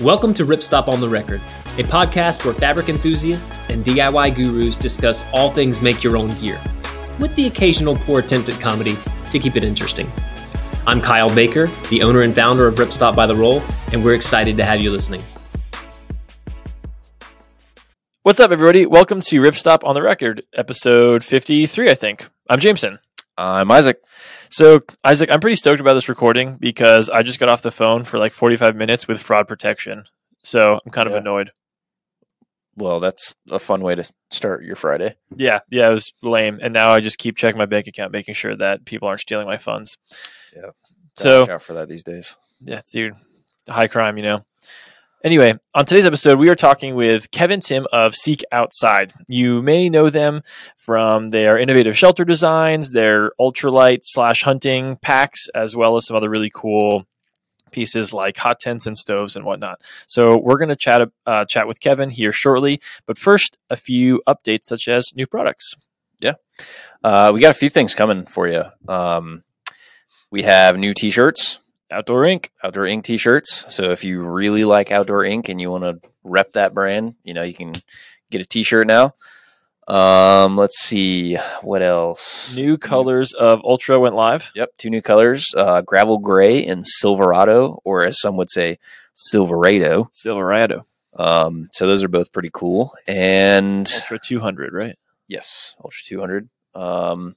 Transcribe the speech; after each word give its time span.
Welcome 0.00 0.32
to 0.34 0.46
Ripstop 0.46 0.88
on 0.88 1.02
the 1.02 1.08
Record, 1.10 1.42
a 1.76 1.82
podcast 1.82 2.46
where 2.46 2.54
fabric 2.54 2.88
enthusiasts 2.88 3.60
and 3.68 3.84
DIY 3.84 4.34
gurus 4.34 4.78
discuss 4.78 5.30
all 5.34 5.50
things 5.50 5.82
make 5.82 6.02
your 6.02 6.16
own 6.16 6.32
gear, 6.40 6.58
with 7.18 7.36
the 7.36 7.46
occasional 7.46 7.96
poor 7.96 8.20
attempt 8.20 8.48
at 8.48 8.58
comedy 8.58 8.96
to 9.30 9.38
keep 9.38 9.56
it 9.56 9.62
interesting. 9.62 10.10
I'm 10.86 11.02
Kyle 11.02 11.28
Baker, 11.34 11.66
the 11.90 12.00
owner 12.00 12.22
and 12.22 12.34
founder 12.34 12.66
of 12.66 12.76
Ripstop 12.76 13.14
by 13.14 13.26
the 13.26 13.34
Roll, 13.34 13.62
and 13.92 14.02
we're 14.02 14.14
excited 14.14 14.56
to 14.56 14.64
have 14.64 14.80
you 14.80 14.90
listening. 14.90 15.22
What's 18.22 18.40
up, 18.40 18.52
everybody? 18.52 18.86
Welcome 18.86 19.20
to 19.20 19.42
Ripstop 19.42 19.84
on 19.84 19.94
the 19.94 20.00
Record, 20.00 20.44
episode 20.56 21.22
53, 21.22 21.90
I 21.90 21.94
think. 21.94 22.26
I'm 22.48 22.58
Jameson. 22.58 23.00
I'm 23.36 23.70
Isaac. 23.70 24.00
So, 24.50 24.80
Isaac, 25.04 25.30
I'm 25.32 25.40
pretty 25.40 25.56
stoked 25.56 25.80
about 25.80 25.94
this 25.94 26.08
recording 26.08 26.56
because 26.56 27.08
I 27.08 27.22
just 27.22 27.38
got 27.38 27.48
off 27.48 27.62
the 27.62 27.70
phone 27.70 28.04
for 28.04 28.18
like 28.18 28.32
45 28.32 28.74
minutes 28.76 29.06
with 29.06 29.20
fraud 29.22 29.46
protection. 29.46 30.04
So, 30.42 30.80
I'm 30.84 30.90
kind 30.92 31.06
of 31.06 31.12
Yeah. 31.12 31.20
annoyed. 31.20 31.52
Well, 32.76 32.98
that's 33.00 33.34
a 33.50 33.58
fun 33.58 33.82
way 33.82 33.94
to 33.94 34.04
start 34.30 34.64
your 34.64 34.76
Friday. 34.76 35.16
Yeah, 35.34 35.60
yeah, 35.70 35.88
it 35.88 35.92
was 35.92 36.12
lame. 36.22 36.58
And 36.62 36.72
now 36.72 36.90
I 36.90 37.00
just 37.00 37.18
keep 37.18 37.36
checking 37.36 37.58
my 37.58 37.66
bank 37.66 37.86
account, 37.86 38.12
making 38.12 38.34
sure 38.34 38.56
that 38.56 38.84
people 38.86 39.06
aren't 39.08 39.20
stealing 39.20 39.46
my 39.46 39.58
funds. 39.58 39.96
Yeah. 40.56 40.70
So, 41.16 41.40
watch 41.42 41.50
out 41.50 41.62
for 41.62 41.74
that 41.74 41.88
these 41.88 42.02
days. 42.02 42.36
yeah, 42.60 42.80
dude, 42.90 43.14
high 43.68 43.88
crime, 43.88 44.16
you 44.16 44.22
know. 44.22 44.44
Anyway, 45.22 45.52
on 45.74 45.84
today's 45.84 46.06
episode, 46.06 46.38
we 46.38 46.48
are 46.48 46.54
talking 46.54 46.94
with 46.94 47.30
Kevin 47.30 47.60
Timm 47.60 47.86
of 47.92 48.14
Seek 48.14 48.42
Outside. 48.52 49.12
You 49.28 49.60
may 49.60 49.90
know 49.90 50.08
them 50.08 50.40
from 50.78 51.28
their 51.28 51.58
innovative 51.58 51.96
shelter 51.96 52.24
designs, 52.24 52.92
their 52.92 53.32
ultralight 53.38 53.98
slash 54.02 54.42
hunting 54.42 54.96
packs, 54.96 55.48
as 55.54 55.76
well 55.76 55.96
as 55.96 56.06
some 56.06 56.16
other 56.16 56.30
really 56.30 56.50
cool 56.52 57.06
pieces 57.70 58.14
like 58.14 58.38
hot 58.38 58.60
tents 58.60 58.86
and 58.86 58.96
stoves 58.96 59.36
and 59.36 59.44
whatnot. 59.44 59.82
So 60.08 60.38
we're 60.38 60.56
going 60.56 60.70
to 60.70 60.76
chat 60.76 61.06
uh, 61.26 61.44
chat 61.44 61.68
with 61.68 61.80
Kevin 61.80 62.08
here 62.08 62.32
shortly. 62.32 62.80
But 63.04 63.18
first, 63.18 63.58
a 63.68 63.76
few 63.76 64.22
updates 64.26 64.64
such 64.64 64.88
as 64.88 65.14
new 65.14 65.26
products. 65.26 65.74
Yeah, 66.20 66.34
uh, 67.04 67.30
we 67.34 67.40
got 67.40 67.50
a 67.50 67.58
few 67.58 67.68
things 67.68 67.94
coming 67.94 68.24
for 68.24 68.48
you. 68.48 68.64
Um, 68.88 69.44
we 70.30 70.44
have 70.44 70.78
new 70.78 70.94
T-shirts, 70.94 71.59
Outdoor 71.90 72.24
Ink. 72.24 72.50
outdoor 72.62 72.86
ink 72.86 73.04
T-shirts. 73.04 73.66
So 73.68 73.90
if 73.90 74.04
you 74.04 74.22
really 74.22 74.64
like 74.64 74.90
outdoor 74.90 75.24
ink 75.24 75.48
and 75.48 75.60
you 75.60 75.70
want 75.70 75.84
to 75.84 76.08
rep 76.22 76.52
that 76.52 76.74
brand, 76.74 77.16
you 77.24 77.34
know 77.34 77.42
you 77.42 77.54
can 77.54 77.72
get 78.30 78.40
a 78.40 78.44
T-shirt 78.44 78.86
now. 78.86 79.14
Um, 79.88 80.56
let's 80.56 80.78
see 80.78 81.36
what 81.62 81.82
else. 81.82 82.54
New 82.54 82.78
colors 82.78 83.32
of 83.32 83.60
Ultra 83.64 83.98
went 83.98 84.14
live. 84.14 84.50
Yep, 84.54 84.70
two 84.78 84.90
new 84.90 85.02
colors: 85.02 85.52
uh, 85.56 85.82
gravel 85.82 86.18
gray 86.18 86.64
and 86.64 86.86
Silverado, 86.86 87.80
or 87.84 88.04
as 88.04 88.20
some 88.20 88.36
would 88.36 88.50
say, 88.50 88.78
Silverado. 89.14 90.08
Silverado. 90.12 90.86
Um, 91.16 91.68
so 91.72 91.88
those 91.88 92.04
are 92.04 92.08
both 92.08 92.30
pretty 92.30 92.50
cool. 92.52 92.94
And 93.08 93.90
Ultra 93.92 94.20
200, 94.20 94.72
right? 94.72 94.94
Yes, 95.26 95.74
Ultra 95.82 96.02
200. 96.06 96.48
Um, 96.74 97.34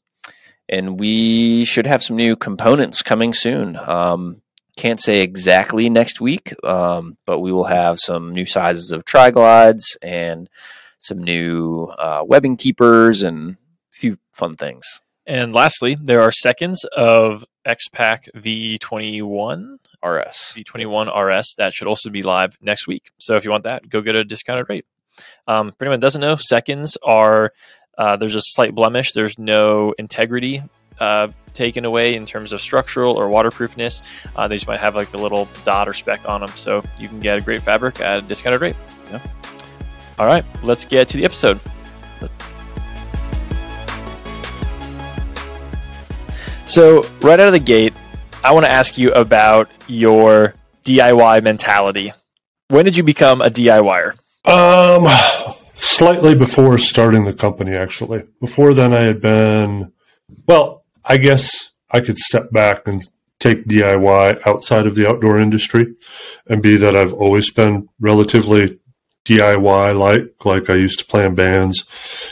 and 0.69 0.99
we 0.99 1.65
should 1.65 1.87
have 1.87 2.03
some 2.03 2.15
new 2.15 2.35
components 2.35 3.01
coming 3.01 3.33
soon. 3.33 3.77
Um, 3.77 4.42
can't 4.75 5.01
say 5.01 5.21
exactly 5.21 5.89
next 5.89 6.19
week, 6.19 6.53
um, 6.63 7.17
but 7.25 7.39
we 7.39 7.51
will 7.51 7.65
have 7.65 7.99
some 7.99 8.31
new 8.31 8.45
sizes 8.45 8.91
of 8.91 9.05
triglides 9.05 9.95
and 10.01 10.49
some 10.99 11.21
new 11.21 11.85
uh, 11.97 12.23
webbing 12.25 12.57
keepers 12.57 13.23
and 13.23 13.51
a 13.51 13.57
few 13.91 14.17
fun 14.33 14.55
things. 14.55 15.01
And 15.25 15.53
lastly, 15.53 15.95
there 15.95 16.21
are 16.21 16.31
seconds 16.31 16.83
of 16.97 17.45
X-Pac 17.65 18.27
V21, 18.35 19.77
RS. 20.03 20.53
V21 20.55 21.15
RS 21.15 21.55
that 21.57 21.73
should 21.73 21.87
also 21.87 22.09
be 22.09 22.23
live 22.23 22.57
next 22.61 22.87
week. 22.87 23.11
So 23.19 23.35
if 23.35 23.45
you 23.45 23.51
want 23.51 23.63
that, 23.63 23.87
go 23.89 24.01
get 24.01 24.15
a 24.15 24.23
discounted 24.23 24.67
rate. 24.69 24.85
Um, 25.47 25.71
for 25.71 25.85
anyone 25.85 25.99
that 25.99 26.05
doesn't 26.05 26.21
know, 26.21 26.35
seconds 26.35 26.97
are 27.03 27.53
uh, 27.97 28.17
there's 28.17 28.35
a 28.35 28.41
slight 28.41 28.73
blemish. 28.73 29.13
There's 29.13 29.37
no 29.37 29.93
integrity 29.99 30.63
uh, 31.03 31.27
taken 31.53 31.85
away 31.85 32.15
in 32.15 32.25
terms 32.25 32.51
of 32.53 32.61
structural 32.61 33.15
or 33.15 33.27
waterproofness. 33.29 34.01
Uh, 34.35 34.47
they 34.47 34.55
just 34.55 34.67
might 34.67 34.79
have 34.79 34.95
like 34.95 35.13
a 35.13 35.17
little 35.17 35.47
dot 35.63 35.87
or 35.87 35.93
speck 35.93 36.27
on 36.27 36.41
them. 36.41 36.49
So 36.55 36.83
you 36.97 37.07
can 37.07 37.19
get 37.19 37.37
a 37.37 37.41
great 37.41 37.61
fabric 37.61 37.99
at 37.99 38.19
a 38.19 38.21
discounted 38.21 38.61
rate. 38.61 38.75
Yeah. 39.11 39.19
All 40.17 40.25
right, 40.27 40.45
let's 40.63 40.85
get 40.85 41.09
to 41.09 41.17
the 41.17 41.25
episode. 41.25 41.59
So, 46.65 47.03
right 47.21 47.39
out 47.39 47.47
of 47.47 47.51
the 47.51 47.59
gate, 47.59 47.93
I 48.43 48.53
want 48.53 48.65
to 48.65 48.71
ask 48.71 48.97
you 48.97 49.11
about 49.11 49.69
your 49.87 50.55
DIY 50.85 51.43
mentality. 51.43 52.13
When 52.69 52.85
did 52.85 52.95
you 52.95 53.03
become 53.03 53.41
a 53.41 53.49
DIYer? 53.49 54.15
Um, 54.45 55.07
slightly 55.75 56.35
before 56.35 56.77
starting 56.77 57.25
the 57.25 57.33
company, 57.33 57.75
actually. 57.75 58.23
Before 58.39 58.73
then, 58.73 58.93
I 58.93 59.01
had 59.01 59.21
been, 59.21 59.91
well, 60.47 60.82
I 61.05 61.17
guess 61.17 61.71
I 61.91 61.99
could 61.99 62.17
step 62.17 62.51
back 62.51 62.87
and 62.87 63.01
take 63.39 63.65
DIY 63.65 64.47
outside 64.47 64.87
of 64.87 64.95
the 64.95 65.07
outdoor 65.07 65.39
industry 65.39 65.93
and 66.47 66.61
be 66.61 66.77
that 66.77 66.95
I've 66.95 67.13
always 67.13 67.51
been 67.51 67.89
relatively 67.99 68.79
DIY 69.25 69.97
like, 69.97 70.45
like 70.45 70.69
I 70.69 70.75
used 70.75 70.99
to 70.99 71.05
play 71.05 71.25
in 71.25 71.35
bands, 71.35 71.85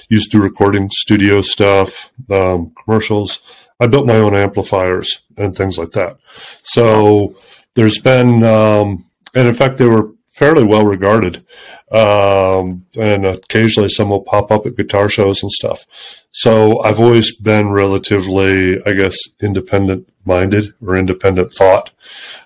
used 0.09 0.31
to 0.31 0.41
recording 0.41 0.89
studio 0.91 1.41
stuff, 1.41 2.11
um, 2.29 2.73
commercials. 2.83 3.41
I 3.79 3.87
built 3.87 4.07
my 4.07 4.17
own 4.17 4.35
amplifiers 4.35 5.21
and 5.37 5.55
things 5.55 5.77
like 5.77 5.91
that. 5.91 6.17
So 6.63 7.35
there's 7.75 7.99
been, 7.99 8.43
um, 8.43 9.05
and 9.33 9.47
in 9.47 9.53
fact, 9.53 9.77
they 9.77 9.85
were 9.85 10.11
fairly 10.31 10.63
well 10.63 10.85
regarded. 10.85 11.45
Um, 11.91 12.85
and 12.97 13.25
occasionally 13.25 13.89
some 13.89 14.09
will 14.09 14.21
pop 14.21 14.49
up 14.49 14.65
at 14.65 14.77
guitar 14.77 15.09
shows 15.09 15.43
and 15.43 15.51
stuff. 15.51 15.85
So 16.31 16.79
I've 16.79 17.01
always 17.01 17.35
been 17.35 17.69
relatively, 17.69 18.81
I 18.85 18.93
guess, 18.93 19.17
independent 19.41 20.07
minded 20.25 20.73
or 20.85 20.95
independent 20.95 21.51
thought. 21.53 21.91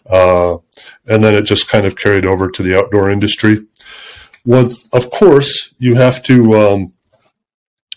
Uh, 0.06 0.58
and 1.08 1.24
then 1.24 1.36
it 1.36 1.44
just 1.44 1.70
kind 1.70 1.86
of 1.86 1.96
carried 1.96 2.26
over 2.26 2.50
to 2.50 2.64
the 2.64 2.78
outdoor 2.78 3.12
industry. 3.12 3.66
Well, 4.46 4.72
of 4.92 5.12
course, 5.12 5.74
you 5.78 5.96
have 5.96 6.24
to 6.24 6.58
um, 6.58 6.94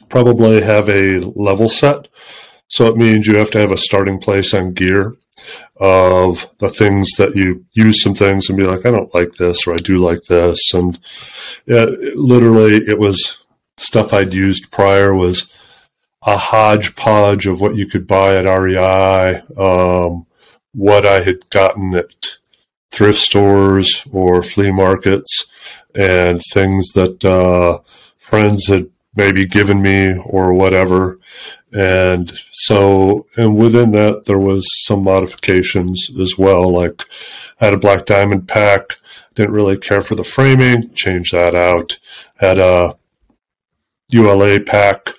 probably 0.09 0.61
have 0.61 0.89
a 0.89 1.21
level 1.21 1.69
set. 1.69 2.09
So 2.69 2.87
it 2.89 2.97
means 2.97 3.27
you 3.27 3.39
have 3.39 3.51
to 3.53 3.59
have 3.59 3.71
a 3.71 3.79
starting 3.79 4.21
place 4.21 4.53
on 4.53 4.75
gear 4.75 5.17
of 5.81 6.51
the 6.59 6.69
things 6.69 7.09
that 7.19 7.37
you 7.37 7.65
use 7.73 8.03
some 8.03 8.15
things 8.15 8.49
and 8.49 8.59
be 8.59 8.65
like, 8.65 8.85
I 8.85 8.91
don't 8.91 9.15
like 9.15 9.35
this 9.37 9.67
or 9.67 9.75
I 9.75 9.79
do 9.79 9.99
like 9.99 10.25
this. 10.25 10.59
And 10.75 10.99
yeah, 11.67 11.87
literally 12.15 12.77
it 12.77 12.99
was 12.99 13.39
stuff 13.77 14.13
I'd 14.13 14.35
used 14.35 14.71
prior 14.73 15.15
was 15.15 15.53
a 16.23 16.37
hodgepodge 16.37 17.47
of 17.47 17.61
what 17.61 17.77
you 17.77 17.87
could 17.87 18.07
buy 18.07 18.37
at 18.37 18.45
REI, 18.45 19.43
um, 19.57 20.27
what 20.73 21.07
I 21.07 21.23
had 21.23 21.49
gotten 21.51 21.95
at 21.95 22.27
thrift 22.91 23.21
stores 23.21 24.05
or 24.13 24.43
flea 24.43 24.73
markets 24.73 25.47
and 25.95 26.43
things 26.53 26.89
that, 26.95 27.25
uh, 27.25 27.79
friends 28.19 28.67
had 28.67 28.91
maybe 29.19 29.45
given 29.45 29.83
me 29.83 30.17
or 30.25 30.55
whatever. 30.55 31.19
And 31.73 32.33
so, 32.53 33.27
and 33.37 33.57
within 33.57 33.91
that, 33.91 34.25
there 34.25 34.39
was 34.39 34.65
some 34.87 35.03
modifications 35.03 36.09
as 36.19 36.39
well. 36.39 36.71
Like 36.71 37.03
I 37.61 37.67
had 37.67 37.75
a 37.75 37.79
black 37.79 38.07
diamond 38.07 38.49
pack, 38.49 38.99
didn't 39.35 39.53
really 39.53 39.77
care 39.77 40.01
for 40.01 40.15
the 40.15 40.25
framing, 40.25 40.95
changed 40.95 41.35
that 41.35 41.55
out. 41.55 41.99
Had 42.37 42.59
a 42.59 42.97
ULA 44.11 44.61
pack, 44.61 45.11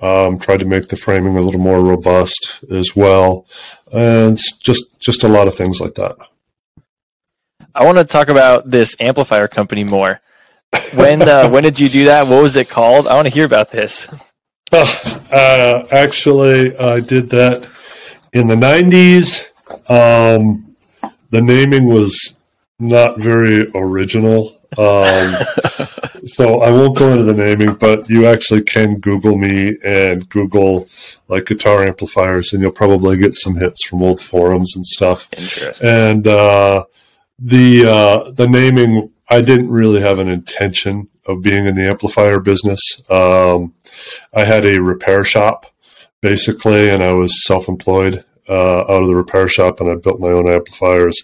um, 0.00 0.38
tried 0.38 0.60
to 0.60 0.66
make 0.66 0.88
the 0.88 0.96
framing 0.96 1.36
a 1.36 1.40
little 1.40 1.60
more 1.60 1.80
robust 1.80 2.62
as 2.70 2.94
well. 2.94 3.46
And 3.90 4.38
just, 4.62 5.00
just 5.00 5.24
a 5.24 5.28
lot 5.28 5.48
of 5.48 5.56
things 5.56 5.80
like 5.80 5.94
that. 5.94 6.16
I 7.74 7.84
want 7.84 7.98
to 7.98 8.04
talk 8.04 8.28
about 8.28 8.68
this 8.68 8.94
amplifier 9.00 9.48
company 9.48 9.82
more. 9.82 10.20
When 10.94 11.28
uh, 11.28 11.48
when 11.48 11.62
did 11.62 11.78
you 11.78 11.88
do 11.88 12.06
that? 12.06 12.26
What 12.26 12.42
was 12.42 12.56
it 12.56 12.68
called? 12.68 13.06
I 13.06 13.14
want 13.14 13.26
to 13.26 13.32
hear 13.34 13.44
about 13.44 13.70
this. 13.70 14.06
Uh, 14.72 15.84
actually, 15.90 16.76
I 16.76 17.00
did 17.00 17.30
that 17.30 17.68
in 18.32 18.48
the 18.48 18.54
90s. 18.54 19.46
Um, 19.90 20.76
the 21.30 21.40
naming 21.40 21.86
was 21.86 22.36
not 22.78 23.18
very 23.18 23.70
original. 23.74 24.56
Um, 24.78 25.34
so 26.26 26.60
I 26.60 26.70
won't 26.70 26.98
go 26.98 27.12
into 27.12 27.24
the 27.24 27.34
naming, 27.34 27.74
but 27.74 28.08
you 28.08 28.26
actually 28.26 28.62
can 28.62 28.98
Google 29.00 29.36
me 29.36 29.76
and 29.84 30.28
Google 30.28 30.88
like 31.28 31.46
guitar 31.46 31.84
amplifiers, 31.84 32.52
and 32.52 32.62
you'll 32.62 32.72
probably 32.72 33.16
get 33.16 33.34
some 33.34 33.56
hits 33.56 33.86
from 33.86 34.02
old 34.02 34.20
forums 34.20 34.74
and 34.76 34.86
stuff. 34.86 35.28
Interesting. 35.32 35.88
And 35.88 36.26
uh, 36.26 36.84
the 37.38 37.86
uh, 37.86 38.30
the 38.32 38.48
naming, 38.48 39.10
I 39.28 39.40
didn't 39.40 39.70
really 39.70 40.00
have 40.00 40.18
an 40.18 40.28
intention 40.28 41.08
of 41.26 41.42
being 41.42 41.66
in 41.66 41.74
the 41.74 41.88
amplifier 41.88 42.38
business. 42.38 42.80
Um, 43.10 43.74
I 44.32 44.44
had 44.44 44.64
a 44.64 44.80
repair 44.80 45.24
shop 45.24 45.66
basically, 46.20 46.90
and 46.90 47.02
I 47.02 47.12
was 47.12 47.44
self 47.44 47.68
employed 47.68 48.24
uh, 48.48 48.80
out 48.80 49.02
of 49.02 49.08
the 49.08 49.16
repair 49.16 49.48
shop, 49.48 49.80
and 49.80 49.90
I 49.90 49.94
built 49.96 50.20
my 50.20 50.28
own 50.28 50.48
amplifiers. 50.48 51.16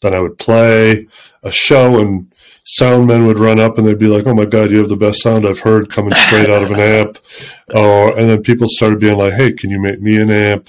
Then 0.00 0.14
I 0.14 0.20
would 0.20 0.38
play 0.38 1.06
a 1.42 1.50
show, 1.50 1.98
and 2.00 2.32
sound 2.64 3.06
men 3.06 3.26
would 3.26 3.38
run 3.38 3.58
up 3.58 3.78
and 3.78 3.86
they'd 3.86 3.98
be 3.98 4.06
like, 4.06 4.26
"Oh 4.26 4.34
my 4.34 4.44
god, 4.44 4.70
you 4.70 4.78
have 4.78 4.88
the 4.88 4.96
best 4.96 5.22
sound 5.22 5.46
I've 5.46 5.58
heard 5.58 5.90
coming 5.90 6.14
straight 6.14 6.50
out 6.50 6.62
of 6.62 6.70
an 6.70 6.80
amp." 6.80 7.18
Oh, 7.74 8.12
and 8.12 8.28
then 8.28 8.42
people 8.42 8.66
started 8.68 9.00
being 9.00 9.16
like, 9.16 9.32
"Hey, 9.32 9.50
can 9.54 9.70
you 9.70 9.80
make 9.80 9.98
me 9.98 10.20
an 10.20 10.30
amp?" 10.30 10.68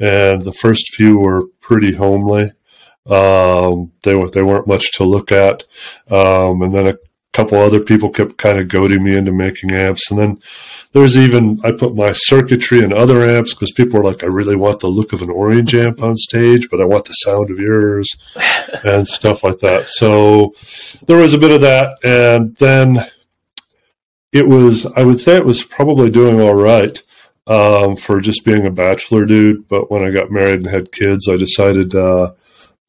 And 0.00 0.42
the 0.42 0.52
first 0.52 0.92
few 0.94 1.16
were 1.16 1.46
pretty 1.60 1.94
homely. 1.94 2.50
Um, 3.06 3.92
they 4.02 4.14
were 4.14 4.30
they 4.30 4.42
weren't 4.42 4.66
much 4.66 4.92
to 4.92 5.04
look 5.04 5.32
at. 5.32 5.64
Um, 6.10 6.62
and 6.62 6.74
then 6.74 6.86
a 6.86 6.98
couple 7.32 7.58
other 7.58 7.80
people 7.80 8.10
kept 8.10 8.36
kind 8.36 8.58
of 8.58 8.68
goading 8.68 9.04
me 9.04 9.16
into 9.16 9.32
making 9.32 9.72
amps, 9.72 10.10
and 10.10 10.20
then 10.20 10.42
there's 10.92 11.16
even 11.16 11.60
I 11.64 11.72
put 11.72 11.94
my 11.94 12.12
circuitry 12.12 12.82
and 12.82 12.92
other 12.92 13.22
amps 13.22 13.54
because 13.54 13.72
people 13.72 14.00
were 14.00 14.10
like, 14.10 14.24
I 14.24 14.26
really 14.26 14.56
want 14.56 14.80
the 14.80 14.88
look 14.88 15.12
of 15.12 15.22
an 15.22 15.30
orange 15.30 15.74
amp 15.74 16.02
on 16.02 16.16
stage, 16.16 16.68
but 16.70 16.80
I 16.80 16.84
want 16.84 17.04
the 17.04 17.12
sound 17.12 17.50
of 17.50 17.58
yours 17.58 18.08
and 18.84 19.06
stuff 19.06 19.44
like 19.44 19.58
that. 19.60 19.88
So 19.88 20.54
there 21.06 21.18
was 21.18 21.34
a 21.34 21.38
bit 21.38 21.52
of 21.52 21.60
that, 21.60 21.98
and 22.04 22.56
then 22.56 23.06
it 24.32 24.46
was 24.46 24.86
I 24.86 25.04
would 25.04 25.20
say 25.20 25.36
it 25.36 25.46
was 25.46 25.62
probably 25.62 26.10
doing 26.10 26.40
all 26.40 26.54
right 26.54 27.00
um, 27.46 27.96
for 27.96 28.20
just 28.20 28.44
being 28.44 28.66
a 28.66 28.70
bachelor 28.70 29.26
dude. 29.26 29.68
But 29.68 29.90
when 29.90 30.04
I 30.04 30.10
got 30.10 30.30
married 30.30 30.60
and 30.60 30.66
had 30.66 30.92
kids, 30.92 31.28
I 31.28 31.36
decided 31.36 31.94
uh, 31.94 32.32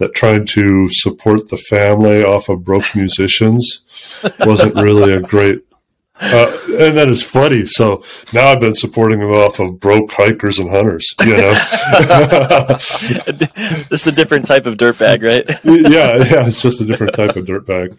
that 0.02 0.14
trying 0.14 0.46
to 0.46 0.90
support 0.92 1.50
the 1.50 1.58
family 1.58 2.24
off 2.24 2.50
of 2.50 2.64
broke 2.64 2.96
musicians 2.96 3.86
wasn't 4.40 4.76
really 4.76 5.14
a 5.14 5.22
great 5.22 5.64
uh, 6.24 6.56
and 6.80 6.98
that 6.98 7.08
is 7.10 7.24
funny. 7.24 7.66
So 7.66 8.04
now 8.32 8.50
I've 8.50 8.60
been 8.60 8.76
supporting 8.76 9.20
them 9.20 9.32
off 9.32 9.60
of 9.60 9.80
broke 9.80 10.12
hikers 10.12 10.60
and 10.60 10.70
hunters. 10.70 11.08
You 11.26 11.36
know, 11.36 11.54
this 13.90 14.02
is 14.02 14.08
a 14.08 14.12
different 14.12 14.46
type 14.46 14.68
of 14.68 14.78
dirt 14.78 15.00
bag, 15.00 15.24
right? 15.24 15.50
yeah, 15.64 16.18
yeah, 16.18 16.46
it's 16.46 16.62
just 16.62 16.80
a 16.80 16.86
different 16.86 17.16
type 17.16 17.36
of 17.36 17.48
dirt 17.48 17.66
bag. 17.66 17.98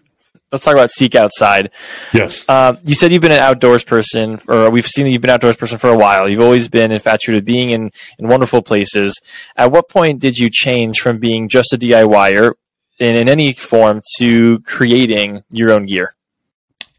Let's 0.52 0.64
talk 0.64 0.74
about 0.74 0.90
Seek 0.90 1.14
Outside. 1.14 1.70
Yes. 2.12 2.46
Um, 2.46 2.76
you 2.84 2.94
said 2.94 3.10
you've 3.10 3.22
been 3.22 3.32
an 3.32 3.38
outdoors 3.38 3.84
person, 3.84 4.38
or 4.46 4.68
we've 4.68 4.86
seen 4.86 5.06
that 5.06 5.10
you've 5.10 5.22
been 5.22 5.30
an 5.30 5.36
outdoors 5.36 5.56
person 5.56 5.78
for 5.78 5.88
a 5.88 5.96
while. 5.96 6.28
You've 6.28 6.40
always 6.40 6.68
been 6.68 6.92
infatuated 6.92 7.38
with 7.38 7.46
being 7.46 7.70
in, 7.70 7.90
in 8.18 8.28
wonderful 8.28 8.60
places. 8.60 9.18
At 9.56 9.72
what 9.72 9.88
point 9.88 10.20
did 10.20 10.38
you 10.38 10.50
change 10.50 11.00
from 11.00 11.18
being 11.18 11.48
just 11.48 11.72
a 11.72 11.78
DIYer 11.78 12.52
in, 12.98 13.16
in 13.16 13.30
any 13.30 13.54
form 13.54 14.02
to 14.18 14.60
creating 14.60 15.42
your 15.48 15.72
own 15.72 15.86
gear? 15.86 16.12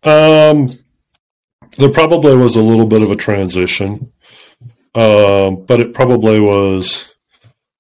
Um, 0.02 0.80
there 1.78 1.92
probably 1.92 2.36
was 2.36 2.56
a 2.56 2.64
little 2.64 2.88
bit 2.88 3.04
of 3.04 3.12
a 3.12 3.16
transition, 3.16 4.12
um, 4.96 5.64
but 5.66 5.80
it 5.80 5.94
probably 5.94 6.40
was 6.40 7.14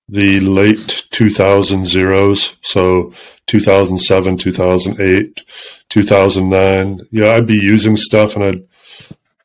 the 0.07 0.39
late 0.41 1.07
2000 1.09 1.87
zeros. 1.87 2.57
So 2.61 3.13
2007, 3.47 4.37
2008, 4.37 5.43
2009. 5.89 7.07
Yeah, 7.11 7.31
I'd 7.31 7.47
be 7.47 7.55
using 7.55 7.95
stuff 7.97 8.35
and 8.35 8.43
I'd, 8.45 8.63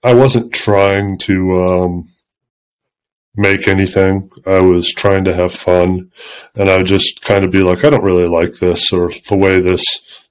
I 0.03 0.15
wasn't 0.15 0.53
trying 0.53 1.19
to, 1.19 1.62
um, 1.62 2.09
make 3.39 3.69
anything. 3.69 4.31
I 4.45 4.61
was 4.61 4.93
trying 4.93 5.25
to 5.25 5.35
have 5.35 5.55
fun 5.55 6.11
and 6.56 6.69
I 6.69 6.77
would 6.77 6.87
just 6.87 7.23
kind 7.23 7.45
of 7.45 7.53
be 7.53 7.62
like, 7.62 7.85
I 7.85 7.91
don't 7.91 8.03
really 8.03 8.27
like 8.27 8.59
this 8.59 8.93
or 8.93 9.12
the 9.29 9.37
way 9.37 9.61
this 9.61 9.85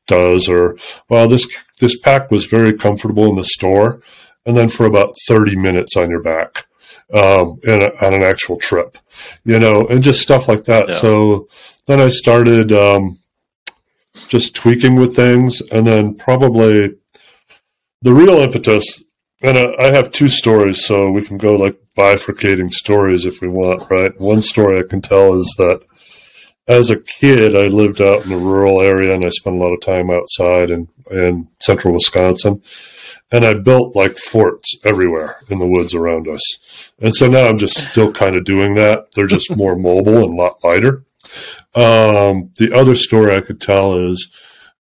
does, 0.07 0.49
or, 0.49 0.77
well, 1.09 1.27
this, 1.27 1.47
this 1.79 1.97
pack 1.99 2.29
was 2.31 2.45
very 2.45 2.73
comfortable 2.73 3.29
in 3.29 3.35
the 3.35 3.43
store. 3.43 4.01
And 4.45 4.57
then 4.57 4.69
for 4.69 4.85
about 4.85 5.15
30 5.27 5.55
minutes 5.57 5.95
on 5.95 6.09
your 6.09 6.21
back, 6.21 6.67
um, 7.13 7.59
a, 7.65 8.05
on 8.05 8.13
an 8.13 8.23
actual 8.23 8.57
trip, 8.57 8.97
you 9.45 9.59
know, 9.59 9.87
and 9.87 10.03
just 10.03 10.21
stuff 10.21 10.47
like 10.47 10.65
that. 10.65 10.89
Yeah. 10.89 10.95
So 10.95 11.47
then 11.85 11.99
I 11.99 12.09
started, 12.09 12.71
um, 12.71 13.19
just 14.27 14.55
tweaking 14.55 14.95
with 14.95 15.15
things 15.15 15.61
and 15.71 15.85
then 15.85 16.15
probably 16.15 16.95
the 18.01 18.13
real 18.13 18.39
impetus 18.39 19.03
and 19.43 19.57
I, 19.57 19.73
I 19.79 19.91
have 19.91 20.11
two 20.11 20.27
stories 20.27 20.83
so 20.85 21.11
we 21.11 21.23
can 21.23 21.37
go 21.37 21.55
like 21.55 21.77
bifurcating 21.95 22.71
stories 22.71 23.25
if 23.25 23.41
we 23.41 23.47
want 23.47 23.89
right? 23.89 24.19
One 24.19 24.41
story 24.41 24.79
i 24.79 24.87
can 24.87 25.01
tell 25.01 25.39
is 25.39 25.53
that 25.57 25.81
as 26.67 26.89
a 26.89 27.01
kid 27.01 27.55
i 27.55 27.67
lived 27.67 28.01
out 28.01 28.25
in 28.25 28.31
a 28.31 28.37
rural 28.37 28.83
area 28.83 29.13
and 29.13 29.25
i 29.25 29.29
spent 29.29 29.55
a 29.55 29.59
lot 29.59 29.73
of 29.73 29.81
time 29.81 30.11
outside 30.11 30.69
in, 30.69 30.87
in 31.11 31.47
central 31.59 31.93
wisconsin 31.93 32.61
and 33.31 33.45
i 33.45 33.53
built 33.53 33.95
like 33.95 34.17
forts 34.17 34.75
everywhere 34.85 35.37
in 35.49 35.59
the 35.59 35.67
woods 35.67 35.93
around 35.93 36.27
us. 36.27 36.41
And 36.99 37.15
so 37.15 37.27
now 37.27 37.47
i'm 37.47 37.57
just 37.57 37.77
still 37.89 38.11
kind 38.11 38.35
of 38.35 38.45
doing 38.45 38.75
that. 38.75 39.11
They're 39.13 39.27
just 39.27 39.55
more 39.55 39.75
mobile 39.75 40.23
and 40.23 40.39
a 40.39 40.43
lot 40.43 40.63
lighter 40.63 41.03
um, 41.77 42.51
the 42.57 42.73
other 42.73 42.95
story 42.95 43.35
I 43.35 43.41
could 43.41 43.61
tell 43.61 43.95
is 43.95 44.35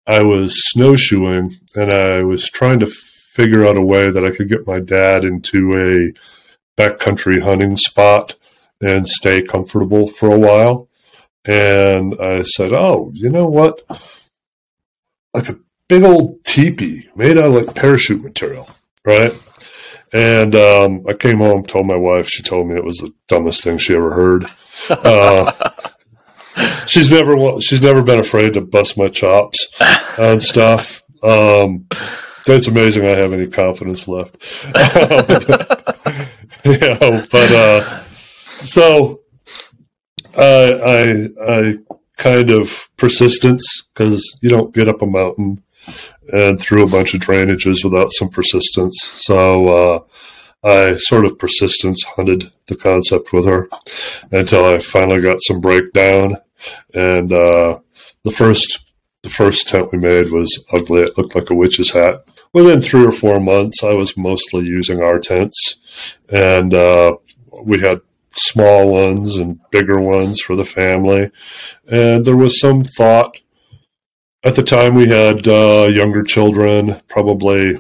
I 0.07 0.23
was 0.23 0.71
snowshoeing 0.71 1.57
and 1.75 1.93
I 1.93 2.23
was 2.23 2.49
trying 2.49 2.79
to 2.81 2.87
figure 2.87 3.67
out 3.67 3.77
a 3.77 3.83
way 3.83 4.11
that 4.11 4.25
I 4.25 4.31
could 4.31 4.49
get 4.49 4.67
my 4.67 4.79
dad 4.79 5.25
into 5.25 5.73
a 5.73 6.13
backcountry 6.81 7.43
hunting 7.43 7.77
spot 7.77 8.37
and 8.81 9.09
stay 9.09 9.43
comfortable 9.43 10.07
for 10.07 10.33
a 10.33 10.39
while. 10.39 10.89
And 11.45 12.15
I 12.21 12.43
said, 12.43 12.73
Oh, 12.73 13.11
you 13.13 13.29
know 13.29 13.47
what? 13.47 13.83
Like 15.33 15.49
a 15.49 15.59
big 15.89 16.05
old 16.05 16.45
teepee 16.45 17.09
made 17.17 17.39
out 17.39 17.47
of 17.47 17.55
like 17.55 17.75
parachute 17.75 18.23
material, 18.23 18.69
right? 19.05 19.33
And 20.13 20.55
um, 20.55 21.05
I 21.09 21.15
came 21.15 21.39
home, 21.39 21.67
told 21.67 21.87
my 21.87 21.97
wife. 21.97 22.29
She 22.29 22.45
told 22.45 22.69
me 22.69 22.77
it 22.77 22.85
was 22.85 22.99
the 22.99 23.13
dumbest 23.27 23.65
thing 23.65 23.79
she 23.79 23.97
ever 23.97 24.15
heard. 24.15 24.47
Uh, 24.89 25.71
she's 26.87 27.11
never 27.11 27.61
she's 27.61 27.83
never 27.83 28.03
been 28.03 28.21
afraid 28.21 28.55
to 28.55 28.61
bust 28.61 28.99
my 28.99 29.09
chops 29.09 29.69
and 30.19 30.43
stuff. 30.43 31.03
Um, 31.23 31.87
it's 32.47 32.69
amazing 32.69 33.07
I 33.07 33.11
have 33.11 33.33
any 33.33 33.47
confidence 33.47 34.07
left. 34.07 34.37
you 36.65 36.79
know, 36.79 37.25
but 37.31 37.53
uh, 37.53 38.05
so 38.65 39.21
I, 40.37 40.73
I 40.83 41.29
I 41.47 41.79
kind 42.17 42.51
of 42.51 42.89
persistence 42.97 43.65
because 43.95 44.39
you 44.43 44.51
don't 44.51 44.75
get 44.75 44.89
up 44.89 45.03
a 45.03 45.07
mountain 45.07 45.63
and 46.33 46.61
through 46.61 46.83
a 46.83 46.91
bunch 46.91 47.15
of 47.15 47.21
drainages 47.21 47.85
without 47.85 48.13
some 48.13 48.29
persistence. 48.29 49.03
So 49.03 49.69
uh, 49.69 50.01
I 50.65 50.97
sort 50.97 51.27
of 51.27 51.39
persistence 51.39 52.03
hunted 52.03 52.51
the 52.67 52.77
concept 52.77 53.33
with 53.33 53.45
her 53.47 53.69
until 54.31 54.65
I 54.65 54.79
finally 54.79 55.21
got 55.21 55.43
some 55.43 55.61
breakdown. 55.61 56.37
And 56.93 57.33
uh, 57.33 57.81
the 58.23 58.33
first 58.33 58.93
the 59.23 59.31
first 59.31 59.69
tent 59.69 59.91
we 59.91 59.99
made 59.99 60.31
was 60.31 60.65
ugly. 60.73 61.03
It 61.03 61.17
looked 61.17 61.35
like 61.35 61.51
a 61.51 61.55
witch's 61.55 61.93
hat. 61.93 62.25
Within 62.53 62.83
three 62.83 63.05
or 63.05 63.11
four 63.11 63.41
months, 63.41 63.83
I 63.83 63.95
was 63.95 64.17
mostly 64.17 64.65
using 64.65 65.03
our 65.03 65.19
tents, 65.19 66.21
and 66.29 66.73
uh, 66.73 67.17
we 67.63 67.81
had 67.81 68.01
small 68.33 68.93
ones 68.93 69.37
and 69.37 69.59
bigger 69.71 69.99
ones 69.99 70.41
for 70.41 70.57
the 70.57 70.65
family. 70.65 71.31
And 71.91 72.25
there 72.25 72.37
was 72.37 72.61
some 72.61 72.85
thought 72.85 73.41
at 74.45 74.57
the 74.57 74.63
time 74.63 74.95
we 74.95 75.09
had 75.09 75.49
uh, 75.49 75.89
younger 75.91 76.23
children, 76.23 77.01
probably 77.09 77.79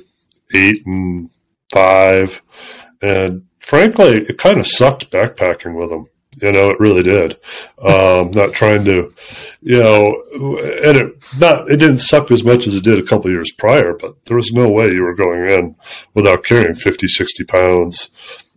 eight 0.55 0.87
and 0.87 1.31
five, 1.73 2.43
and 3.03 3.47
frankly, 3.61 4.25
it 4.29 4.39
kind 4.39 4.59
of 4.59 4.67
sucked 4.67 5.11
backpacking 5.11 5.79
with 5.79 5.91
them. 5.91 6.07
You 6.43 6.53
know, 6.53 6.71
it 6.71 6.81
really 6.81 7.03
did. 7.03 7.39
Um, 7.79 8.31
not 8.33 8.53
trying 8.53 8.85
to, 8.85 9.15
you 9.61 9.81
know, 9.81 10.23
and 10.33 10.97
it 10.97 11.15
not 11.39 11.71
it 11.71 11.77
didn't 11.77 11.99
suck 11.99 12.31
as 12.31 12.43
much 12.43 12.67
as 12.67 12.75
it 12.75 12.85
did 12.85 12.99
a 12.99 13.07
couple 13.07 13.31
years 13.31 13.53
prior, 13.53 13.95
but 13.95 14.25
there 14.25 14.37
was 14.37 14.53
no 14.53 14.69
way 14.69 14.91
you 14.91 15.03
were 15.03 15.15
going 15.15 15.49
in 15.51 15.77
without 16.15 16.45
carrying 16.45 16.75
50, 16.75 17.07
60 17.07 17.45
pounds. 17.45 18.11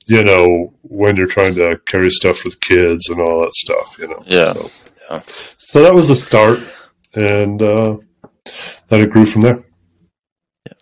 You 0.07 0.23
know, 0.23 0.73
when 0.83 1.17
you're 1.17 1.27
trying 1.27 1.55
to 1.55 1.79
carry 1.85 2.09
stuff 2.09 2.43
the 2.43 2.55
kids 2.61 3.09
and 3.09 3.19
all 3.19 3.41
that 3.41 3.53
stuff. 3.53 3.97
You 3.99 4.07
know. 4.07 4.23
Yeah. 4.25 4.53
So, 4.53 4.71
yeah. 5.09 5.21
so 5.57 5.83
that 5.83 5.93
was 5.93 6.07
the 6.07 6.15
start, 6.15 6.59
and 7.13 7.61
uh, 7.61 7.97
then 8.87 9.01
it 9.01 9.09
grew 9.09 9.25
from 9.25 9.41
there. 9.41 9.66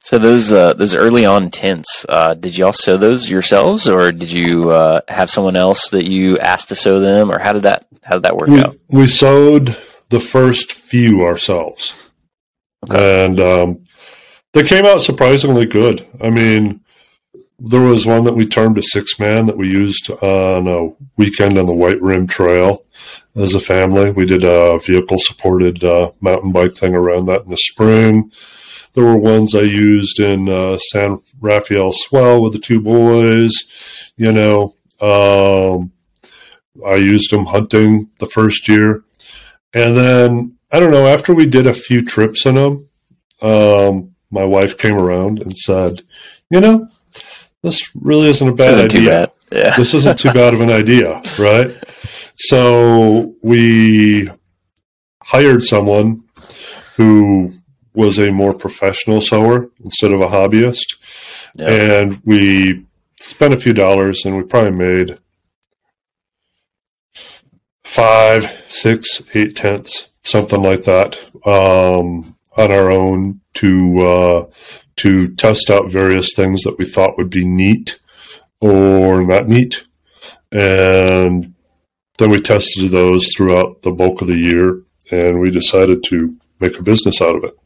So 0.03 0.17
those 0.17 0.53
uh, 0.53 0.73
those 0.73 0.95
early 0.95 1.25
on 1.25 1.49
tents, 1.49 2.05
uh, 2.07 2.33
did 2.33 2.57
you 2.57 2.65
all 2.65 2.73
sew 2.73 2.97
those 2.97 3.29
yourselves, 3.29 3.87
or 3.87 4.11
did 4.11 4.31
you 4.31 4.69
uh, 4.69 5.01
have 5.07 5.29
someone 5.29 5.55
else 5.55 5.89
that 5.89 6.05
you 6.05 6.37
asked 6.37 6.69
to 6.69 6.75
sew 6.75 6.99
them, 6.99 7.31
or 7.31 7.39
how 7.39 7.53
did 7.53 7.63
that 7.63 7.87
how 8.03 8.15
did 8.15 8.23
that 8.23 8.37
work 8.37 8.49
we, 8.49 8.59
out? 8.59 8.77
We 8.89 9.07
sewed 9.07 9.77
the 10.09 10.19
first 10.19 10.73
few 10.73 11.21
ourselves, 11.21 11.95
okay. 12.85 13.25
and 13.25 13.39
um, 13.39 13.85
they 14.53 14.63
came 14.63 14.85
out 14.85 15.01
surprisingly 15.01 15.65
good. 15.65 16.07
I 16.21 16.29
mean, 16.29 16.81
there 17.59 17.81
was 17.81 18.05
one 18.05 18.25
that 18.25 18.35
we 18.35 18.45
termed 18.45 18.77
a 18.77 18.83
six 18.83 19.19
man 19.19 19.45
that 19.47 19.57
we 19.57 19.69
used 19.69 20.11
on 20.11 20.67
a 20.67 20.93
weekend 21.17 21.57
on 21.57 21.65
the 21.65 21.73
White 21.73 22.01
Rim 22.01 22.27
Trail 22.27 22.85
as 23.35 23.53
a 23.53 23.59
family. 23.59 24.11
We 24.11 24.25
did 24.25 24.43
a 24.43 24.77
vehicle 24.79 25.17
supported 25.19 25.83
uh, 25.83 26.11
mountain 26.21 26.51
bike 26.51 26.75
thing 26.75 26.93
around 26.93 27.25
that 27.25 27.43
in 27.43 27.49
the 27.49 27.57
spring 27.57 28.31
there 28.95 29.03
were 29.03 29.17
ones 29.17 29.53
I 29.53 29.61
used 29.61 30.19
in 30.19 30.49
uh, 30.49 30.77
San 30.77 31.19
Rafael 31.39 31.91
Swell 31.93 32.41
with 32.41 32.53
the 32.53 32.59
two 32.59 32.81
boys. 32.81 33.51
You 34.17 34.31
know, 34.31 34.73
um, 35.01 35.91
I 36.85 36.95
used 36.95 37.31
them 37.31 37.45
hunting 37.45 38.09
the 38.19 38.25
first 38.25 38.67
year, 38.67 39.03
and 39.73 39.97
then 39.97 40.57
I 40.71 40.79
don't 40.79 40.91
know. 40.91 41.07
After 41.07 41.33
we 41.33 41.45
did 41.45 41.67
a 41.67 41.73
few 41.73 42.03
trips 42.03 42.45
in 42.45 42.55
them, 42.55 42.87
um, 43.41 44.15
my 44.31 44.45
wife 44.45 44.77
came 44.77 44.95
around 44.95 45.41
and 45.41 45.55
said, 45.55 46.03
"You 46.49 46.61
know, 46.61 46.87
this 47.61 47.91
really 47.95 48.29
isn't 48.29 48.47
a 48.47 48.53
bad 48.53 48.71
isn't 48.71 48.95
idea. 48.95 49.09
bad. 49.09 49.31
Yeah. 49.51 49.77
this 49.77 49.93
isn't 49.93 50.19
too 50.19 50.33
bad 50.33 50.53
of 50.53 50.61
an 50.61 50.71
idea, 50.71 51.21
right?" 51.39 51.71
So 52.37 53.35
we 53.43 54.29
hired 55.21 55.63
someone 55.63 56.23
who 56.95 57.53
was 57.95 58.17
a 58.19 58.31
more 58.31 58.53
professional 58.53 59.21
sewer 59.21 59.69
instead 59.83 60.11
of 60.11 60.21
a 60.21 60.27
hobbyist, 60.27 60.95
Yeah. 61.57 61.69
and 61.69 62.21
we 62.25 62.85
spent 63.19 63.53
a 63.53 63.59
few 63.59 63.73
dollars, 63.73 64.25
and 64.25 64.35
we 64.37 64.43
probably 64.43 64.71
made 64.71 65.17
five, 67.83 68.63
six, 68.67 69.21
eight 69.33 69.55
tenths, 69.55 70.09
something 70.23 70.61
like 70.61 70.83
that, 70.85 71.17
um, 71.45 72.35
on 72.57 72.71
our 72.71 72.89
own 72.91 73.41
to 73.55 73.99
uh, 73.99 74.45
to 74.97 75.33
test 75.35 75.69
out 75.69 75.91
various 75.91 76.33
things 76.35 76.61
that 76.63 76.77
we 76.77 76.85
thought 76.85 77.17
would 77.17 77.29
be 77.29 77.45
neat 77.45 77.99
or 78.61 79.21
not 79.23 79.47
neat, 79.47 79.85
and 80.51 81.53
then 82.17 82.29
we 82.29 82.39
tested 82.41 82.91
those 82.91 83.27
throughout 83.35 83.81
the 83.81 83.91
bulk 83.91 84.21
of 84.21 84.27
the 84.27 84.37
year, 84.37 84.81
and 85.11 85.39
we 85.41 85.49
decided 85.51 86.03
to 86.05 86.35
make 86.61 86.79
a 86.79 86.83
business 86.83 87.21
out 87.21 87.35
of 87.35 87.43
it. 87.43 87.57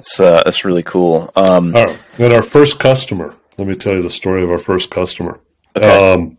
That's 0.00 0.18
uh, 0.18 0.42
that's 0.46 0.64
really 0.64 0.82
cool. 0.82 1.30
Um, 1.36 1.72
right. 1.72 1.98
And 2.18 2.32
our 2.32 2.42
first 2.42 2.80
customer, 2.80 3.34
let 3.58 3.68
me 3.68 3.74
tell 3.74 3.94
you 3.94 4.02
the 4.02 4.08
story 4.08 4.42
of 4.42 4.50
our 4.50 4.56
first 4.56 4.90
customer. 4.90 5.40
okay. 5.76 6.12
Um, 6.14 6.38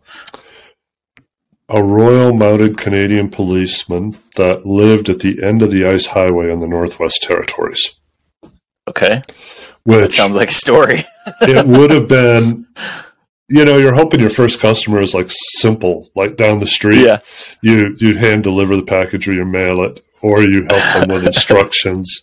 a 1.69 1.83
Royal 1.83 2.33
Mounted 2.33 2.79
Canadian 2.79 3.29
policeman 3.29 4.17
that 4.35 4.65
lived 4.65 5.09
at 5.09 5.19
the 5.19 5.43
end 5.43 5.61
of 5.61 5.69
the 5.69 5.85
ice 5.85 6.07
highway 6.07 6.51
in 6.51 6.59
the 6.59 6.67
Northwest 6.67 7.21
Territories, 7.21 7.99
okay. 8.87 9.21
which 9.83 10.15
Sounds 10.15 10.33
like 10.33 10.49
a 10.49 10.53
story. 10.53 11.05
it 11.41 11.67
would 11.67 11.91
have 11.91 12.07
been. 12.07 12.65
You 13.47 13.63
know, 13.63 13.77
you're 13.77 13.93
hoping 13.93 14.21
your 14.21 14.31
first 14.31 14.59
customer 14.59 15.01
is 15.01 15.13
like 15.13 15.27
simple, 15.29 16.09
like 16.15 16.35
down 16.35 16.59
the 16.59 16.65
street. 16.65 17.05
yeah. 17.05 17.19
You 17.61 17.95
you'd 17.99 18.17
hand 18.17 18.43
deliver 18.43 18.75
the 18.75 18.81
package 18.81 19.27
or 19.27 19.33
you 19.33 19.45
mail 19.45 19.83
it, 19.83 20.03
or 20.21 20.41
you 20.41 20.65
help 20.69 21.07
them 21.07 21.09
with 21.09 21.25
instructions, 21.33 22.21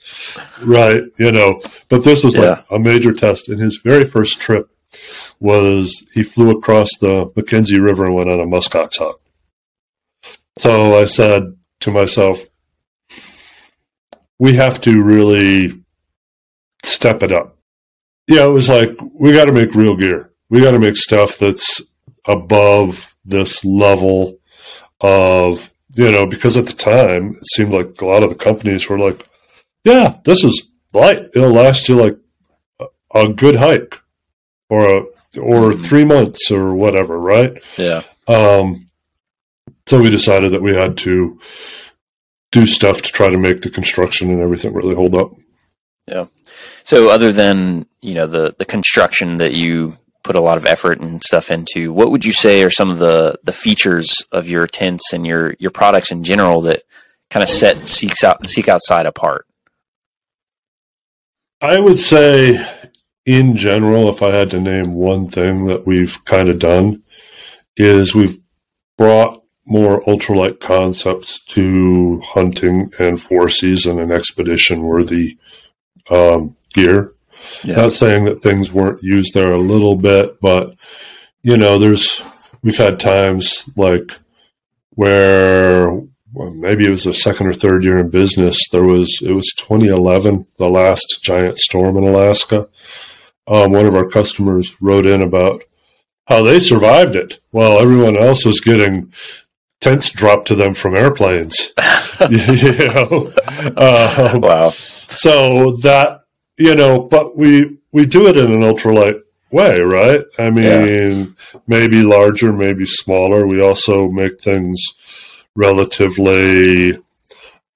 right? 0.62 1.02
You 1.18 1.32
know, 1.32 1.62
but 1.88 2.04
this 2.04 2.22
was 2.22 2.36
like 2.36 2.64
a 2.70 2.78
major 2.78 3.12
test. 3.12 3.48
And 3.48 3.60
his 3.60 3.80
very 3.82 4.06
first 4.06 4.40
trip 4.40 4.70
was 5.40 6.04
he 6.12 6.22
flew 6.22 6.50
across 6.50 6.90
the 6.98 7.30
Mackenzie 7.36 7.80
River 7.80 8.06
and 8.06 8.14
went 8.14 8.30
on 8.30 8.40
a 8.40 8.46
muskox 8.46 8.98
hunt. 8.98 9.16
So 10.58 10.98
I 10.98 11.04
said 11.04 11.56
to 11.80 11.90
myself, 11.90 12.40
we 14.38 14.54
have 14.54 14.80
to 14.82 15.02
really 15.02 15.82
step 16.84 17.22
it 17.22 17.32
up. 17.32 17.56
Yeah, 18.26 18.44
it 18.44 18.50
was 18.50 18.68
like 18.68 18.90
we 19.14 19.32
got 19.32 19.46
to 19.46 19.52
make 19.52 19.74
real 19.74 19.96
gear. 19.96 20.30
We 20.50 20.60
got 20.60 20.72
to 20.72 20.78
make 20.78 20.96
stuff 20.96 21.38
that's 21.38 21.80
above 22.26 23.14
this 23.24 23.64
level 23.64 24.38
of 25.00 25.70
you 25.95 26.11
know 26.12 26.26
because 26.26 26.57
at 26.57 26.66
the 26.66 26.73
time 26.73 27.37
it 27.37 27.47
seemed 27.54 27.73
like 27.73 28.00
a 28.00 28.07
lot 28.07 28.23
of 28.23 28.30
the 28.30 28.37
companies 28.37 28.88
were 28.88 28.99
like, 28.99 29.26
yeah, 29.85 30.18
this 30.25 30.45
is 30.45 30.71
light. 30.92 31.28
It'll 31.35 31.50
last 31.52 31.88
you 31.88 31.97
like 31.97 32.18
a, 33.14 33.28
good 33.28 33.57
hike 33.57 33.95
or 34.68 34.87
a 34.87 35.00
or 35.40 35.73
Mhm. 35.73 35.85
three 35.85 36.04
months 36.04 36.50
or 36.50 36.75
whatever, 36.75 37.18
right? 37.18 37.52
Yeah. 37.76 38.02
Um, 38.26 38.88
so 39.87 40.00
we 40.00 40.11
decided 40.11 40.52
that 40.52 40.62
we 40.62 40.75
had 40.75 40.97
to 40.99 41.38
do 42.50 42.66
stuff 42.66 43.02
to 43.02 43.12
try 43.12 43.28
to 43.28 43.38
make 43.38 43.61
the 43.62 43.71
construction 43.71 44.30
and 44.30 44.40
everything 44.40 44.73
really 44.73 44.95
hold 44.95 45.14
up. 45.14 45.33
Yeah. 46.07 46.26
So 46.85 47.09
other 47.11 47.33
than, 47.33 47.87
you 48.00 48.14
know, 48.14 48.26
the 48.26 48.54
the 48.59 48.64
construction 48.64 49.37
that 49.38 49.52
you 49.54 49.97
put 50.22 50.37
a 50.37 50.40
lot 50.40 50.58
of 50.58 50.66
effort 50.66 51.00
and 51.00 51.22
stuff 51.22 51.50
into, 51.50 51.92
what 51.92 52.10
would 52.10 52.25
you 52.25 52.32
say 52.32 52.62
are 52.62 52.70
some 52.70 52.90
of 52.90 52.98
the 52.98 53.38
the 53.44 53.52
features 53.52 54.25
of 54.32 54.48
your 54.48 54.66
tents 54.66 55.12
and 55.12 55.26
your 55.26 55.54
your 55.58 55.70
products 55.70 56.12
in 56.12 56.25
general 56.25 56.62
that 56.62 56.82
kind 57.30 57.42
of 57.42 57.48
set 57.48 57.87
seeks 57.87 58.25
out 58.25 58.48
seek 58.48 58.68
outside 58.68 59.06
apart? 59.06 59.46
I 61.60 61.80
would 61.80 61.98
say, 61.98 62.64
in 63.26 63.56
general, 63.56 64.08
if 64.08 64.22
I 64.22 64.30
had 64.30 64.50
to 64.52 64.60
name 64.60 64.94
one 64.94 65.28
thing 65.28 65.66
that 65.66 65.87
we've 65.87 66.25
kind 66.25 66.48
of 66.48 66.60
done, 66.60 67.02
is 67.76 68.14
we've 68.14 68.38
brought 68.96 69.42
more 69.64 70.02
ultralight 70.04 70.60
concepts 70.60 71.44
to 71.44 72.20
hunting 72.20 72.90
and 72.98 73.20
four 73.20 73.48
season 73.48 73.98
and 73.98 74.10
expedition 74.10 74.82
worthy 74.82 75.37
um, 76.10 76.56
gear. 76.72 77.12
Yeah. 77.64 77.76
Not 77.76 77.92
saying 77.92 78.25
that 78.25 78.42
things 78.42 78.73
weren't 78.73 79.02
used 79.02 79.35
there 79.35 79.52
a 79.52 79.59
little 79.59 79.97
bit, 79.97 80.40
but 80.40 80.75
you 81.42 81.57
know, 81.57 81.78
there's 81.78 82.23
we've 82.62 82.76
had 82.76 83.00
times 83.00 83.68
like 83.76 84.12
where 84.90 85.90
well, 86.35 86.50
maybe 86.50 86.87
it 86.87 86.90
was 86.90 87.04
the 87.04 87.14
second 87.14 87.47
or 87.47 87.54
third 87.54 87.83
year 87.85 87.99
in 87.99 88.11
business. 88.11 88.59
There 88.71 88.83
was 88.85 89.21
it 89.23 89.33
was 89.33 89.52
2011, 89.57 90.47
the 90.59 90.68
last 90.68 91.21
giant 91.23 91.59
storm 91.59 91.97
in 91.97 92.04
Alaska. 92.04 92.68
Um, 93.47 93.73
one 93.73 93.87
of 93.87 93.95
our 93.95 94.09
customers 94.09 94.80
wrote 94.83 95.07
in 95.07 95.23
about 95.23 95.62
how 96.26 96.42
they 96.42 96.59
survived 96.59 97.16
it 97.16 97.40
while 97.50 97.80
everyone 97.80 98.16
else 98.18 98.45
was 98.45 98.61
getting 98.61 99.12
tents 99.80 100.11
dropped 100.11 100.49
to 100.49 100.54
them 100.54 100.75
from 100.75 100.95
airplanes. 100.97 101.73
you 102.30 102.88
know, 102.88 103.33
um, 103.76 104.40
Wow. 104.42 104.71
so 104.71 105.76
that 105.78 106.17
you 106.58 106.74
know, 106.74 107.00
but 107.00 107.36
we 107.36 107.78
we 107.92 108.06
do 108.06 108.26
it 108.26 108.36
in 108.36 108.52
an 108.52 108.60
ultralight 108.60 109.20
way, 109.50 109.80
right? 109.80 110.24
I 110.38 110.50
mean, 110.50 111.36
maybe 111.66 112.02
larger, 112.02 112.52
maybe 112.52 112.84
smaller. 112.84 113.46
We 113.46 113.62
also 113.62 114.08
make 114.08 114.40
things 114.40 114.82
relatively 115.54 116.98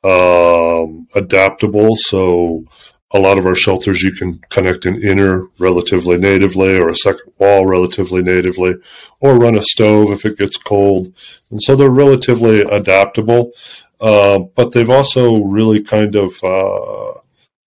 um, 0.04 1.08
adaptable. 1.14 1.96
So 1.96 2.64
a 3.12 3.18
lot 3.18 3.38
of 3.38 3.46
our 3.46 3.54
shelters 3.54 4.02
you 4.02 4.12
can 4.12 4.40
connect 4.48 4.86
an 4.86 5.02
inner 5.02 5.46
relatively 5.58 6.16
natively 6.16 6.78
or 6.78 6.88
a 6.88 6.96
second 6.96 7.32
wall 7.38 7.66
relatively 7.66 8.22
natively 8.22 8.74
or 9.20 9.38
run 9.38 9.56
a 9.56 9.62
stove 9.62 10.10
if 10.10 10.24
it 10.24 10.38
gets 10.38 10.56
cold. 10.56 11.12
And 11.50 11.60
so 11.60 11.76
they're 11.76 11.90
relatively 11.90 12.62
adaptable. 12.62 13.52
Uh, 14.00 14.40
but 14.56 14.72
they've 14.72 14.90
also 14.90 15.36
really 15.44 15.82
kind 15.82 16.16
of 16.16 16.42
uh, 16.42 17.12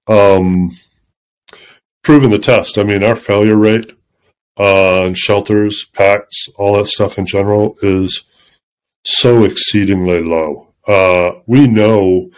um, 0.07 0.71
proven 2.05 2.29
the 2.29 2.39
test. 2.39 2.77
I 2.77 2.83
mean, 2.83 3.03
our 3.03 3.15
failure 3.15 3.57
rate 3.57 3.91
uh, 4.57 5.05
on 5.05 5.15
shelters, 5.15 5.85
packs, 5.85 6.47
all 6.55 6.77
that 6.77 6.85
stuff 6.85 7.17
in 7.17 7.25
general 7.25 7.77
is 7.81 8.29
so 9.03 9.43
exceedingly 9.43 10.21
low. 10.21 10.73
Uh, 10.87 11.31
we 11.47 11.67
know 11.67 12.29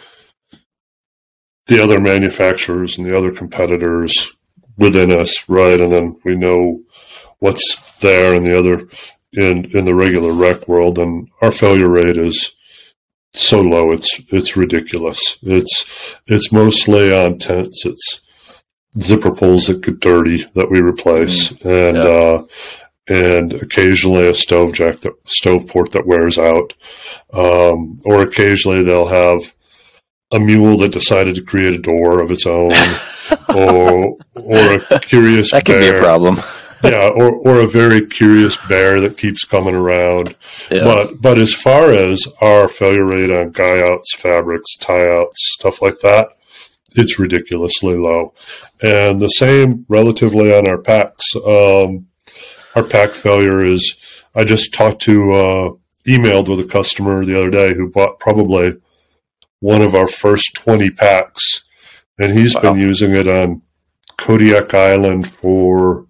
the 1.66 1.82
other 1.82 2.00
manufacturers 2.00 2.96
and 2.96 3.06
the 3.06 3.16
other 3.16 3.30
competitors 3.30 4.34
within 4.78 5.12
us, 5.12 5.46
right? 5.50 5.78
And 5.78 5.92
then 5.92 6.16
we 6.24 6.34
know 6.34 6.80
what's 7.40 7.98
there 7.98 8.34
in 8.34 8.44
the 8.44 8.58
other 8.58 8.88
in 9.34 9.66
in 9.76 9.84
the 9.84 9.94
regular 9.94 10.32
rec 10.32 10.66
world, 10.66 10.98
and 10.98 11.28
our 11.42 11.50
failure 11.50 11.90
rate 11.90 12.16
is 12.16 12.56
so 13.34 13.60
low. 13.60 13.92
It's 13.92 14.18
it's 14.32 14.56
ridiculous. 14.56 15.38
It's 15.42 16.16
it's 16.26 16.50
mostly 16.50 17.12
on 17.12 17.38
tents. 17.38 17.84
It's 17.84 18.22
zipper 18.98 19.30
pulls 19.30 19.66
that 19.66 19.80
get 19.82 20.00
dirty 20.00 20.44
that 20.54 20.70
we 20.70 20.80
replace, 20.80 21.50
and 21.62 21.96
Yeah. 21.96 22.02
uh, 22.02 22.42
and 23.10 23.54
occasionally 23.54 24.28
a 24.28 24.34
stove 24.34 24.74
jack 24.74 25.00
that 25.00 25.14
stove 25.26 25.66
port 25.66 25.92
that 25.92 26.06
wears 26.06 26.38
out, 26.38 26.74
um, 27.32 27.98
or 28.04 28.22
occasionally 28.22 28.82
they'll 28.82 29.06
have 29.08 29.54
a 30.30 30.38
mule 30.38 30.76
that 30.78 30.92
decided 30.92 31.34
to 31.34 31.42
create 31.42 31.72
a 31.74 31.78
door 31.78 32.20
of 32.20 32.30
its 32.30 32.46
own, 32.46 32.72
or 33.54 34.16
or 34.34 34.74
a 34.90 35.00
curious 35.00 35.50
That 35.52 35.64
could 35.64 35.80
be 35.80 35.88
a 35.88 36.00
problem. 36.00 36.36
yeah, 36.84 37.08
or 37.08 37.34
or 37.34 37.60
a 37.60 37.66
very 37.66 38.04
curious 38.06 38.56
bear 38.68 39.00
that 39.00 39.16
keeps 39.16 39.44
coming 39.44 39.74
around. 39.74 40.36
Yeah. 40.70 40.84
But 40.84 41.20
but 41.22 41.38
as 41.38 41.54
far 41.54 41.90
as 41.92 42.26
our 42.42 42.68
failure 42.68 43.06
rate 43.06 43.30
on 43.30 43.52
guy 43.52 43.80
outs, 43.80 44.14
fabrics, 44.16 44.76
tie 44.76 45.08
outs, 45.10 45.36
stuff 45.58 45.80
like 45.80 45.98
that, 46.00 46.28
it's 46.96 47.18
ridiculously 47.18 47.96
low. 47.96 48.34
And 48.82 49.20
the 49.20 49.28
same 49.28 49.84
relatively 49.88 50.54
on 50.54 50.68
our 50.68 50.78
packs. 50.78 51.34
Um, 51.36 52.06
our 52.74 52.82
pack 52.84 53.10
failure 53.10 53.64
is 53.64 53.98
I 54.34 54.44
just 54.44 54.72
talked 54.72 55.02
to 55.02 55.32
uh, 55.32 55.70
emailed 56.06 56.48
with 56.48 56.60
a 56.60 56.68
customer 56.68 57.24
the 57.24 57.36
other 57.38 57.50
day 57.50 57.74
who 57.74 57.90
bought 57.90 58.18
probably 58.20 58.74
one 59.60 59.82
of 59.82 59.94
our 59.94 60.06
first 60.06 60.54
twenty 60.54 60.90
packs, 60.90 61.64
and 62.18 62.36
he's 62.38 62.54
Wow. 62.54 62.60
been 62.62 62.78
using 62.80 63.14
it 63.14 63.26
on 63.26 63.62
Kodiak 64.16 64.72
Island 64.74 65.28
for 65.28 66.06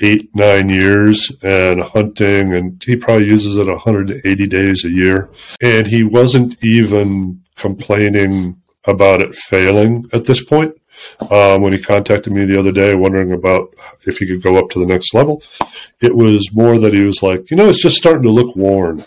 eight 0.00 0.34
nine 0.34 0.68
years 0.70 1.30
and 1.42 1.82
hunting 1.82 2.54
and 2.54 2.82
he 2.84 2.96
probably 2.96 3.26
uses 3.26 3.58
it 3.58 3.66
180 3.66 4.46
days 4.46 4.82
a 4.86 4.90
year 4.90 5.28
and 5.60 5.86
he 5.86 6.02
wasn't 6.02 6.56
even 6.64 7.38
complaining 7.56 8.56
about 8.90 9.22
it 9.22 9.34
failing 9.34 10.08
at 10.12 10.26
this 10.26 10.44
point. 10.44 10.76
Um, 11.30 11.62
when 11.62 11.72
he 11.72 11.80
contacted 11.80 12.32
me 12.32 12.44
the 12.44 12.58
other 12.58 12.72
day, 12.72 12.94
wondering 12.94 13.32
about 13.32 13.74
if 14.06 14.18
he 14.18 14.26
could 14.26 14.42
go 14.42 14.58
up 14.58 14.68
to 14.70 14.78
the 14.78 14.86
next 14.86 15.14
level, 15.14 15.42
it 16.00 16.14
was 16.14 16.54
more 16.54 16.78
that 16.78 16.92
he 16.92 17.00
was 17.00 17.22
like, 17.22 17.50
you 17.50 17.56
know, 17.56 17.70
it's 17.70 17.82
just 17.82 17.96
starting 17.96 18.24
to 18.24 18.30
look 18.30 18.54
worn. 18.54 19.04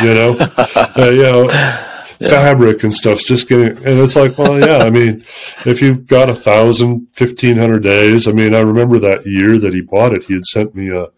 You 0.00 0.14
know, 0.14 0.36
uh, 0.56 1.10
you 1.12 1.22
know, 1.22 1.50
yeah. 1.50 2.28
fabric 2.28 2.84
and 2.84 2.94
stuff's 2.94 3.24
just 3.24 3.48
getting, 3.48 3.76
and 3.78 3.98
it's 3.98 4.14
like, 4.14 4.38
well, 4.38 4.60
yeah, 4.60 4.78
I 4.78 4.90
mean, 4.90 5.24
if 5.66 5.82
you've 5.82 6.06
got 6.06 6.30
a 6.30 6.34
thousand, 6.34 7.08
fifteen 7.14 7.56
hundred 7.56 7.82
days, 7.82 8.28
I 8.28 8.32
mean, 8.32 8.54
I 8.54 8.60
remember 8.60 9.00
that 9.00 9.26
year 9.26 9.58
that 9.58 9.74
he 9.74 9.80
bought 9.80 10.12
it, 10.12 10.24
he 10.24 10.34
had 10.34 10.44
sent 10.44 10.74
me 10.76 10.90
a 10.90 11.08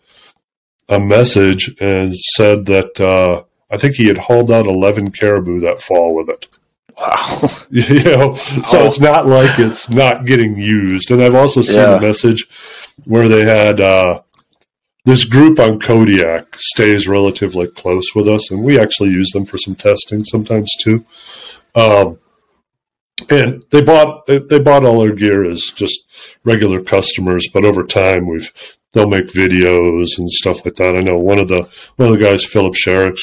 a 0.89 1.01
message 1.01 1.75
and 1.81 2.15
said 2.15 2.67
that 2.67 3.01
uh, 3.01 3.45
I 3.71 3.77
think 3.77 3.97
he 3.97 4.07
had 4.07 4.19
hauled 4.19 4.51
out 4.51 4.67
eleven 4.67 5.11
caribou 5.11 5.61
that 5.61 5.81
fall 5.81 6.15
with 6.15 6.29
it. 6.29 6.59
Wow. 6.99 7.51
you 7.71 8.05
know, 8.05 8.37
so 8.37 8.83
oh. 8.83 8.87
it's 8.87 9.01
not 9.01 9.27
like 9.27 9.59
it's 9.59 9.91
not 9.91 10.25
getting 10.25 10.57
used. 10.57 11.11
And 11.11 11.23
I've 11.23 11.35
also 11.35 11.63
seen 11.63 11.77
yeah. 11.77 11.97
a 11.97 12.01
message 12.01 12.47
where 13.05 13.29
they 13.29 13.43
had 13.43 13.81
uh, 13.81 14.23
this 15.05 15.25
group 15.25 15.59
on 15.59 15.81
Kodiak 15.81 16.57
stays 16.57 17.09
relatively 17.09 17.67
close 17.67 18.15
with 18.15 18.29
us, 18.29 18.51
and 18.51 18.63
we 18.63 18.79
actually 18.79 19.11
use 19.11 19.31
them 19.31 19.45
for 19.45 19.59
some 19.59 19.75
testing 19.75 20.25
sometimes 20.25 20.71
too. 20.81 21.05
Um, 21.75 22.19
and 23.31 23.65
they 23.71 23.83
bought 23.83 24.27
they 24.27 24.59
bought 24.59 24.85
all 24.85 25.01
their 25.01 25.15
gear 25.15 25.45
as 25.45 25.73
just 25.75 26.07
regular 26.45 26.83
customers, 26.83 27.49
but 27.53 27.65
over 27.65 27.85
time 27.85 28.27
we've 28.27 28.53
they'll 28.93 29.09
make 29.09 29.27
videos 29.27 30.19
and 30.19 30.31
stuff 30.31 30.65
like 30.65 30.75
that. 30.77 30.97
I 30.97 31.01
know 31.01 31.19
one 31.19 31.39
of 31.39 31.49
the 31.49 31.69
one 31.97 32.13
of 32.13 32.19
the 32.19 32.25
guys, 32.25 32.45
Philip 32.45 32.75
Sherrick, 32.75 33.19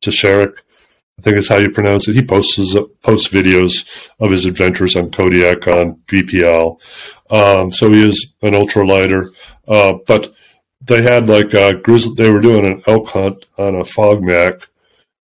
to 0.00 0.10
Sherrick, 0.10 0.58
I 1.18 1.22
think 1.22 1.36
is 1.36 1.48
how 1.48 1.56
you 1.56 1.70
pronounce 1.70 2.08
it. 2.08 2.14
He 2.14 2.24
posts 2.24 2.56
posts 3.02 3.28
videos 3.28 3.88
of 4.20 4.30
his 4.30 4.44
adventures 4.44 4.96
on 4.96 5.10
Kodiak 5.10 5.66
on 5.66 5.94
BPL. 6.06 6.78
Um, 7.30 7.72
so 7.72 7.90
he 7.90 8.06
is 8.06 8.34
an 8.42 8.52
ultralighter. 8.52 9.28
Uh, 9.66 9.94
but 10.06 10.34
they 10.86 11.02
had 11.02 11.28
like 11.28 11.54
a 11.54 11.74
grizzly, 11.74 12.14
they 12.16 12.30
were 12.30 12.40
doing 12.40 12.66
an 12.66 12.82
elk 12.86 13.08
hunt 13.08 13.46
on 13.56 13.74
Afognak 13.74 14.66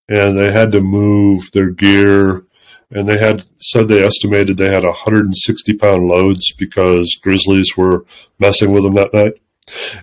and 0.09 0.37
they 0.37 0.51
had 0.51 0.71
to 0.71 0.81
move 0.81 1.51
their 1.51 1.69
gear 1.69 2.43
and 2.89 3.07
they 3.07 3.17
had 3.17 3.45
said 3.59 3.87
they 3.87 4.03
estimated 4.03 4.57
they 4.57 4.71
had 4.71 4.83
160 4.83 5.77
pound 5.77 6.07
loads 6.07 6.53
because 6.53 7.17
grizzlies 7.21 7.77
were 7.77 8.05
messing 8.39 8.71
with 8.71 8.83
them 8.83 8.95
that 8.95 9.13
night. 9.13 9.33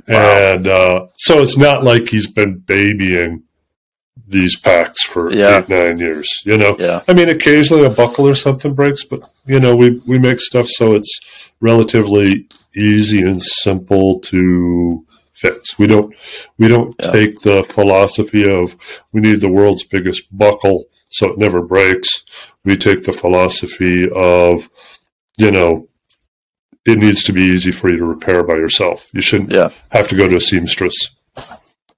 Wow. 0.08 0.54
And 0.54 0.66
uh, 0.66 1.06
so 1.16 1.42
it's 1.42 1.58
not 1.58 1.84
like 1.84 2.08
he's 2.08 2.30
been 2.30 2.58
babying 2.58 3.44
these 4.30 4.58
packs 4.58 5.02
for 5.02 5.32
yeah. 5.32 5.58
eight 5.58 5.68
nine 5.68 5.98
years. 5.98 6.28
You 6.44 6.56
know, 6.56 6.76
yeah. 6.78 7.02
I 7.08 7.14
mean, 7.14 7.28
occasionally 7.28 7.84
a 7.84 7.90
buckle 7.90 8.26
or 8.26 8.34
something 8.34 8.74
breaks, 8.74 9.04
but 9.04 9.28
you 9.46 9.60
know, 9.60 9.76
we 9.76 10.00
we 10.06 10.18
make 10.18 10.40
stuff 10.40 10.68
so 10.68 10.94
it's 10.94 11.20
relatively 11.60 12.46
easy 12.74 13.20
and 13.20 13.42
simple 13.42 14.20
to 14.20 15.04
fix. 15.34 15.78
We 15.78 15.86
don't 15.86 16.14
we 16.58 16.68
don't 16.68 16.94
yeah. 17.02 17.10
take 17.10 17.40
the 17.40 17.64
philosophy 17.64 18.50
of 18.50 18.76
we 19.12 19.20
need 19.20 19.40
the 19.40 19.52
world's 19.52 19.84
biggest 19.84 20.36
buckle 20.36 20.86
so 21.08 21.28
it 21.28 21.38
never 21.38 21.60
breaks. 21.60 22.24
We 22.64 22.76
take 22.76 23.04
the 23.04 23.12
philosophy 23.12 24.08
of 24.10 24.70
you 25.36 25.50
know 25.50 25.88
it 26.86 26.98
needs 26.98 27.22
to 27.24 27.32
be 27.32 27.42
easy 27.42 27.72
for 27.72 27.90
you 27.90 27.98
to 27.98 28.04
repair 28.04 28.42
by 28.42 28.54
yourself. 28.54 29.10
You 29.12 29.20
shouldn't 29.20 29.52
yeah. 29.52 29.70
have 29.90 30.08
to 30.08 30.16
go 30.16 30.28
to 30.28 30.36
a 30.36 30.40
seamstress 30.40 30.94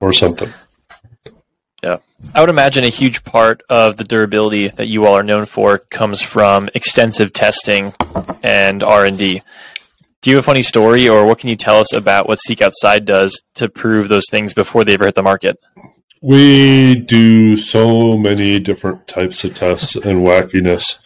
or 0.00 0.12
something. 0.12 0.52
Yeah. 1.82 1.98
I 2.34 2.40
would 2.40 2.50
imagine 2.50 2.84
a 2.84 2.88
huge 2.88 3.24
part 3.24 3.62
of 3.68 3.96
the 3.96 4.04
durability 4.04 4.68
that 4.68 4.86
you 4.86 5.04
all 5.04 5.14
are 5.14 5.24
known 5.24 5.44
for 5.44 5.78
comes 5.78 6.22
from 6.22 6.70
extensive 6.74 7.32
testing 7.32 7.92
and 8.42 8.82
R&D. 8.82 9.42
Do 10.20 10.30
you 10.30 10.36
have 10.36 10.44
a 10.44 10.46
funny 10.46 10.62
story 10.62 11.08
or 11.08 11.26
what 11.26 11.40
can 11.40 11.48
you 11.48 11.56
tell 11.56 11.80
us 11.80 11.92
about 11.92 12.28
what 12.28 12.38
Seek 12.38 12.62
Outside 12.62 13.04
does 13.04 13.42
to 13.54 13.68
prove 13.68 14.08
those 14.08 14.28
things 14.30 14.54
before 14.54 14.84
they 14.84 14.94
ever 14.94 15.06
hit 15.06 15.16
the 15.16 15.22
market? 15.22 15.58
We 16.20 16.94
do 16.94 17.56
so 17.56 18.16
many 18.16 18.60
different 18.60 19.08
types 19.08 19.42
of 19.42 19.56
tests 19.56 19.96
and 19.96 20.20
wackiness. 20.20 21.00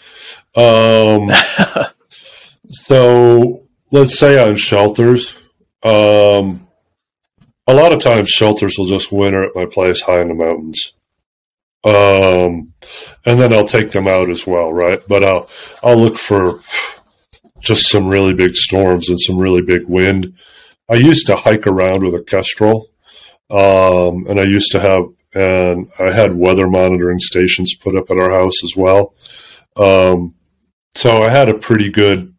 Um, 0.55 1.33
so 2.69 3.63
let's 3.91 4.19
say 4.19 4.47
on 4.47 4.57
shelters, 4.57 5.41
um, 5.83 6.66
a 7.67 7.75
lot 7.75 7.93
of 7.93 8.01
times 8.01 8.29
shelters 8.29 8.77
will 8.79 8.87
just 8.87 9.13
winter 9.13 9.43
at 9.43 9.55
my 9.55 9.67
place 9.67 10.03
high 10.03 10.21
in 10.21 10.29
the 10.29 10.35
mountains. 10.35 10.95
Um, 11.85 12.73
and 13.25 13.41
then 13.41 13.53
I'll 13.53 13.69
take 13.69 13.93
them 13.93 14.09
out 14.09 14.29
as 14.29 14.47
well, 14.47 14.73
right? 14.73 15.01
But 15.09 15.25
I'll 15.25 15.49
I'll 15.83 15.97
look 15.97 16.17
for 16.17 16.61
just 17.61 17.89
some 17.89 18.09
really 18.09 18.35
big 18.35 18.57
storms 18.57 19.09
and 19.09 19.21
some 19.21 19.39
really 19.39 19.63
big 19.63 19.85
wind. 19.87 20.35
I 20.89 20.95
used 20.95 21.27
to 21.27 21.37
hike 21.37 21.67
around 21.67 22.05
with 22.05 22.15
a 22.15 22.23
Kestrel, 22.23 22.89
um, 23.51 24.27
and 24.29 24.41
I 24.41 24.45
used 24.45 24.71
to 24.73 24.81
have 24.81 25.07
and 25.35 25.91
I 25.99 26.11
had 26.13 26.35
weather 26.35 26.67
monitoring 26.67 27.19
stations 27.19 27.75
put 27.75 27.95
up 27.95 28.11
at 28.11 28.19
our 28.19 28.31
house 28.31 28.65
as 28.65 28.75
well. 28.75 29.15
Um, 29.77 30.35
so 30.95 31.23
I 31.23 31.29
had 31.29 31.51
a 31.51 31.59
pretty 31.59 31.91
good 31.91 32.35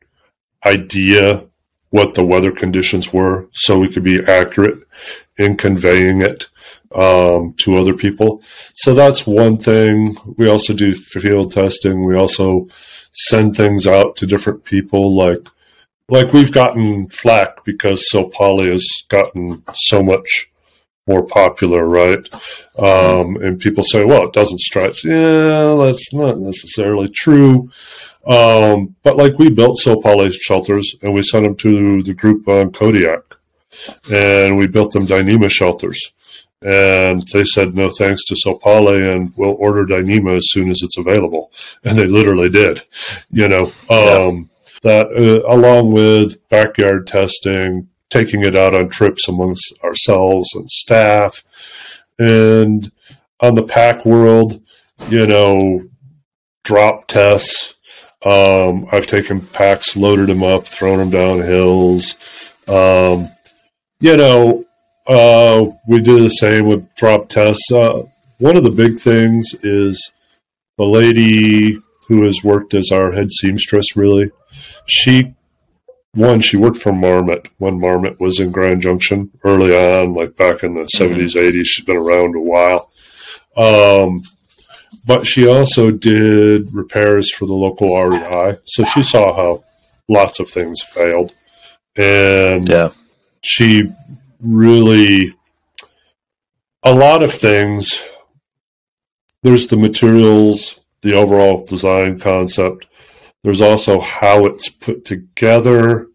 idea 0.65 1.46
what 1.89 2.13
the 2.13 2.25
weather 2.25 2.51
conditions 2.51 3.13
were 3.13 3.47
so 3.53 3.79
we 3.79 3.91
could 3.91 4.03
be 4.03 4.23
accurate 4.25 4.79
in 5.37 5.55
conveying 5.55 6.21
it 6.21 6.47
um, 6.93 7.53
to 7.53 7.77
other 7.77 7.93
people. 7.93 8.41
So 8.73 8.93
that's 8.93 9.27
one 9.27 9.57
thing. 9.57 10.17
We 10.37 10.49
also 10.49 10.73
do 10.73 10.93
field 10.93 11.53
testing. 11.53 12.03
We 12.03 12.15
also 12.15 12.65
send 13.13 13.55
things 13.55 13.87
out 13.87 14.15
to 14.17 14.27
different 14.27 14.63
people 14.63 15.15
like 15.15 15.47
like 16.09 16.31
we've 16.31 16.53
gotten 16.53 17.09
flack 17.09 17.65
because 17.65 18.07
Sil 18.07 18.29
Poly 18.29 18.69
has 18.69 18.87
gotten 19.09 19.61
so 19.75 20.01
much 20.01 20.49
more 21.05 21.25
popular, 21.25 21.85
right? 21.85 22.25
Um, 22.77 23.37
and 23.37 23.59
people 23.59 23.83
say, 23.83 24.05
well, 24.05 24.25
it 24.25 24.33
doesn't 24.33 24.59
stretch. 24.59 25.03
Yeah, 25.03 25.75
that's 25.79 26.13
not 26.13 26.37
necessarily 26.37 27.09
true. 27.09 27.69
Um, 28.27 28.95
but 29.03 29.15
like 29.15 29.39
we 29.39 29.49
built 29.49 29.77
Sil 29.79 30.01
Poly 30.01 30.31
shelters 30.31 30.95
and 31.01 31.13
we 31.13 31.23
sent 31.23 31.45
them 31.45 31.55
to 31.57 32.03
the 32.03 32.13
group 32.13 32.47
on 32.47 32.73
Kodiak 32.73 33.21
and 34.11 34.57
we 34.57 34.67
built 34.67 34.91
them 34.91 35.07
Dyneema 35.07 35.49
shelters. 35.49 36.11
And 36.61 37.21
they 37.31 37.43
said 37.43 37.75
no 37.75 37.89
thanks 37.89 38.25
to 38.25 38.35
Sil 38.35 38.59
Poly 38.59 39.09
and 39.09 39.31
we'll 39.37 39.55
order 39.59 39.85
Dyneema 39.85 40.37
as 40.37 40.49
soon 40.49 40.69
as 40.69 40.81
it's 40.81 40.97
available. 40.97 41.51
And 41.83 41.97
they 41.97 42.07
literally 42.07 42.49
did, 42.49 42.81
you 43.29 43.47
know, 43.47 43.65
um, 43.89 44.49
yeah. 44.59 44.79
that 44.83 45.07
uh, 45.07 45.47
along 45.47 45.93
with 45.93 46.49
backyard 46.49 47.07
testing, 47.07 47.87
taking 48.09 48.43
it 48.43 48.55
out 48.55 48.75
on 48.75 48.89
trips 48.89 49.27
amongst 49.29 49.73
ourselves 49.83 50.49
and 50.53 50.69
staff. 50.69 51.43
And 52.19 52.91
on 53.39 53.55
the 53.55 53.63
pack 53.63 54.05
world, 54.05 54.61
you 55.09 55.27
know, 55.27 55.87
drop 56.63 57.07
tests, 57.07 57.75
um, 58.25 58.87
I've 58.91 59.07
taken 59.07 59.41
packs, 59.41 59.95
loaded 59.95 60.27
them 60.27 60.43
up, 60.43 60.65
thrown 60.65 60.99
them 60.99 61.09
down 61.09 61.39
hills. 61.39 62.15
Um, 62.67 63.29
you 63.99 64.17
know, 64.17 64.65
uh, 65.07 65.65
we 65.87 66.01
do 66.01 66.21
the 66.21 66.29
same 66.29 66.67
with 66.67 66.93
drop 66.95 67.29
tests. 67.29 67.71
Uh, 67.71 68.03
one 68.39 68.55
of 68.55 68.63
the 68.63 68.71
big 68.71 68.99
things 68.99 69.53
is 69.63 70.11
the 70.77 70.85
lady 70.85 71.79
who 72.07 72.23
has 72.23 72.43
worked 72.43 72.73
as 72.73 72.91
our 72.91 73.11
head 73.11 73.31
seamstress, 73.31 73.95
really, 73.95 74.31
she, 74.85 75.35
one, 76.13 76.39
she 76.39 76.57
worked 76.57 76.77
for 76.77 76.93
Marmot 76.93 77.49
when 77.57 77.79
Marmot 77.79 78.19
was 78.19 78.39
in 78.39 78.51
Grand 78.51 78.81
Junction 78.81 79.31
early 79.43 79.75
on, 79.75 80.13
like 80.13 80.35
back 80.37 80.63
in 80.63 80.75
the 80.75 80.81
mm-hmm. 80.81 81.13
70s, 81.15 81.35
80s. 81.35 81.65
She's 81.65 81.85
been 81.85 81.97
around 81.97 82.35
a 82.35 82.39
while. 82.39 82.91
Um, 83.57 84.21
but 85.05 85.25
she 85.25 85.47
also 85.47 85.91
did 85.91 86.73
repairs 86.73 87.31
for 87.33 87.45
the 87.45 87.53
local 87.53 88.01
REI. 88.01 88.57
So 88.65 88.83
she 88.85 89.03
saw 89.03 89.35
how 89.35 89.63
lots 90.07 90.39
of 90.39 90.49
things 90.49 90.81
failed. 90.81 91.33
And 91.95 92.67
yeah. 92.67 92.91
she 93.41 93.91
really, 94.39 95.35
a 96.83 96.93
lot 96.93 97.23
of 97.23 97.33
things, 97.33 98.01
there's 99.43 99.67
the 99.67 99.77
materials, 99.77 100.79
the 101.01 101.13
overall 101.13 101.65
design 101.65 102.19
concept. 102.19 102.85
There's 103.43 103.61
also 103.61 103.99
how 103.99 104.45
it's 104.45 104.69
put 104.69 105.05
together 105.05 106.07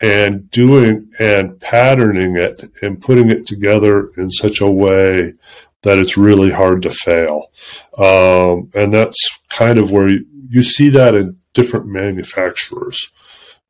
and 0.00 0.50
doing 0.50 1.10
and 1.18 1.60
patterning 1.60 2.36
it 2.36 2.70
and 2.82 3.02
putting 3.02 3.30
it 3.30 3.46
together 3.46 4.10
in 4.16 4.30
such 4.30 4.60
a 4.60 4.70
way 4.70 5.34
that 5.82 5.98
it's 5.98 6.16
really 6.16 6.50
hard 6.50 6.82
to 6.82 6.90
fail. 6.90 7.50
Um, 7.96 8.70
and 8.74 8.92
that's 8.92 9.18
kind 9.48 9.78
of 9.78 9.90
where 9.90 10.08
you, 10.08 10.26
you, 10.48 10.62
see 10.62 10.88
that 10.90 11.14
in 11.14 11.38
different 11.54 11.86
manufacturers. 11.86 13.10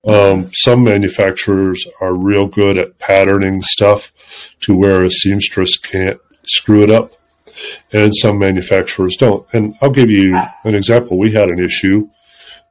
Um, 0.04 0.50
some 0.52 0.82
manufacturers 0.82 1.86
are 2.00 2.14
real 2.14 2.46
good 2.46 2.78
at 2.78 2.98
patterning 2.98 3.60
stuff 3.60 4.12
to 4.60 4.76
where 4.76 5.04
a 5.04 5.10
seamstress 5.10 5.76
can't 5.78 6.18
screw 6.42 6.82
it 6.82 6.90
up, 6.90 7.12
and 7.92 8.14
some 8.16 8.38
manufacturers 8.38 9.16
don't. 9.16 9.46
And 9.52 9.76
I'll 9.82 9.90
give 9.90 10.10
you 10.10 10.40
an 10.64 10.74
example. 10.74 11.18
We 11.18 11.32
had 11.32 11.50
an 11.50 11.58
issue 11.58 12.08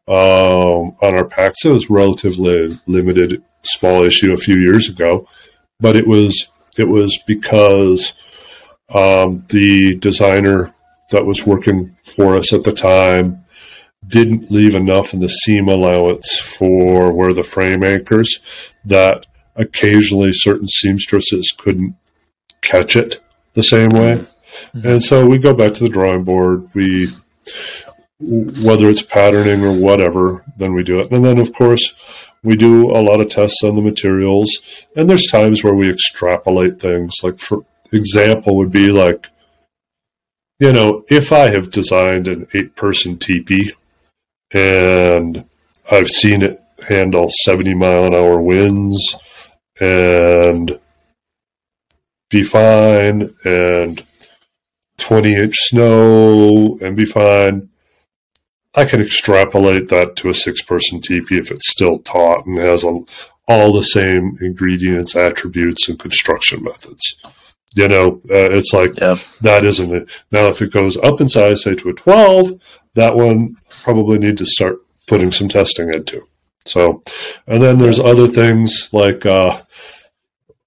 um, 0.07 0.95
on 1.01 1.15
our 1.15 1.25
packs. 1.25 1.63
It 1.63 1.71
was 1.71 1.89
relatively 1.89 2.75
limited, 2.87 3.43
small 3.61 4.03
issue 4.03 4.33
a 4.33 4.37
few 4.37 4.55
years 4.55 4.89
ago, 4.89 5.27
but 5.79 5.95
it 5.95 6.07
was 6.07 6.49
it 6.77 6.87
was 6.87 7.21
because 7.27 8.17
um, 8.93 9.45
the 9.49 9.95
designer 9.95 10.73
that 11.11 11.25
was 11.25 11.45
working 11.45 11.95
for 12.03 12.37
us 12.37 12.53
at 12.53 12.63
the 12.63 12.71
time 12.73 13.43
didn't 14.07 14.49
leave 14.49 14.75
enough 14.75 15.13
in 15.13 15.19
the 15.19 15.29
seam 15.29 15.67
allowance 15.67 16.39
for 16.39 17.11
where 17.13 17.33
the 17.33 17.43
frame 17.43 17.83
anchors 17.83 18.39
that 18.85 19.25
occasionally 19.55 20.31
certain 20.33 20.67
seamstresses 20.67 21.51
couldn't 21.57 21.95
catch 22.61 22.95
it 22.95 23.21
the 23.53 23.63
same 23.63 23.89
way. 23.89 24.25
Mm-hmm. 24.73 24.87
And 24.87 25.03
so 25.03 25.27
we 25.27 25.37
go 25.37 25.53
back 25.53 25.73
to 25.75 25.83
the 25.83 25.89
drawing 25.89 26.23
board. 26.23 26.69
We, 26.73 27.09
whether 28.19 28.89
it's 28.89 29.01
patterning 29.01 29.63
or 29.63 29.73
whatever, 29.73 30.43
then 30.57 30.73
we 30.73 30.83
do 30.83 30.99
it. 30.99 31.11
And 31.11 31.23
then, 31.23 31.37
of 31.37 31.53
course, 31.53 31.95
we 32.41 32.55
do 32.55 32.89
a 32.89 33.01
lot 33.01 33.21
of 33.21 33.29
tests 33.29 33.63
on 33.63 33.75
the 33.75 33.81
materials. 33.81 34.49
And 34.95 35.09
there's 35.09 35.27
times 35.27 35.63
where 35.63 35.75
we 35.75 35.89
extrapolate 35.89 36.79
things. 36.79 37.13
Like, 37.21 37.39
for 37.39 37.65
example, 37.91 38.55
would 38.57 38.71
be 38.71 38.91
like, 38.91 39.27
you 40.59 40.73
know, 40.73 41.05
if 41.09 41.31
I 41.31 41.49
have 41.49 41.71
designed 41.71 42.27
an 42.27 42.47
eight 42.53 42.75
person 42.75 43.17
teepee 43.17 43.71
and 44.51 45.45
I've 45.89 46.09
seen 46.09 46.41
it 46.41 46.61
handle 46.87 47.29
70 47.43 47.73
mile 47.75 48.05
an 48.05 48.13
hour 48.13 48.41
winds 48.41 49.15
and 49.79 50.79
be 52.29 52.43
fine 52.43 53.33
and 53.43 54.03
20 54.97 55.35
inch 55.35 55.55
snow 55.57 56.77
and 56.81 56.95
be 56.95 57.05
fine. 57.05 57.69
I 58.75 58.85
can 58.85 59.01
extrapolate 59.01 59.89
that 59.89 60.15
to 60.17 60.29
a 60.29 60.33
six 60.33 60.61
person 60.61 61.01
teepee 61.01 61.39
if 61.39 61.51
it's 61.51 61.71
still 61.71 61.99
taut 61.99 62.45
and 62.45 62.57
has 62.59 62.83
all 62.83 63.73
the 63.73 63.83
same 63.83 64.37
ingredients, 64.41 65.15
attributes, 65.15 65.89
and 65.89 65.97
construction 65.97 66.63
methods. 66.63 67.19
You 67.75 67.87
know, 67.87 68.21
uh, 68.29 68.49
it's 68.51 68.73
like 68.73 68.97
yeah. 68.97 69.17
that 69.41 69.63
isn't 69.63 69.93
it. 69.93 70.09
Now, 70.31 70.47
if 70.47 70.61
it 70.61 70.73
goes 70.73 70.97
up 70.97 71.21
in 71.21 71.29
size, 71.29 71.63
say 71.63 71.75
to 71.75 71.89
a 71.89 71.93
12, 71.93 72.59
that 72.95 73.15
one 73.15 73.57
probably 73.69 74.17
need 74.17 74.37
to 74.39 74.45
start 74.45 74.79
putting 75.07 75.31
some 75.31 75.49
testing 75.49 75.93
into. 75.93 76.25
So, 76.65 77.03
and 77.47 77.61
then 77.61 77.77
there's 77.77 77.99
other 77.99 78.27
things 78.27 78.89
like 78.91 79.25
uh, 79.25 79.61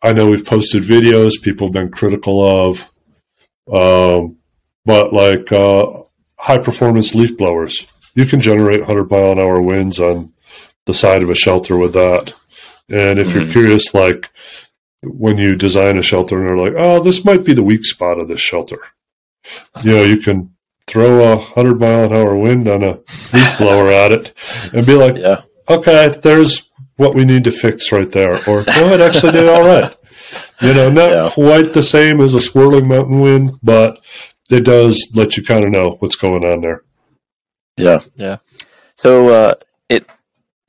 I 0.03 0.12
know 0.12 0.29
we've 0.31 0.45
posted 0.45 0.83
videos 0.83 1.41
people 1.41 1.69
have 1.69 1.75
been 1.75 1.91
critical 1.91 2.43
of, 2.43 2.91
um, 3.73 4.37
but 4.85 5.12
like 5.12 5.53
uh, 5.53 6.03
high 6.37 6.59
performance 6.59 7.15
leaf 7.15 7.38
blowers, 7.38 7.87
you 8.15 8.27
can 8.27 8.41
generate 8.41 8.81
100 8.81 9.11
mile 9.11 9.33
an 9.33 9.38
hour 9.38 9.62
winds 9.62 10.01
on 10.01 10.33
the 10.87 10.95
side 10.95 11.23
of 11.23 11.31
a 11.31 11.35
shelter 11.35 11.77
with 11.77 11.93
that. 11.95 12.33
And 12.88 13.21
if 13.21 13.29
mm-hmm. 13.29 13.41
you're 13.41 13.53
curious, 13.53 13.95
like 13.95 14.29
when 15.05 15.38
you 15.38 15.57
design 15.57 15.99
a 15.99 16.03
shelter 16.03 16.38
and 16.38 16.47
they're 16.49 16.67
like, 16.67 16.75
oh, 16.77 17.03
this 17.03 17.25
might 17.25 17.45
be 17.45 17.55
the 17.55 17.62
weak 17.62 17.85
spot 17.85 18.19
of 18.19 18.29
this 18.29 18.41
shelter, 18.41 18.79
you 19.83 19.97
know, 19.97 20.03
you 20.03 20.19
can 20.19 20.55
throw 20.87 21.33
a 21.33 21.37
100 21.37 21.81
mile 21.81 22.05
an 22.05 22.12
hour 22.12 22.37
wind 22.37 22.69
on 22.69 22.83
a 22.83 22.99
leaf 23.33 23.59
blower 23.59 23.88
at 23.91 24.12
it 24.12 24.33
and 24.73 24.87
be 24.87 24.95
like, 24.95 25.17
yeah. 25.17 25.43
okay, 25.69 26.19
there's 26.23 26.71
what 26.97 27.15
we 27.15 27.25
need 27.25 27.45
to 27.45 27.51
fix 27.51 27.91
right 27.93 28.11
there. 28.12 28.35
Or, 28.49 28.65
no, 28.67 28.87
it 28.88 29.01
actually 29.01 29.33
did 29.33 29.49
all 29.49 29.65
right. 29.65 29.97
You 30.61 30.75
know, 30.75 30.91
not 30.91 31.11
yeah. 31.11 31.31
quite 31.33 31.73
the 31.73 31.83
same 31.83 32.21
as 32.21 32.35
a 32.35 32.41
swirling 32.41 32.88
mountain 32.88 33.21
wind, 33.21 33.51
but 33.62 34.01
it 34.51 34.65
does 34.65 35.11
let 35.15 35.37
you 35.37 35.43
kind 35.43 35.65
of 35.65 35.71
know 35.71 35.97
what's 35.99 36.17
going 36.17 36.45
on 36.45 36.61
there. 36.61 36.85
Yeah. 37.77 38.01
Yeah. 38.17 38.38
So, 38.97 39.29
uh, 39.29 39.55
it, 39.88 40.09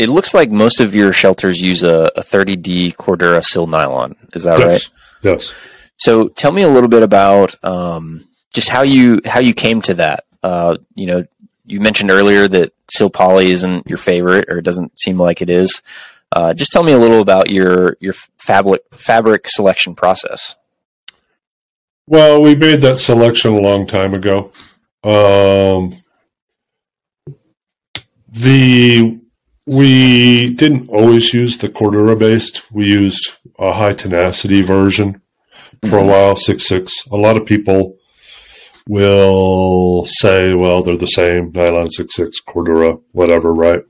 it 0.03 0.09
looks 0.09 0.33
like 0.33 0.51
most 0.51 0.81
of 0.81 0.93
your 0.93 1.13
shelters 1.13 1.61
use 1.61 1.81
a, 1.81 2.11
a 2.17 2.21
30D 2.21 2.95
Cordura 2.95 3.41
sil 3.41 3.67
nylon. 3.67 4.17
Is 4.33 4.43
that 4.43 4.59
yes. 4.59 4.69
right? 4.69 5.31
Yes. 5.31 5.55
So 5.97 6.27
tell 6.27 6.51
me 6.51 6.63
a 6.63 6.67
little 6.67 6.89
bit 6.89 7.03
about 7.03 7.55
um, 7.63 8.27
just 8.53 8.67
how 8.67 8.81
you 8.81 9.21
how 9.25 9.39
you 9.39 9.53
came 9.53 9.81
to 9.83 9.93
that. 9.95 10.25
Uh, 10.43 10.77
you 10.95 11.05
know, 11.05 11.25
you 11.65 11.79
mentioned 11.79 12.11
earlier 12.11 12.49
that 12.49 12.73
sil 12.91 13.09
poly 13.09 13.51
isn't 13.51 13.87
your 13.87 13.97
favorite, 13.97 14.49
or 14.49 14.57
it 14.57 14.65
doesn't 14.65 14.99
seem 14.99 15.17
like 15.17 15.41
it 15.41 15.49
is. 15.49 15.81
Uh, 16.33 16.53
just 16.53 16.73
tell 16.73 16.83
me 16.83 16.91
a 16.91 16.97
little 16.97 17.21
about 17.21 17.49
your 17.49 17.95
your 18.01 18.13
fabric 18.37 18.81
fabric 18.91 19.47
selection 19.47 19.95
process. 19.95 20.57
Well, 22.07 22.41
we 22.41 22.55
made 22.55 22.81
that 22.81 22.99
selection 22.99 23.53
a 23.53 23.61
long 23.61 23.87
time 23.87 24.13
ago. 24.13 24.51
Um, 25.05 25.93
the 28.27 29.22
we 29.65 30.53
didn't 30.53 30.89
always 30.89 31.33
use 31.33 31.57
the 31.57 31.69
Cordura 31.69 32.17
based. 32.17 32.71
We 32.71 32.85
used 32.85 33.33
a 33.57 33.71
high 33.71 33.93
tenacity 33.93 34.61
version 34.61 35.21
for 35.83 35.87
mm-hmm. 35.87 35.95
a 35.95 36.05
while, 36.05 36.35
six 36.35 36.65
six. 36.65 36.93
A 37.11 37.17
lot 37.17 37.37
of 37.37 37.45
people 37.45 37.97
will 38.87 40.05
say, 40.05 40.53
well, 40.53 40.83
they're 40.83 40.97
the 40.97 41.05
same, 41.05 41.51
nylon 41.53 41.89
six 41.89 42.15
six, 42.15 42.41
Cordura, 42.41 43.01
whatever, 43.11 43.53
right? 43.53 43.83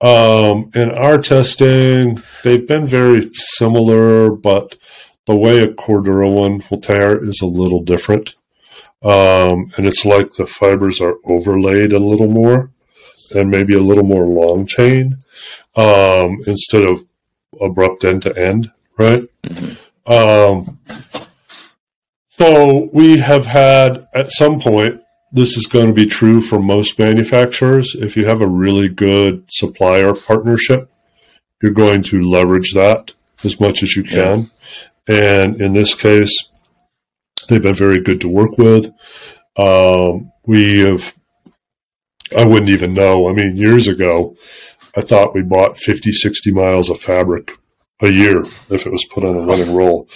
Um, 0.00 0.70
in 0.74 0.90
our 0.90 1.20
testing, 1.20 2.22
they've 2.42 2.66
been 2.66 2.86
very 2.86 3.30
similar, 3.34 4.30
but 4.30 4.78
the 5.26 5.36
way 5.36 5.62
a 5.62 5.68
Cordura 5.68 6.32
one 6.32 6.62
will 6.70 6.80
tear 6.80 7.22
is 7.22 7.42
a 7.42 7.46
little 7.46 7.82
different. 7.82 8.34
Um, 9.02 9.72
and 9.76 9.86
it's 9.86 10.06
like 10.06 10.34
the 10.34 10.46
fibers 10.46 11.00
are 11.00 11.16
overlaid 11.24 11.92
a 11.92 11.98
little 11.98 12.28
more 12.28 12.70
and 13.32 13.50
maybe 13.50 13.74
a 13.74 13.80
little 13.80 14.04
more 14.04 14.26
long 14.26 14.66
chain 14.66 15.18
um, 15.76 16.40
instead 16.46 16.84
of 16.84 17.04
abrupt 17.60 18.04
end 18.04 18.22
to 18.22 18.36
end, 18.36 18.70
right? 18.98 19.28
Mm-hmm. 19.42 20.12
Um, 20.12 20.78
so 22.28 22.88
we 22.92 23.18
have 23.18 23.46
had 23.46 24.08
at 24.14 24.30
some 24.30 24.60
point 24.60 25.02
this 25.32 25.56
is 25.56 25.66
going 25.66 25.86
to 25.86 25.92
be 25.92 26.06
true 26.06 26.40
for 26.40 26.58
most 26.58 26.98
manufacturers. 26.98 27.94
If 27.94 28.16
you 28.16 28.24
have 28.24 28.40
a 28.40 28.46
really 28.46 28.88
good 28.88 29.44
supplier 29.48 30.14
partnership, 30.14 30.90
you're 31.62 31.72
going 31.72 32.02
to 32.04 32.20
leverage 32.20 32.72
that 32.72 33.12
as 33.44 33.60
much 33.60 33.82
as 33.82 33.94
you 33.94 34.02
can. 34.02 34.50
Yeah. 35.08 35.42
And 35.42 35.60
in 35.60 35.72
this 35.72 35.94
case, 35.94 36.34
they've 37.48 37.62
been 37.62 37.74
very 37.74 38.00
good 38.00 38.20
to 38.22 38.28
work 38.28 38.58
with. 38.58 38.86
Um, 39.56 40.32
we 40.46 40.80
have, 40.80 41.14
I 42.36 42.44
wouldn't 42.44 42.70
even 42.70 42.94
know. 42.94 43.28
I 43.28 43.32
mean, 43.32 43.56
years 43.56 43.88
ago, 43.88 44.36
I 44.96 45.00
thought 45.00 45.34
we 45.34 45.42
bought 45.42 45.78
50, 45.78 46.12
60 46.12 46.52
miles 46.52 46.90
of 46.90 47.00
fabric 47.00 47.52
a 48.02 48.10
year 48.10 48.42
if 48.70 48.86
it 48.86 48.92
was 48.92 49.06
put 49.10 49.24
on 49.24 49.36
a 49.36 49.40
running 49.40 49.74
roll. 49.74 50.08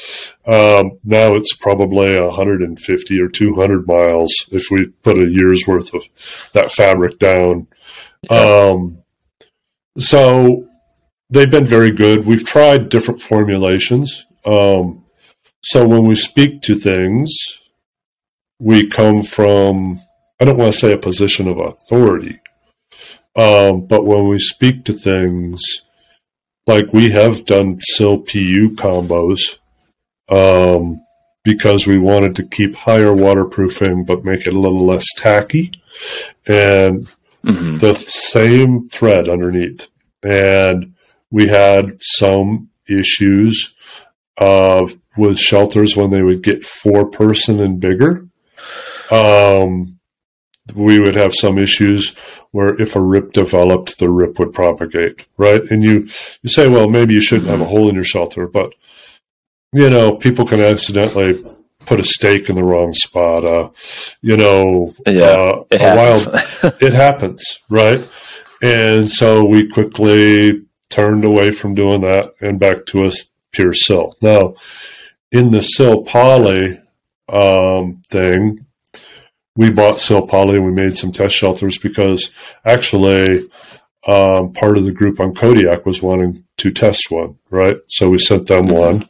Um, 0.46 0.98
now 1.04 1.34
it's 1.34 1.54
probably 1.54 2.18
150 2.18 3.20
or 3.20 3.28
200 3.28 3.86
miles 3.86 4.32
if 4.52 4.70
we 4.70 4.86
put 5.02 5.20
a 5.20 5.28
year's 5.28 5.66
worth 5.66 5.92
of 5.94 6.02
that 6.54 6.70
fabric 6.70 7.18
down. 7.18 7.66
Um, 8.30 9.02
so 9.98 10.68
they've 11.30 11.50
been 11.50 11.66
very 11.66 11.90
good. 11.90 12.24
We've 12.24 12.44
tried 12.44 12.88
different 12.88 13.20
formulations. 13.20 14.26
Um, 14.44 15.04
so 15.62 15.86
when 15.86 16.06
we 16.06 16.14
speak 16.14 16.62
to 16.62 16.74
things, 16.74 17.32
we 18.58 18.88
come 18.88 19.22
from, 19.22 20.00
I 20.44 20.48
don't 20.48 20.58
want 20.58 20.74
to 20.74 20.78
say 20.78 20.92
a 20.92 20.98
position 20.98 21.48
of 21.48 21.56
authority, 21.56 22.38
um, 23.34 23.86
but 23.86 24.04
when 24.04 24.28
we 24.28 24.38
speak 24.38 24.84
to 24.84 24.92
things, 24.92 25.62
like 26.66 26.92
we 26.92 27.12
have 27.12 27.46
done 27.46 27.80
sil 27.80 28.20
pu 28.20 28.76
combos 28.76 29.60
um, 30.28 31.02
because 31.44 31.86
we 31.86 31.96
wanted 31.96 32.36
to 32.36 32.42
keep 32.42 32.74
higher 32.74 33.14
waterproofing 33.14 34.04
but 34.04 34.26
make 34.26 34.46
it 34.46 34.52
a 34.52 34.58
little 34.58 34.84
less 34.84 35.06
tacky 35.16 35.72
and 36.46 37.08
mm-hmm. 37.42 37.78
the 37.78 37.94
same 37.94 38.86
thread 38.90 39.30
underneath 39.30 39.88
and 40.22 40.92
we 41.30 41.48
had 41.48 41.96
some 42.02 42.68
issues 42.86 43.74
of 44.36 44.92
with 45.16 45.38
shelters 45.38 45.96
when 45.96 46.10
they 46.10 46.22
would 46.22 46.42
get 46.42 46.66
four 46.66 47.06
person 47.06 47.60
and 47.60 47.80
bigger 47.80 48.28
um, 49.10 49.98
we 50.74 50.98
would 50.98 51.14
have 51.14 51.34
some 51.34 51.58
issues 51.58 52.16
where 52.52 52.80
if 52.80 52.96
a 52.96 53.02
rip 53.02 53.32
developed, 53.32 53.98
the 53.98 54.08
rip 54.08 54.38
would 54.38 54.52
propagate, 54.52 55.26
right? 55.36 55.62
And 55.70 55.82
you, 55.82 56.08
you 56.42 56.48
say, 56.48 56.68
well, 56.68 56.88
maybe 56.88 57.14
you 57.14 57.20
shouldn't 57.20 57.50
have 57.50 57.60
a 57.60 57.66
hole 57.66 57.88
in 57.88 57.94
your 57.94 58.04
shelter, 58.04 58.46
but 58.46 58.72
you 59.72 59.90
know, 59.90 60.14
people 60.16 60.46
can 60.46 60.60
accidentally 60.60 61.44
put 61.80 62.00
a 62.00 62.04
stake 62.04 62.48
in 62.48 62.54
the 62.54 62.64
wrong 62.64 62.92
spot. 62.94 63.44
Uh, 63.44 63.70
you 64.22 64.36
know, 64.36 64.94
yeah, 65.06 65.24
uh, 65.24 65.64
it 65.70 65.82
a 65.82 65.96
wild, 65.96 66.74
it 66.80 66.92
happens, 66.92 67.60
right? 67.68 68.08
And 68.62 69.10
so 69.10 69.44
we 69.44 69.68
quickly 69.68 70.62
turned 70.90 71.24
away 71.24 71.50
from 71.50 71.74
doing 71.74 72.02
that 72.02 72.34
and 72.40 72.60
back 72.60 72.86
to 72.86 73.04
a 73.06 73.10
pure 73.50 73.74
sil. 73.74 74.14
Now, 74.22 74.54
in 75.32 75.50
the 75.50 75.60
sil 75.60 76.06
poly 76.06 76.80
um, 77.28 78.02
thing, 78.08 78.64
we 79.56 79.70
bought 79.70 80.00
Sil 80.02 80.26
Poly 80.26 80.56
and 80.56 80.66
we 80.66 80.72
made 80.72 80.96
some 80.96 81.12
test 81.12 81.34
shelters 81.34 81.78
because 81.78 82.34
actually 82.64 83.48
um, 84.06 84.52
part 84.52 84.76
of 84.76 84.84
the 84.84 84.92
group 84.92 85.20
on 85.20 85.34
Kodiak 85.34 85.86
was 85.86 86.02
wanting 86.02 86.44
to 86.58 86.70
test 86.70 87.10
one, 87.10 87.38
right? 87.50 87.76
So 87.88 88.10
we 88.10 88.18
sent 88.18 88.46
them 88.46 88.66
mm-hmm. 88.66 88.74
one, 88.74 89.08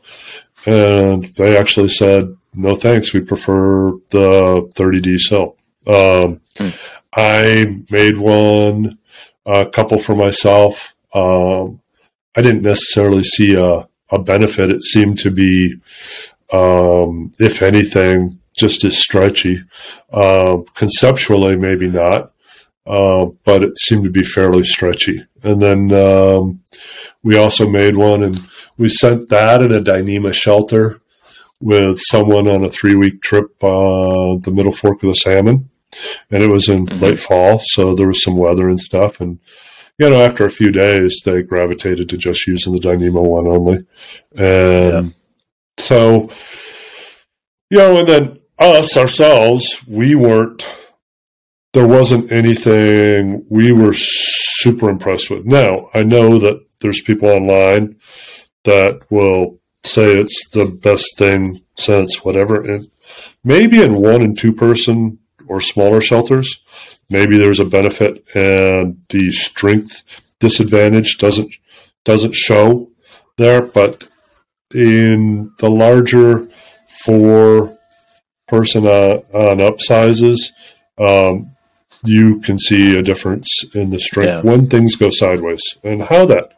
and 0.66 1.24
they 1.36 1.56
actually 1.56 1.88
said, 1.88 2.36
"No 2.54 2.76
thanks, 2.76 3.12
we 3.12 3.20
prefer 3.20 3.92
the 4.10 4.68
30D 4.76 5.18
Sil." 5.18 5.56
Um, 5.86 6.40
mm. 6.56 6.74
I 7.14 7.82
made 7.90 8.16
one, 8.16 8.98
a 9.46 9.66
couple 9.66 9.98
for 9.98 10.14
myself. 10.14 10.94
Um, 11.12 11.80
I 12.36 12.42
didn't 12.42 12.62
necessarily 12.62 13.22
see 13.22 13.54
a, 13.54 13.88
a 14.10 14.18
benefit. 14.18 14.70
It 14.70 14.82
seemed 14.82 15.18
to 15.20 15.30
be, 15.30 15.76
um, 16.52 17.32
if 17.38 17.62
anything, 17.62 18.40
just 18.54 18.84
as 18.84 18.96
stretchy. 18.96 19.62
Uh, 20.12 20.58
conceptually, 20.74 21.56
maybe 21.56 21.90
not, 21.90 22.32
uh, 22.86 23.26
but 23.44 23.62
it 23.62 23.78
seemed 23.78 24.04
to 24.04 24.10
be 24.10 24.22
fairly 24.22 24.62
stretchy. 24.62 25.24
And 25.42 25.60
then 25.60 25.92
um, 25.92 26.60
we 27.22 27.36
also 27.36 27.68
made 27.68 27.96
one, 27.96 28.22
and 28.22 28.40
we 28.76 28.88
sent 28.88 29.28
that 29.28 29.62
in 29.62 29.72
a 29.72 29.80
Dyneema 29.80 30.32
shelter 30.32 31.00
with 31.60 31.98
someone 31.98 32.48
on 32.48 32.64
a 32.64 32.70
three 32.70 32.94
week 32.94 33.22
trip 33.22 33.46
uh, 33.62 34.36
the 34.38 34.52
middle 34.52 34.72
fork 34.72 35.02
of 35.02 35.08
the 35.08 35.14
salmon. 35.14 35.70
And 36.30 36.42
it 36.42 36.50
was 36.50 36.68
in 36.68 36.86
mm-hmm. 36.86 37.02
late 37.02 37.20
fall, 37.20 37.60
so 37.62 37.94
there 37.94 38.06
was 38.06 38.22
some 38.22 38.36
weather 38.36 38.68
and 38.68 38.80
stuff. 38.80 39.20
And, 39.20 39.38
you 39.98 40.10
know, 40.10 40.20
after 40.20 40.44
a 40.44 40.50
few 40.50 40.72
days, 40.72 41.22
they 41.24 41.42
gravitated 41.42 42.08
to 42.08 42.16
just 42.16 42.46
using 42.46 42.72
the 42.74 42.80
Dyneema 42.80 43.22
one 43.22 43.46
only. 43.46 43.86
And 44.36 45.06
yeah. 45.06 45.12
so, 45.78 46.30
you 47.70 47.78
know, 47.78 47.98
and 48.00 48.08
then 48.08 48.40
us 48.58 48.96
ourselves, 48.96 49.84
we 49.86 50.14
weren't 50.14 50.66
there 51.74 51.86
wasn't 51.88 52.30
anything 52.30 53.44
we 53.50 53.72
were 53.72 53.92
super 53.92 54.88
impressed 54.88 55.28
with. 55.28 55.44
Now, 55.44 55.90
I 55.92 56.04
know 56.04 56.38
that 56.38 56.64
there's 56.80 57.00
people 57.00 57.28
online 57.28 57.96
that 58.62 59.00
will 59.10 59.58
say 59.82 60.14
it's 60.14 60.48
the 60.50 60.66
best 60.66 61.18
thing 61.18 61.60
since 61.76 62.24
whatever. 62.24 62.60
And 62.60 62.88
maybe 63.42 63.82
in 63.82 64.00
one 64.00 64.22
and 64.22 64.38
two 64.38 64.52
person 64.52 65.18
or 65.48 65.60
smaller 65.60 66.00
shelters, 66.00 66.62
maybe 67.10 67.36
there's 67.36 67.60
a 67.60 67.64
benefit 67.64 68.24
and 68.34 69.02
the 69.08 69.30
strength 69.32 70.02
disadvantage 70.38 71.18
doesn't 71.18 71.52
doesn't 72.04 72.34
show 72.34 72.90
there. 73.36 73.62
But 73.62 74.08
in 74.72 75.52
the 75.58 75.70
larger 75.70 76.48
four 76.88 77.73
person 78.54 78.86
on, 78.86 79.24
on 79.32 79.58
upsizes, 79.58 80.52
um, 80.98 81.56
you 82.04 82.40
can 82.40 82.58
see 82.58 82.96
a 82.96 83.02
difference 83.02 83.64
in 83.74 83.90
the 83.90 83.98
strength 83.98 84.44
yeah. 84.44 84.50
when 84.50 84.68
things 84.68 84.94
go 84.94 85.10
sideways. 85.10 85.62
And 85.82 86.02
how 86.02 86.26
that, 86.26 86.56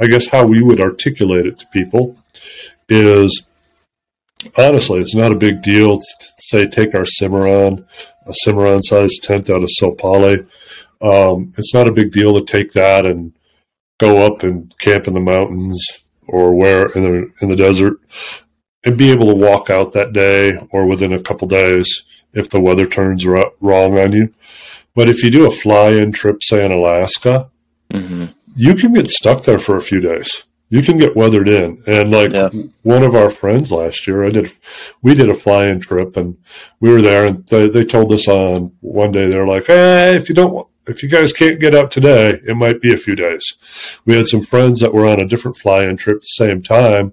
I 0.00 0.08
guess, 0.08 0.28
how 0.28 0.46
we 0.46 0.62
would 0.62 0.80
articulate 0.80 1.46
it 1.46 1.58
to 1.60 1.66
people 1.68 2.16
is 2.88 3.48
honestly, 4.58 5.00
it's 5.00 5.14
not 5.14 5.32
a 5.32 5.36
big 5.36 5.62
deal 5.62 5.98
to 5.98 6.26
say 6.40 6.68
take 6.68 6.94
our 6.94 7.06
Cimarron, 7.06 7.86
a 8.26 8.32
Cimarron 8.32 8.82
sized 8.82 9.22
tent 9.22 9.48
out 9.48 9.62
of 9.62 9.98
Poly. 9.98 10.46
Um, 11.00 11.52
it's 11.56 11.72
not 11.72 11.88
a 11.88 11.92
big 11.92 12.12
deal 12.12 12.34
to 12.34 12.44
take 12.44 12.72
that 12.72 13.06
and 13.06 13.32
go 13.98 14.26
up 14.26 14.42
and 14.42 14.76
camp 14.78 15.08
in 15.08 15.14
the 15.14 15.20
mountains 15.20 15.80
or 16.26 16.54
where 16.54 16.86
in 16.92 17.02
the 17.02 17.32
in 17.40 17.50
the 17.50 17.56
desert 17.56 17.98
and 18.84 18.98
be 18.98 19.10
able 19.10 19.28
to 19.28 19.34
walk 19.34 19.70
out 19.70 19.92
that 19.92 20.12
day 20.12 20.58
or 20.70 20.86
within 20.86 21.12
a 21.12 21.22
couple 21.22 21.48
days 21.48 22.04
if 22.32 22.50
the 22.50 22.60
weather 22.60 22.86
turns 22.86 23.26
wrong 23.26 23.98
on 23.98 24.12
you. 24.12 24.32
But 24.94 25.08
if 25.08 25.22
you 25.22 25.30
do 25.30 25.46
a 25.46 25.50
fly-in 25.50 26.12
trip, 26.12 26.42
say 26.42 26.64
in 26.64 26.72
Alaska, 26.72 27.50
mm-hmm. 27.90 28.26
you 28.54 28.74
can 28.74 28.92
get 28.92 29.10
stuck 29.10 29.44
there 29.44 29.58
for 29.58 29.76
a 29.76 29.82
few 29.82 30.00
days. 30.00 30.44
You 30.68 30.82
can 30.82 30.96
get 30.96 31.16
weathered 31.16 31.48
in. 31.48 31.82
And 31.86 32.10
like 32.10 32.32
yeah. 32.32 32.48
one 32.82 33.02
of 33.02 33.14
our 33.14 33.30
friends 33.30 33.70
last 33.70 34.06
year, 34.06 34.24
I 34.24 34.30
did, 34.30 34.52
we 35.02 35.14
did 35.14 35.28
a 35.28 35.34
fly-in 35.34 35.80
trip 35.80 36.16
and 36.16 36.36
we 36.80 36.90
were 36.90 37.02
there 37.02 37.26
and 37.26 37.46
they, 37.46 37.68
they 37.68 37.84
told 37.84 38.12
us 38.12 38.26
on 38.26 38.72
one 38.80 39.12
day, 39.12 39.28
they're 39.28 39.46
like, 39.46 39.66
Hey, 39.66 40.16
if 40.16 40.28
you 40.28 40.34
don't, 40.34 40.66
if 40.86 41.02
you 41.02 41.08
guys 41.08 41.32
can't 41.32 41.60
get 41.60 41.74
out 41.74 41.90
today, 41.90 42.40
it 42.46 42.56
might 42.56 42.80
be 42.80 42.92
a 42.92 42.96
few 42.96 43.14
days. 43.14 43.54
We 44.04 44.16
had 44.16 44.26
some 44.26 44.42
friends 44.42 44.80
that 44.80 44.92
were 44.92 45.06
on 45.06 45.20
a 45.20 45.28
different 45.28 45.58
fly-in 45.58 45.96
trip 45.96 46.16
at 46.16 46.22
the 46.22 46.26
same 46.26 46.62
time. 46.62 47.12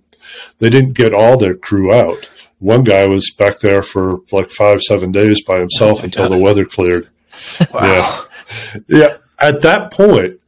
They 0.60 0.70
didn't 0.70 0.94
get 0.94 1.14
all 1.14 1.38
their 1.38 1.56
crew 1.56 1.94
out. 1.94 2.30
One 2.60 2.84
guy 2.84 3.08
was 3.08 3.32
back 3.32 3.60
there 3.60 3.82
for 3.82 4.20
like 4.32 4.52
five, 4.52 4.82
seven 4.82 5.12
days 5.12 5.44
by 5.44 5.60
himself 5.60 6.00
oh 6.02 6.04
until 6.06 6.30
God. 6.30 6.38
the 6.38 6.44
weather 6.44 6.66
cleared. 6.66 7.10
Wow. 7.74 8.26
Yeah. 8.64 8.82
Yeah. 8.88 9.18
At 9.40 9.62
that 9.62 9.92
point, 9.92 10.40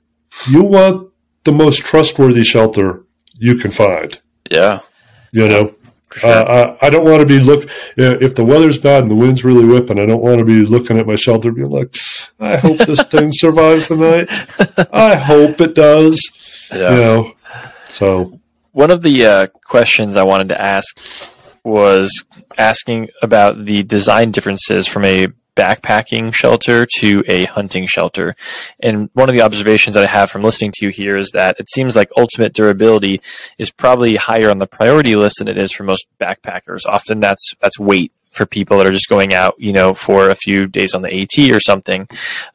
you 0.49 0.63
want 0.63 1.11
the 1.43 1.51
most 1.51 1.79
trustworthy 1.79 2.43
shelter 2.43 3.05
you 3.35 3.55
can 3.55 3.71
find. 3.71 4.19
Yeah. 4.49 4.79
You 5.31 5.47
know, 5.47 5.75
sure. 6.15 6.29
uh, 6.29 6.75
I, 6.81 6.87
I, 6.87 6.89
don't 6.89 7.05
want 7.05 7.21
to 7.21 7.25
be 7.25 7.39
look 7.39 7.69
if 7.95 8.35
the 8.35 8.43
weather's 8.43 8.77
bad 8.77 9.03
and 9.03 9.11
the 9.11 9.15
wind's 9.15 9.45
really 9.45 9.65
whipping. 9.65 9.99
I 9.99 10.05
don't 10.05 10.21
want 10.21 10.39
to 10.39 10.45
be 10.45 10.65
looking 10.65 10.97
at 10.97 11.07
my 11.07 11.15
shelter 11.15 11.51
being 11.51 11.69
like, 11.69 11.95
I 12.39 12.57
hope 12.57 12.79
this 12.79 13.07
thing 13.07 13.31
survives 13.33 13.87
the 13.87 13.95
night. 13.95 14.87
I 14.91 15.15
hope 15.15 15.61
it 15.61 15.75
does. 15.75 16.19
Yeah. 16.73 16.93
You 16.93 17.01
know, 17.01 17.33
so 17.85 18.40
one 18.71 18.91
of 18.91 19.01
the 19.01 19.25
uh, 19.25 19.47
questions 19.65 20.15
I 20.15 20.23
wanted 20.23 20.49
to 20.49 20.61
ask 20.61 20.97
was 21.63 22.25
asking 22.57 23.09
about 23.21 23.65
the 23.65 23.83
design 23.83 24.31
differences 24.31 24.87
from 24.87 25.05
a 25.05 25.27
backpacking 25.55 26.33
shelter 26.33 26.87
to 26.97 27.23
a 27.27 27.45
hunting 27.45 27.85
shelter. 27.85 28.35
And 28.79 29.09
one 29.13 29.29
of 29.29 29.33
the 29.33 29.41
observations 29.41 29.95
that 29.95 30.03
I 30.03 30.11
have 30.11 30.31
from 30.31 30.43
listening 30.43 30.71
to 30.75 30.85
you 30.85 30.91
here 30.91 31.17
is 31.17 31.29
that 31.33 31.57
it 31.59 31.69
seems 31.69 31.95
like 31.95 32.09
ultimate 32.17 32.53
durability 32.53 33.21
is 33.57 33.69
probably 33.69 34.15
higher 34.15 34.49
on 34.49 34.59
the 34.59 34.67
priority 34.67 35.15
list 35.15 35.39
than 35.39 35.47
it 35.47 35.57
is 35.57 35.71
for 35.71 35.83
most 35.83 36.07
backpackers. 36.19 36.81
Often 36.85 37.19
that's 37.19 37.53
that's 37.61 37.77
weight 37.79 38.13
for 38.31 38.45
people 38.45 38.77
that 38.77 38.87
are 38.87 38.91
just 38.91 39.09
going 39.09 39.33
out, 39.33 39.55
you 39.57 39.73
know, 39.73 39.93
for 39.93 40.29
a 40.29 40.35
few 40.35 40.65
days 40.65 40.93
on 40.93 41.01
the 41.01 41.21
AT 41.21 41.51
or 41.51 41.59
something. 41.59 42.07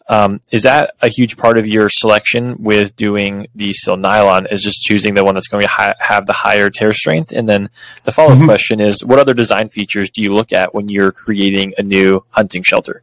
Um, 0.08 0.40
is 0.50 0.62
that 0.62 0.94
a 1.02 1.08
huge 1.08 1.36
part 1.36 1.58
of 1.58 1.66
your 1.66 1.88
selection 1.90 2.62
with 2.62 2.96
doing 2.96 3.48
the 3.54 3.72
Sil 3.76 3.96
Nylon? 3.96 4.46
Is 4.46 4.62
just 4.62 4.82
choosing 4.82 5.14
the 5.14 5.24
one 5.24 5.34
that's 5.34 5.48
going 5.48 5.62
to 5.62 5.68
hi- 5.68 5.94
have 6.00 6.26
the 6.26 6.32
higher 6.32 6.70
tear 6.70 6.92
strength? 6.92 7.30
And 7.32 7.48
then 7.48 7.68
the 8.04 8.12
follow 8.12 8.32
up 8.32 8.38
mm-hmm. 8.38 8.46
question 8.46 8.80
is, 8.80 9.04
what 9.04 9.18
other 9.18 9.34
design 9.34 9.68
features 9.68 10.10
do 10.10 10.22
you 10.22 10.32
look 10.32 10.52
at 10.52 10.74
when 10.74 10.88
you're 10.88 11.12
creating 11.12 11.74
a 11.76 11.82
new 11.82 12.24
hunting 12.30 12.62
shelter? 12.62 13.02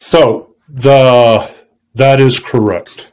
So 0.00 0.54
the 0.68 1.50
that 1.94 2.20
is 2.20 2.38
correct. 2.38 3.12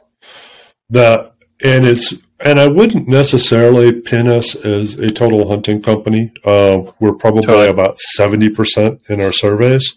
The 0.88 1.32
and 1.62 1.86
it's 1.86 2.14
and 2.44 2.58
I 2.58 2.66
wouldn't 2.66 3.08
necessarily 3.08 3.92
pin 3.92 4.26
us 4.26 4.54
as 4.54 4.94
a 4.94 5.08
total 5.08 5.48
hunting 5.48 5.82
company. 5.82 6.32
Uh, 6.44 6.82
we're 7.00 7.14
probably 7.14 7.42
totally. 7.42 7.68
about 7.68 7.98
70% 8.18 9.00
in 9.08 9.20
our 9.20 9.32
surveys 9.32 9.94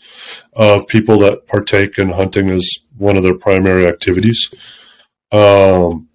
of 0.53 0.88
people 0.88 1.19
that 1.19 1.47
partake 1.47 1.97
in 1.97 2.10
hunting 2.10 2.49
as 2.49 2.69
one 2.97 3.17
of 3.17 3.23
their 3.23 3.38
primary 3.38 3.88
activities. 3.88 4.53
Um, 5.31 6.08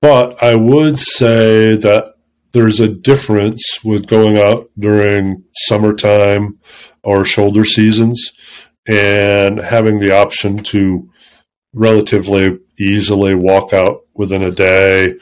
but 0.00 0.42
I 0.42 0.54
would 0.54 0.98
say 0.98 1.76
that 1.76 2.14
there's 2.52 2.78
a 2.78 2.88
difference 2.88 3.82
with 3.82 4.06
going 4.06 4.38
out 4.38 4.70
during 4.78 5.44
summertime 5.52 6.58
or 7.02 7.24
shoulder 7.24 7.64
seasons 7.64 8.32
and 8.86 9.58
having 9.58 9.98
the 9.98 10.16
option 10.16 10.58
to 10.58 11.10
relatively 11.72 12.58
easily 12.78 13.34
walk 13.34 13.72
out 13.72 14.02
within 14.14 14.42
a 14.42 14.50
day, 14.50 15.14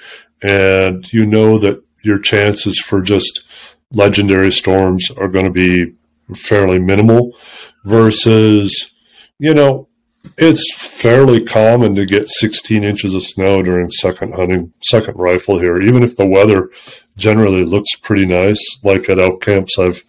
and 0.42 1.10
you 1.12 1.26
know 1.26 1.58
that 1.58 1.82
your 2.04 2.18
chances 2.18 2.78
for 2.78 3.00
just 3.00 3.44
legendary 3.92 4.50
storms 4.50 5.10
are 5.10 5.28
going 5.28 5.44
to 5.44 5.50
be 5.50 5.94
fairly 6.34 6.78
minimal 6.78 7.36
versus, 7.84 8.94
you 9.38 9.54
know, 9.54 9.88
it's 10.38 10.74
fairly 10.74 11.44
common 11.44 11.94
to 11.94 12.06
get 12.06 12.28
16 12.28 12.84
inches 12.84 13.12
of 13.12 13.22
snow 13.22 13.62
during 13.62 13.90
second 13.90 14.34
hunting, 14.34 14.72
second 14.80 15.18
rifle 15.18 15.58
here, 15.58 15.80
even 15.80 16.02
if 16.02 16.16
the 16.16 16.26
weather 16.26 16.70
generally 17.16 17.64
looks 17.64 17.96
pretty 17.96 18.24
nice. 18.24 18.60
Like 18.82 19.08
at 19.08 19.20
elk 19.20 19.42
camps, 19.42 19.78
I've 19.78 20.04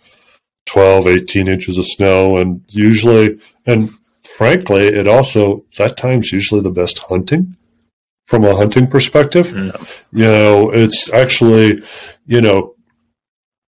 12, 0.66 1.08
18 1.08 1.48
inches 1.48 1.78
of 1.78 1.86
snow, 1.86 2.38
and 2.38 2.64
usually, 2.70 3.40
and 3.66 3.90
frankly, 4.38 4.88
it 4.88 5.08
also, 5.08 5.66
that 5.78 5.98
time's 5.98 6.32
usually 6.32 6.62
the 6.62 6.72
best 6.72 7.00
hunting 7.00 7.56
from 8.26 8.44
a 8.44 8.56
hunting 8.56 8.88
perspective. 8.88 9.48
Mm. 9.48 10.02
You 10.12 10.26
know, 10.26 10.72
it's 10.72 11.12
actually, 11.12 11.84
you 12.26 12.42
know, 12.42 12.76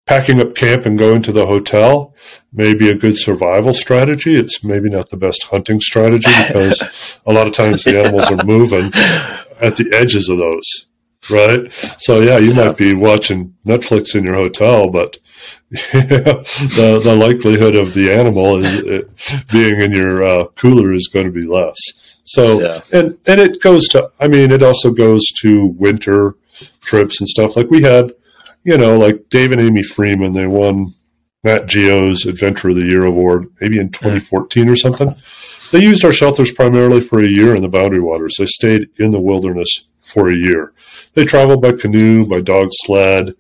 packing 0.07 0.41
up 0.41 0.55
camp 0.55 0.87
and 0.87 0.99
going 0.99 1.23
to 1.23 1.33
the 1.33 1.47
hotel 1.47 2.15
may 2.53 2.75
be 2.75 2.89
a 2.89 2.95
good 2.95 3.17
survival 3.17 3.75
strategy. 3.75 4.37
It's 4.37 4.63
maybe 4.63 4.89
not 4.89 5.11
the 5.11 5.17
best 5.17 5.45
hunting 5.45 5.81
strategy 5.81 6.31
because 6.47 6.83
a 7.27 7.33
lot 7.33 7.47
of 7.47 7.53
times 7.53 7.85
the 7.85 7.99
animals 7.99 8.31
are 8.31 8.45
moving 8.45 8.87
at 9.61 9.77
the 9.77 9.91
edges 9.93 10.29
of 10.29 10.39
those. 10.39 10.87
Right. 11.31 11.73
So 11.99 12.21
yeah, 12.21 12.39
you 12.39 12.55
might 12.55 12.77
be 12.77 12.93
watching 12.93 13.55
Netflix 13.65 14.15
in 14.15 14.25
your 14.25 14.35
hotel, 14.35 14.91
but 14.91 15.19
the 15.93 17.01
the 17.03 17.17
likelihood 17.17 17.75
of 17.77 17.95
the 17.95 18.11
animal 18.13 18.57
is, 18.57 18.81
it, 18.85 19.11
being 19.53 19.81
in 19.81 19.93
your 19.93 20.23
uh, 20.23 20.47
cooler 20.57 20.93
is 20.93 21.09
going 21.13 21.27
to 21.27 21.33
be 21.33 21.47
less. 21.47 21.77
So 22.25 22.61
Yeah. 22.61 22.81
and 22.93 23.19
and 23.27 23.41
it 23.41 23.61
goes 23.61 23.89
to 23.89 24.11
I 24.21 24.29
mean 24.29 24.51
it 24.51 24.63
also 24.63 24.91
goes 24.93 25.23
to 25.43 25.67
winter 25.79 26.37
trips 26.81 27.21
and 27.21 27.29
stuff 27.29 27.57
like 27.57 27.71
we 27.71 27.83
had 27.83 28.13
you 28.63 28.79
know 28.79 28.97
like 28.99 29.29
Dave 29.29 29.53
and 29.53 29.61
Amy 29.61 29.83
Freeman 29.83 30.33
they 30.33 30.47
won 30.47 30.95
Nat 31.43 31.67
Geo's 31.67 32.25
Adventure 32.25 32.71
of 32.71 32.77
the 32.77 32.87
Year 32.87 33.05
award 33.05 33.49
maybe 33.61 33.79
in 33.79 33.91
2014 33.91 34.69
or 34.69 34.77
something. 34.77 35.15
They 35.73 35.81
used 35.83 36.05
our 36.05 36.13
shelters 36.13 36.53
primarily 36.53 37.01
for 37.01 37.19
a 37.21 37.27
year 37.29 37.55
in 37.57 37.63
the 37.63 37.69
Boundary 37.69 38.01
Waters. 38.01 38.37
They 38.39 38.47
stayed 38.47 38.89
in 38.99 39.11
the 39.11 39.21
wilderness 39.21 39.89
for 40.01 40.31
a 40.31 40.35
year. 40.37 40.73
They 41.15 41.25
traveled 41.25 41.63
by 41.63 41.73
canoe, 41.73 42.27
by 42.27 42.41
dog 42.43 42.69
sled. 42.85 43.35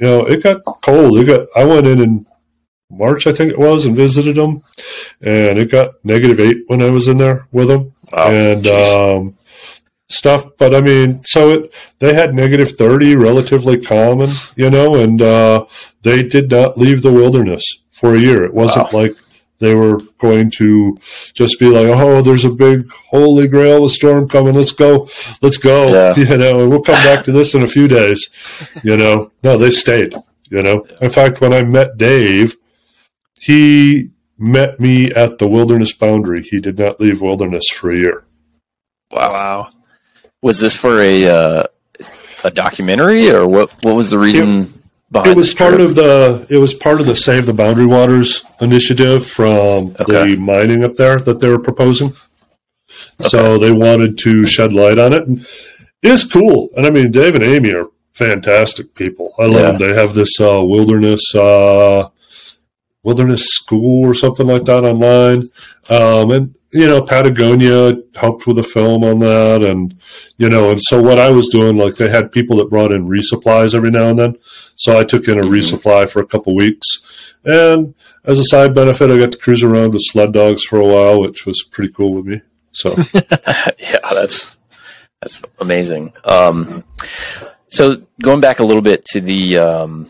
You 0.00 0.06
know, 0.06 0.20
it 0.26 0.42
got 0.42 0.64
cold. 0.64 1.18
It 1.18 1.24
got. 1.26 1.48
I 1.54 1.64
went 1.64 1.86
in 1.86 2.00
in 2.00 2.26
March, 2.90 3.26
I 3.26 3.32
think 3.32 3.52
it 3.52 3.58
was, 3.58 3.86
and 3.86 3.94
visited 3.94 4.36
them, 4.36 4.62
and 5.20 5.58
it 5.58 5.70
got 5.70 5.94
negative 6.04 6.40
eight 6.40 6.64
when 6.66 6.82
I 6.82 6.90
was 6.90 7.06
in 7.08 7.18
there 7.18 7.46
with 7.52 7.68
them 7.68 7.92
Wow. 8.12 8.30
and 8.30 8.66
um, 8.66 9.38
stuff. 10.08 10.48
But 10.58 10.74
I 10.74 10.80
mean, 10.80 11.22
so 11.24 11.50
it 11.50 11.74
they 11.98 12.14
had 12.14 12.34
negative 12.34 12.72
thirty, 12.72 13.14
relatively 13.14 13.80
common, 13.80 14.30
you 14.56 14.70
know, 14.70 14.96
and 14.96 15.20
uh, 15.22 15.66
they 16.02 16.22
did 16.22 16.50
not 16.50 16.78
leave 16.78 17.02
the 17.02 17.12
wilderness 17.12 17.62
for 17.92 18.14
a 18.14 18.18
year. 18.18 18.44
It 18.44 18.54
wasn't 18.54 18.92
like 18.92 19.12
they 19.60 19.74
were 19.74 19.98
going 20.18 20.50
to 20.52 20.96
just 21.34 21.58
be 21.60 21.66
like, 21.68 21.86
"Oh, 21.86 22.20
there's 22.22 22.44
a 22.44 22.50
big 22.50 22.90
holy 23.10 23.46
grail 23.46 23.78
of 23.78 23.84
a 23.84 23.88
storm 23.90 24.28
coming. 24.28 24.54
Let's 24.54 24.72
go, 24.72 25.08
let's 25.42 25.58
go," 25.58 25.92
Yeah. 25.92 26.14
you 26.16 26.36
know. 26.36 26.60
And 26.62 26.70
we'll 26.70 26.82
come 26.82 27.02
back 27.04 27.24
to 27.24 27.32
this 27.32 27.54
in 27.54 27.62
a 27.62 27.68
few 27.68 27.86
days, 27.88 28.28
you 28.82 28.96
know. 28.96 29.30
No, 29.42 29.56
they 29.56 29.70
stayed. 29.70 30.14
You 30.50 30.62
know. 30.62 30.84
In 31.00 31.10
fact, 31.10 31.40
when 31.40 31.52
I 31.54 31.62
met 31.62 31.96
Dave, 31.96 32.56
he 33.40 34.10
met 34.38 34.80
me 34.80 35.12
at 35.12 35.38
the 35.38 35.46
wilderness 35.48 35.92
boundary. 35.92 36.42
He 36.42 36.60
did 36.60 36.78
not 36.78 37.00
leave 37.00 37.20
wilderness 37.20 37.68
for 37.70 37.90
a 37.90 37.96
year. 37.96 38.24
wow. 39.12 39.32
Wow. 39.32 39.70
Was 40.42 40.58
this 40.60 40.74
for 40.74 41.00
a 41.00 41.26
uh, 41.26 41.64
a 42.44 42.50
documentary 42.50 43.28
or 43.30 43.46
what? 43.46 43.70
What 43.84 43.94
was 43.94 44.10
the 44.10 44.18
reason 44.18 44.62
behind 44.62 44.79
It 45.12 45.36
was 45.36 45.52
part 45.54 45.74
trip? 45.74 45.88
of 45.88 45.94
the 45.96 46.46
it 46.50 46.58
was 46.58 46.72
part 46.74 47.00
of 47.00 47.06
the 47.06 47.16
Save 47.16 47.46
the 47.46 47.52
Boundary 47.52 47.86
Waters 47.86 48.44
initiative 48.60 49.26
from 49.26 49.94
Okay. 50.00 50.34
the 50.34 50.36
mining 50.36 50.84
up 50.84 50.94
there 50.94 51.18
that 51.20 51.40
they 51.40 51.48
were 51.48 51.58
proposing. 51.58 52.12
So 53.20 53.58
they 53.58 53.72
wanted 53.72 54.18
to 54.18 54.46
shed 54.46 54.72
light 54.72 54.98
on 54.98 55.12
it. 55.12 55.26
And 55.26 55.40
it 56.02 56.10
is 56.12 56.24
cool. 56.24 56.68
And 56.76 56.86
I 56.86 56.90
mean 56.90 57.10
Dave 57.10 57.34
and 57.34 57.42
Amy 57.42 57.72
are 57.74 57.86
fantastic 58.14 58.94
people. 58.94 59.34
I 59.38 59.46
love 59.46 59.54
Yeah. 59.54 59.72
them. 59.72 59.78
They 59.78 59.94
have 60.00 60.14
this 60.14 60.40
uh, 60.40 60.62
wilderness 60.64 61.34
uh, 61.34 62.08
wilderness 63.02 63.46
school 63.46 64.06
or 64.08 64.14
something 64.14 64.46
like 64.46 64.64
that 64.64 64.84
online. 64.84 65.48
Um, 65.88 66.30
and 66.30 66.54
you 66.72 66.86
know, 66.86 67.02
Patagonia 67.02 67.94
helped 68.14 68.46
with 68.46 68.58
a 68.58 68.62
film 68.62 69.02
on 69.04 69.18
that, 69.20 69.62
and 69.62 69.94
you 70.38 70.48
know, 70.48 70.70
and 70.70 70.80
so 70.82 71.00
what 71.02 71.18
I 71.18 71.30
was 71.30 71.48
doing, 71.48 71.76
like 71.76 71.96
they 71.96 72.08
had 72.08 72.30
people 72.32 72.56
that 72.58 72.70
brought 72.70 72.92
in 72.92 73.08
resupplies 73.08 73.74
every 73.74 73.90
now 73.90 74.08
and 74.08 74.18
then, 74.18 74.38
so 74.76 74.98
I 74.98 75.04
took 75.04 75.26
in 75.28 75.38
a 75.38 75.42
Mhm. 75.42 75.50
resupply 75.50 76.08
for 76.08 76.20
a 76.20 76.26
couple 76.26 76.54
weeks, 76.54 76.86
and 77.44 77.94
as 78.24 78.38
a 78.38 78.44
side 78.44 78.74
benefit, 78.74 79.10
I 79.10 79.18
got 79.18 79.32
to 79.32 79.38
cruise 79.38 79.62
around 79.62 79.92
with 79.94 80.02
sled 80.04 80.32
dogs 80.32 80.62
for 80.64 80.78
a 80.78 80.86
while, 80.86 81.20
which 81.20 81.46
was 81.46 81.62
pretty 81.62 81.92
cool 81.92 82.14
with 82.14 82.26
me. 82.26 82.40
So 82.72 82.96
yeah, 83.78 83.98
that's 84.12 84.56
that's 85.20 85.42
amazing. 85.58 86.12
Um, 86.24 86.84
so 87.68 88.02
going 88.22 88.40
back 88.40 88.60
a 88.60 88.64
little 88.64 88.82
bit 88.82 89.04
to 89.06 89.20
the 89.20 89.58
um, 89.58 90.08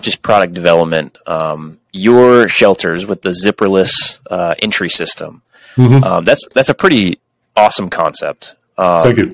just 0.00 0.22
product 0.22 0.52
development, 0.54 1.18
um, 1.26 1.78
your 1.92 2.46
shelters 2.48 3.06
with 3.06 3.22
the 3.22 3.30
zipperless 3.44 4.20
uh, 4.30 4.54
entry 4.60 4.88
system. 4.88 5.42
Mhm. 5.76 6.02
Um, 6.02 6.24
that's 6.24 6.46
that's 6.54 6.68
a 6.68 6.74
pretty 6.74 7.20
awesome 7.56 7.90
concept. 7.90 8.54
Um, 8.78 9.02
thank 9.04 9.18
you. 9.18 9.30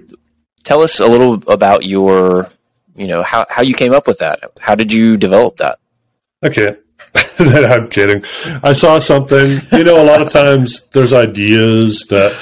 Tell 0.64 0.82
us 0.82 1.00
a 1.00 1.06
little 1.06 1.34
about 1.48 1.84
your, 1.84 2.50
you 2.96 3.06
know, 3.06 3.22
how 3.22 3.46
how 3.50 3.62
you 3.62 3.74
came 3.74 3.92
up 3.92 4.06
with 4.06 4.18
that. 4.18 4.40
How 4.60 4.74
did 4.74 4.92
you 4.92 5.16
develop 5.16 5.56
that? 5.56 5.78
Okay. 6.44 6.76
I'm 7.38 7.88
kidding. 7.88 8.24
I 8.62 8.72
saw 8.72 8.98
something. 8.98 9.60
You 9.72 9.84
know, 9.84 10.02
a 10.02 10.06
lot 10.06 10.22
of 10.22 10.32
times 10.32 10.86
there's 10.92 11.12
ideas 11.12 12.06
that 12.10 12.32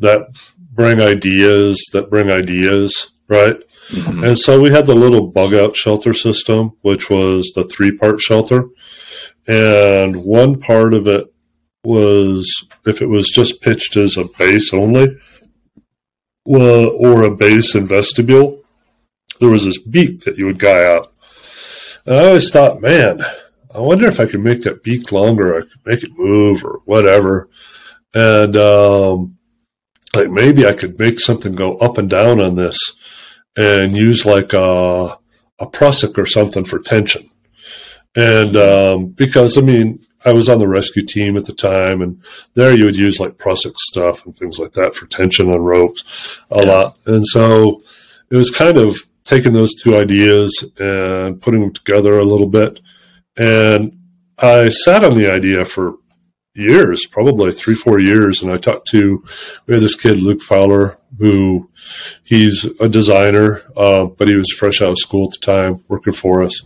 that 0.00 0.28
bring 0.72 1.00
ideas 1.00 1.82
that 1.92 2.10
bring 2.10 2.30
ideas, 2.30 3.12
right? 3.28 3.56
And 3.94 4.36
so 4.36 4.60
we 4.60 4.70
had 4.70 4.86
the 4.86 4.94
little 4.96 5.28
bug 5.28 5.54
out 5.54 5.76
shelter 5.76 6.12
system, 6.12 6.72
which 6.82 7.08
was 7.08 7.52
the 7.54 7.62
three 7.64 7.92
part 7.96 8.20
shelter. 8.20 8.64
And 9.46 10.24
one 10.24 10.60
part 10.60 10.92
of 10.92 11.06
it 11.06 11.32
was 11.86 12.68
if 12.84 13.00
it 13.00 13.06
was 13.06 13.30
just 13.30 13.62
pitched 13.62 13.96
as 13.96 14.16
a 14.16 14.24
base 14.38 14.74
only, 14.74 15.16
or 16.44 17.22
a 17.22 17.34
base 17.34 17.74
and 17.74 17.88
vestibule, 17.88 18.62
there 19.40 19.48
was 19.48 19.64
this 19.64 19.78
beak 19.78 20.24
that 20.24 20.38
you 20.38 20.46
would 20.46 20.58
guy 20.58 20.84
out. 20.84 21.12
And 22.04 22.16
I 22.16 22.26
always 22.26 22.50
thought, 22.50 22.80
man, 22.80 23.20
I 23.74 23.80
wonder 23.80 24.06
if 24.06 24.20
I 24.20 24.26
could 24.26 24.40
make 24.40 24.62
that 24.62 24.82
beak 24.82 25.12
longer. 25.12 25.56
I 25.56 25.60
could 25.60 25.84
make 25.84 26.02
it 26.02 26.16
move 26.16 26.64
or 26.64 26.80
whatever. 26.84 27.48
And 28.14 28.56
um, 28.56 29.38
like 30.14 30.30
maybe 30.30 30.66
I 30.66 30.72
could 30.72 30.98
make 30.98 31.20
something 31.20 31.54
go 31.54 31.76
up 31.78 31.98
and 31.98 32.08
down 32.08 32.40
on 32.40 32.56
this 32.56 32.78
and 33.56 33.96
use 33.96 34.24
like 34.24 34.52
a, 34.52 35.18
a 35.58 35.66
prusik 35.66 36.16
or 36.16 36.26
something 36.26 36.64
for 36.64 36.78
tension. 36.78 37.28
And 38.14 38.56
um, 38.56 39.06
because 39.08 39.58
I 39.58 39.60
mean, 39.60 40.05
I 40.26 40.32
was 40.32 40.48
on 40.48 40.58
the 40.58 40.68
rescue 40.68 41.04
team 41.04 41.36
at 41.36 41.46
the 41.46 41.52
time, 41.54 42.02
and 42.02 42.20
there 42.54 42.74
you 42.76 42.84
would 42.84 42.96
use 42.96 43.20
like 43.20 43.38
prusik 43.38 43.76
stuff 43.76 44.26
and 44.26 44.36
things 44.36 44.58
like 44.58 44.72
that 44.72 44.94
for 44.94 45.06
tension 45.06 45.50
on 45.50 45.60
ropes 45.60 46.04
a 46.50 46.64
Yeah. 46.64 46.72
lot. 46.72 46.98
And 47.06 47.24
so 47.26 47.82
it 48.30 48.36
was 48.36 48.50
kind 48.50 48.76
of 48.76 48.98
taking 49.24 49.52
those 49.52 49.74
two 49.74 49.96
ideas 49.96 50.50
and 50.78 51.40
putting 51.40 51.60
them 51.60 51.72
together 51.72 52.18
a 52.18 52.24
little 52.24 52.48
bit. 52.48 52.80
And 53.36 53.92
I 54.38 54.68
sat 54.68 55.04
on 55.04 55.16
the 55.16 55.30
idea 55.32 55.64
for 55.64 55.94
years, 56.54 57.06
probably 57.06 57.52
three, 57.52 57.74
four 57.74 58.00
years. 58.00 58.42
And 58.42 58.50
I 58.50 58.56
talked 58.56 58.88
to, 58.88 59.22
we 59.66 59.74
had 59.74 59.82
this 59.82 59.94
kid, 59.94 60.20
Luke 60.22 60.40
Fowler, 60.40 60.96
who 61.18 61.70
he's 62.24 62.64
a 62.80 62.88
designer, 62.88 63.62
uh, 63.76 64.06
but 64.06 64.28
he 64.28 64.34
was 64.34 64.50
fresh 64.52 64.80
out 64.82 64.90
of 64.90 64.98
school 64.98 65.28
at 65.28 65.38
the 65.38 65.44
time, 65.46 65.84
working 65.88 66.12
for 66.14 66.42
us. 66.42 66.62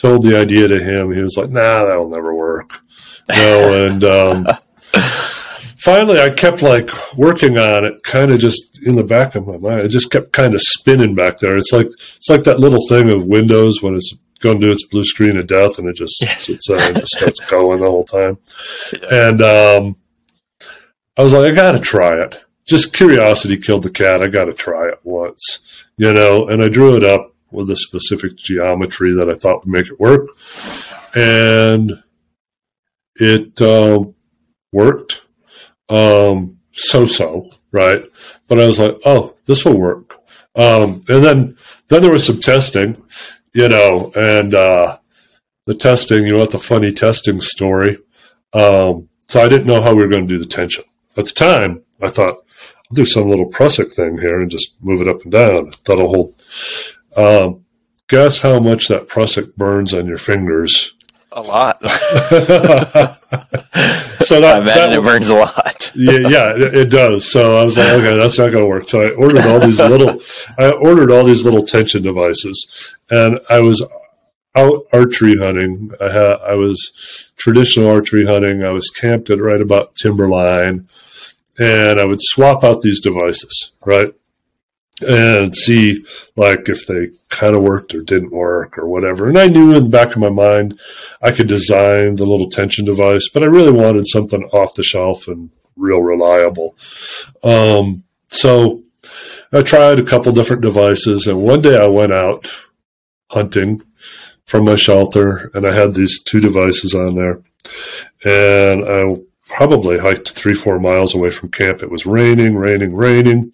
Told 0.00 0.24
the 0.24 0.36
idea 0.36 0.68
to 0.68 0.82
him. 0.82 1.12
He 1.12 1.20
was 1.20 1.36
like, 1.36 1.50
nah, 1.50 1.84
that'll 1.84 2.08
never 2.08 2.34
work. 2.34 2.80
No. 3.28 3.86
and, 3.88 4.04
um, 4.04 4.46
finally 5.84 6.18
I 6.18 6.30
kept 6.30 6.62
like 6.62 6.90
working 7.16 7.58
on 7.58 7.84
it, 7.84 8.02
kind 8.02 8.32
of 8.32 8.40
just 8.40 8.86
in 8.86 8.96
the 8.96 9.04
back 9.04 9.34
of 9.34 9.46
my 9.46 9.58
mind. 9.58 9.82
It 9.82 9.90
just 9.90 10.10
kept 10.10 10.32
kind 10.32 10.54
of 10.54 10.62
spinning 10.62 11.14
back 11.14 11.38
there. 11.38 11.56
It's 11.56 11.72
like 11.72 11.88
it's 12.16 12.30
like 12.30 12.44
that 12.44 12.58
little 12.58 12.86
thing 12.88 13.10
of 13.10 13.26
Windows 13.26 13.82
when 13.82 13.94
it's 13.94 14.16
going 14.40 14.60
to 14.60 14.66
do 14.66 14.72
its 14.72 14.86
blue 14.88 15.04
screen 15.04 15.36
of 15.36 15.46
death, 15.46 15.78
and 15.78 15.88
it 15.88 15.96
just 15.96 16.18
sits 16.18 16.68
there 16.68 16.78
and 16.88 16.96
just 16.96 17.16
starts 17.16 17.40
going 17.40 17.80
the 17.80 17.90
whole 17.90 18.04
time. 18.04 18.38
And 19.10 19.42
um, 19.42 19.96
I 21.16 21.22
was 21.22 21.32
like, 21.32 21.52
I 21.52 21.54
got 21.54 21.72
to 21.72 21.80
try 21.80 22.20
it. 22.20 22.44
Just 22.64 22.94
curiosity 22.94 23.58
killed 23.58 23.82
the 23.82 23.90
cat. 23.90 24.22
I 24.22 24.28
got 24.28 24.46
to 24.46 24.54
try 24.54 24.88
it 24.88 25.00
once, 25.04 25.84
you 25.98 26.12
know. 26.14 26.48
And 26.48 26.62
I 26.62 26.68
drew 26.68 26.96
it 26.96 27.04
up 27.04 27.33
with 27.54 27.70
a 27.70 27.76
specific 27.76 28.36
geometry 28.36 29.12
that 29.14 29.30
I 29.30 29.34
thought 29.34 29.64
would 29.64 29.72
make 29.72 29.86
it 29.86 30.00
work, 30.00 30.28
and 31.14 32.02
it 33.16 33.60
uh, 33.60 34.04
worked 34.72 35.22
um, 35.88 36.58
so 36.72 37.06
so, 37.06 37.50
right? 37.72 38.04
But 38.48 38.60
I 38.60 38.66
was 38.66 38.78
like, 38.78 38.96
oh, 39.04 39.34
this 39.46 39.64
will 39.64 39.78
work. 39.78 40.20
Um, 40.56 41.02
and 41.08 41.24
then 41.24 41.56
then 41.88 42.02
there 42.02 42.12
was 42.12 42.26
some 42.26 42.40
testing, 42.40 43.02
you 43.52 43.68
know, 43.68 44.12
and 44.14 44.54
uh, 44.54 44.98
the 45.66 45.74
testing, 45.74 46.26
you 46.26 46.36
want 46.36 46.50
the 46.50 46.58
funny 46.58 46.92
testing 46.92 47.40
story. 47.40 47.98
Um, 48.52 49.08
so 49.26 49.40
I 49.40 49.48
didn't 49.48 49.66
know 49.66 49.82
how 49.82 49.94
we 49.94 50.02
were 50.02 50.08
going 50.08 50.26
to 50.26 50.34
do 50.34 50.38
the 50.38 50.46
tension 50.46 50.84
at 51.16 51.26
the 51.26 51.32
time. 51.32 51.82
I 52.00 52.08
thought 52.08 52.36
I'll 52.36 52.94
do 52.94 53.04
some 53.04 53.28
little 53.28 53.50
prusik 53.50 53.92
thing 53.94 54.18
here 54.18 54.40
and 54.40 54.50
just 54.50 54.76
move 54.80 55.00
it 55.00 55.08
up 55.08 55.22
and 55.22 55.32
down. 55.32 55.70
That'll 55.84 56.08
hold. 56.08 56.42
Um, 57.16 57.64
guess 58.08 58.40
how 58.40 58.60
much 58.60 58.88
that 58.88 59.08
prusik 59.08 59.54
burns 59.56 59.94
on 59.94 60.06
your 60.06 60.18
fingers? 60.18 60.94
A 61.32 61.42
lot. 61.42 61.82
so 61.82 61.88
that, 64.40 64.56
I 64.56 64.58
imagine 64.60 64.64
that 64.64 64.92
it 64.92 65.02
burns 65.02 65.28
a 65.28 65.34
lot. 65.34 65.90
yeah, 65.96 66.28
yeah, 66.28 66.54
it, 66.54 66.74
it 66.74 66.90
does. 66.90 67.30
So 67.30 67.58
I 67.58 67.64
was 67.64 67.76
like, 67.76 67.88
okay, 67.88 68.16
that's 68.16 68.38
not 68.38 68.52
going 68.52 68.62
to 68.62 68.68
work. 68.68 68.88
So 68.88 69.02
I 69.02 69.10
ordered 69.10 69.44
all 69.46 69.58
these 69.58 69.80
little, 69.80 70.20
I 70.58 70.70
ordered 70.70 71.10
all 71.10 71.24
these 71.24 71.44
little 71.44 71.66
tension 71.66 72.02
devices, 72.02 72.94
and 73.10 73.40
I 73.50 73.58
was 73.60 73.84
out 74.54 74.86
archery 74.92 75.36
hunting. 75.36 75.90
I 76.00 76.12
had, 76.12 76.36
I 76.46 76.54
was 76.54 76.92
traditional 77.36 77.90
archery 77.90 78.26
hunting. 78.26 78.62
I 78.62 78.70
was 78.70 78.88
camped 78.90 79.28
at 79.28 79.40
right 79.40 79.60
about 79.60 79.96
timberline, 79.96 80.88
and 81.58 82.00
I 82.00 82.04
would 82.04 82.22
swap 82.22 82.62
out 82.62 82.82
these 82.82 83.00
devices, 83.00 83.72
right? 83.84 84.14
And 85.02 85.56
see 85.56 86.04
like 86.36 86.68
if 86.68 86.86
they 86.86 87.08
kind 87.28 87.56
of 87.56 87.62
worked 87.62 87.94
or 87.94 88.02
didn't 88.02 88.30
work 88.30 88.78
or 88.78 88.86
whatever. 88.86 89.28
And 89.28 89.38
I 89.38 89.46
knew 89.46 89.74
in 89.74 89.84
the 89.84 89.90
back 89.90 90.12
of 90.12 90.18
my 90.18 90.30
mind 90.30 90.78
I 91.20 91.32
could 91.32 91.48
design 91.48 92.16
the 92.16 92.26
little 92.26 92.48
tension 92.48 92.84
device, 92.84 93.28
but 93.28 93.42
I 93.42 93.46
really 93.46 93.72
wanted 93.72 94.06
something 94.06 94.44
off 94.44 94.74
the 94.74 94.84
shelf 94.84 95.26
and 95.26 95.50
real 95.76 96.00
reliable. 96.00 96.76
Um, 97.42 98.04
so 98.28 98.84
I 99.52 99.62
tried 99.62 99.98
a 99.98 100.04
couple 100.04 100.32
different 100.32 100.62
devices, 100.62 101.26
and 101.26 101.42
one 101.42 101.60
day 101.60 101.76
I 101.76 101.86
went 101.86 102.12
out 102.12 102.50
hunting 103.30 103.80
from 104.44 104.64
my 104.64 104.74
shelter, 104.74 105.50
and 105.54 105.66
I 105.66 105.72
had 105.72 105.94
these 105.94 106.22
two 106.22 106.40
devices 106.40 106.94
on 106.94 107.14
there, 107.14 107.40
and 108.24 108.84
I 108.84 109.16
probably 109.46 109.98
hiked 109.98 110.30
three, 110.30 110.54
four 110.54 110.78
miles 110.78 111.14
away 111.14 111.30
from 111.30 111.50
camp. 111.50 111.82
It 111.82 111.90
was 111.90 112.06
raining, 112.06 112.56
raining, 112.56 112.94
raining. 112.94 113.52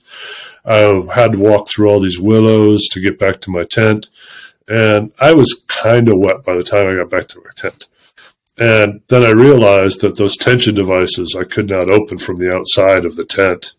I 0.64 1.02
had 1.14 1.32
to 1.32 1.38
walk 1.38 1.68
through 1.68 1.88
all 1.88 2.00
these 2.00 2.18
willows 2.18 2.86
to 2.88 3.00
get 3.00 3.18
back 3.18 3.40
to 3.42 3.50
my 3.50 3.64
tent. 3.64 4.08
And 4.68 5.12
I 5.18 5.32
was 5.32 5.64
kind 5.68 6.08
of 6.08 6.18
wet 6.18 6.44
by 6.44 6.54
the 6.54 6.62
time 6.62 6.86
I 6.86 6.96
got 6.96 7.10
back 7.10 7.28
to 7.28 7.40
my 7.40 7.50
tent. 7.56 7.86
And 8.56 9.00
then 9.08 9.22
I 9.22 9.30
realized 9.30 10.02
that 10.02 10.16
those 10.16 10.36
tension 10.36 10.74
devices 10.74 11.34
I 11.38 11.44
could 11.44 11.68
not 11.68 11.90
open 11.90 12.18
from 12.18 12.38
the 12.38 12.54
outside 12.54 13.04
of 13.04 13.16
the 13.16 13.24
tent. 13.24 13.72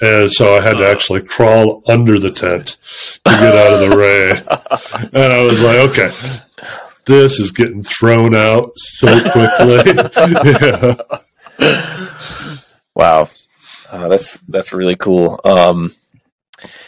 And 0.00 0.30
so 0.30 0.56
I 0.56 0.62
had 0.62 0.78
to 0.78 0.86
actually 0.86 1.22
crawl 1.22 1.82
under 1.86 2.18
the 2.18 2.32
tent 2.32 2.76
to 3.24 3.30
get 3.30 3.54
out 3.54 3.74
of 3.74 3.90
the 3.90 3.96
rain. 3.96 5.10
And 5.12 5.32
I 5.32 5.42
was 5.44 5.62
like, 5.62 5.76
okay, 5.90 6.10
this 7.04 7.38
is 7.38 7.50
getting 7.50 7.82
thrown 7.82 8.34
out 8.34 8.72
so 8.76 9.06
quickly. 9.30 9.94
yeah. 10.50 10.96
Wow. 12.94 13.28
Uh, 13.90 14.08
that's 14.08 14.38
that's 14.48 14.72
really 14.72 14.96
cool. 14.96 15.40
Um, 15.44 15.94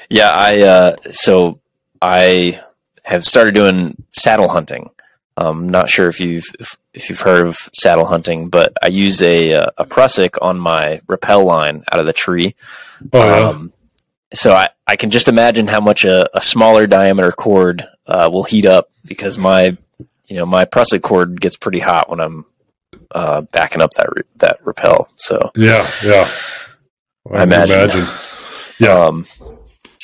yeah, 0.09 0.31
I 0.31 0.61
uh, 0.61 0.97
so 1.13 1.61
I 2.01 2.61
have 3.05 3.25
started 3.25 3.55
doing 3.55 4.03
saddle 4.13 4.49
hunting. 4.49 4.91
Um, 5.37 5.69
not 5.69 5.89
sure 5.89 6.09
if 6.09 6.21
you've 6.21 6.51
if, 6.61 6.79
if, 6.93 7.09
you've 7.09 7.21
heard 7.21 7.47
of 7.47 7.71
saddle 7.73 8.05
hunting, 8.05 8.49
but 8.49 8.75
I 8.83 8.89
use 8.89 9.23
a 9.23 9.55
uh, 9.55 9.67
a 9.79 9.85
prusik 9.87 10.37
on 10.43 10.59
my 10.59 11.01
rappel 11.09 11.45
line 11.45 11.85
out 11.91 12.01
of 12.01 12.07
the 12.07 12.13
tree. 12.13 12.55
Oh, 13.13 13.27
yeah. 13.27 13.49
Um, 13.49 13.73
so 14.35 14.53
I, 14.53 14.69
I 14.87 14.97
can 14.97 15.11
just 15.11 15.29
imagine 15.29 15.69
how 15.69 15.81
much 15.81 16.05
a, 16.05 16.29
a 16.37 16.41
smaller 16.41 16.87
diameter 16.87 17.33
cord 17.33 17.87
uh, 18.07 18.29
will 18.33 18.45
heat 18.45 18.67
up 18.67 18.91
because 19.05 19.39
my 19.39 19.77
you 20.27 20.37
know 20.37 20.47
my 20.47 20.65
prusik 20.65 21.03
cord 21.03 21.41
gets 21.41 21.57
pretty 21.57 21.81
hot 21.81 22.11
when 22.11 22.21
I'm 22.21 22.45
uh, 23.11 23.43
backing 23.43 23.83
up 23.83 23.93
that 23.93 24.09
re- 24.15 24.23
that 24.37 24.61
rappel. 24.65 25.09
So 25.17 25.51
yeah, 25.57 25.89
yeah. 26.05 26.29
I 27.31 27.45
imagine. 27.45 28.07
Yeah. 28.79 29.05
Um, 29.05 29.27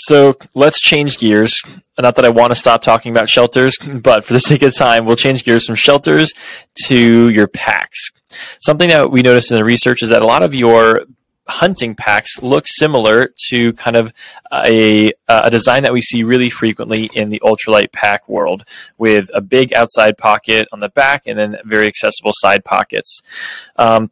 So 0.07 0.37
let's 0.55 0.81
change 0.81 1.19
gears. 1.19 1.61
Not 1.99 2.15
that 2.15 2.25
I 2.25 2.29
want 2.29 2.53
to 2.53 2.55
stop 2.55 2.83
talking 2.83 3.11
about 3.11 3.29
shelters, 3.29 3.77
but 3.85 4.25
for 4.25 4.33
the 4.33 4.41
sake 4.51 4.63
of 4.63 4.75
time, 4.77 5.07
we'll 5.07 5.17
change 5.17 5.43
gears 5.45 5.67
from 5.67 5.75
shelters 5.75 6.33
to 6.85 7.29
your 7.29 7.49
packs. 7.49 8.13
Something 8.61 8.91
that 8.91 9.11
we 9.11 9.23
noticed 9.23 9.51
in 9.51 9.57
the 9.57 9.65
research 9.65 10.03
is 10.03 10.11
that 10.11 10.23
a 10.23 10.27
lot 10.27 10.45
of 10.45 10.55
your 10.55 11.05
hunting 11.49 11.95
packs 11.95 12.43
look 12.43 12.67
similar 12.69 13.33
to 13.49 13.73
kind 13.73 13.97
of 13.97 14.13
a, 14.53 15.11
a 15.29 15.51
design 15.51 15.83
that 15.83 15.93
we 15.93 16.01
see 16.01 16.23
really 16.23 16.51
frequently 16.51 17.11
in 17.15 17.31
the 17.31 17.41
ultralight 17.43 17.91
pack 17.91 18.29
world 18.29 18.65
with 18.99 19.31
a 19.35 19.41
big 19.41 19.73
outside 19.73 20.17
pocket 20.19 20.69
on 20.73 20.81
the 20.81 20.91
back 20.91 21.23
and 21.27 21.39
then 21.39 21.57
very 21.65 21.87
accessible 21.87 22.33
side 22.35 22.65
pockets. 22.65 23.23
Um, 23.77 24.11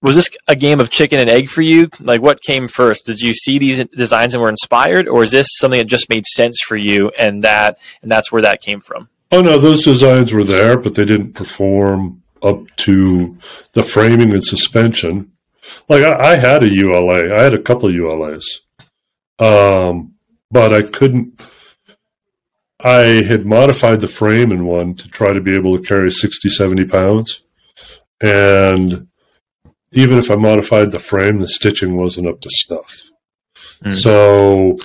was 0.00 0.14
this 0.14 0.30
a 0.46 0.54
game 0.54 0.80
of 0.80 0.90
chicken 0.90 1.18
and 1.18 1.28
egg 1.28 1.48
for 1.48 1.62
you? 1.62 1.88
Like, 1.98 2.22
what 2.22 2.40
came 2.40 2.68
first? 2.68 3.04
Did 3.04 3.20
you 3.20 3.34
see 3.34 3.58
these 3.58 3.84
designs 3.88 4.34
and 4.34 4.42
were 4.42 4.48
inspired, 4.48 5.08
or 5.08 5.22
is 5.22 5.30
this 5.30 5.46
something 5.58 5.78
that 5.78 5.86
just 5.86 6.08
made 6.08 6.26
sense 6.26 6.60
for 6.60 6.76
you, 6.76 7.10
and 7.18 7.42
that 7.42 7.78
and 8.02 8.10
that's 8.10 8.30
where 8.30 8.42
that 8.42 8.62
came 8.62 8.80
from? 8.80 9.08
Oh 9.30 9.42
no, 9.42 9.58
those 9.58 9.84
designs 9.84 10.32
were 10.32 10.44
there, 10.44 10.78
but 10.78 10.94
they 10.94 11.04
didn't 11.04 11.34
perform 11.34 12.22
up 12.42 12.64
to 12.76 13.36
the 13.72 13.82
framing 13.82 14.32
and 14.32 14.44
suspension. 14.44 15.32
Like 15.88 16.02
I, 16.02 16.32
I 16.32 16.36
had 16.36 16.62
a 16.62 16.68
ULA, 16.68 17.34
I 17.34 17.42
had 17.42 17.54
a 17.54 17.62
couple 17.62 17.88
ULAs, 17.90 18.44
um, 19.38 20.14
but 20.50 20.72
I 20.72 20.82
couldn't. 20.82 21.40
I 22.80 23.24
had 23.26 23.44
modified 23.44 24.00
the 24.00 24.06
frame 24.06 24.52
in 24.52 24.64
one 24.64 24.94
to 24.94 25.08
try 25.08 25.32
to 25.32 25.40
be 25.40 25.56
able 25.56 25.76
to 25.76 25.82
carry 25.82 26.12
60, 26.12 26.48
70 26.48 26.84
pounds, 26.84 27.42
and 28.22 29.07
even 29.92 30.18
if 30.18 30.30
I 30.30 30.36
modified 30.36 30.90
the 30.90 30.98
frame, 30.98 31.38
the 31.38 31.48
stitching 31.48 31.96
wasn't 31.96 32.28
up 32.28 32.40
to 32.40 32.50
snuff. 32.50 32.94
Mm. 33.84 33.94
So, 33.94 34.78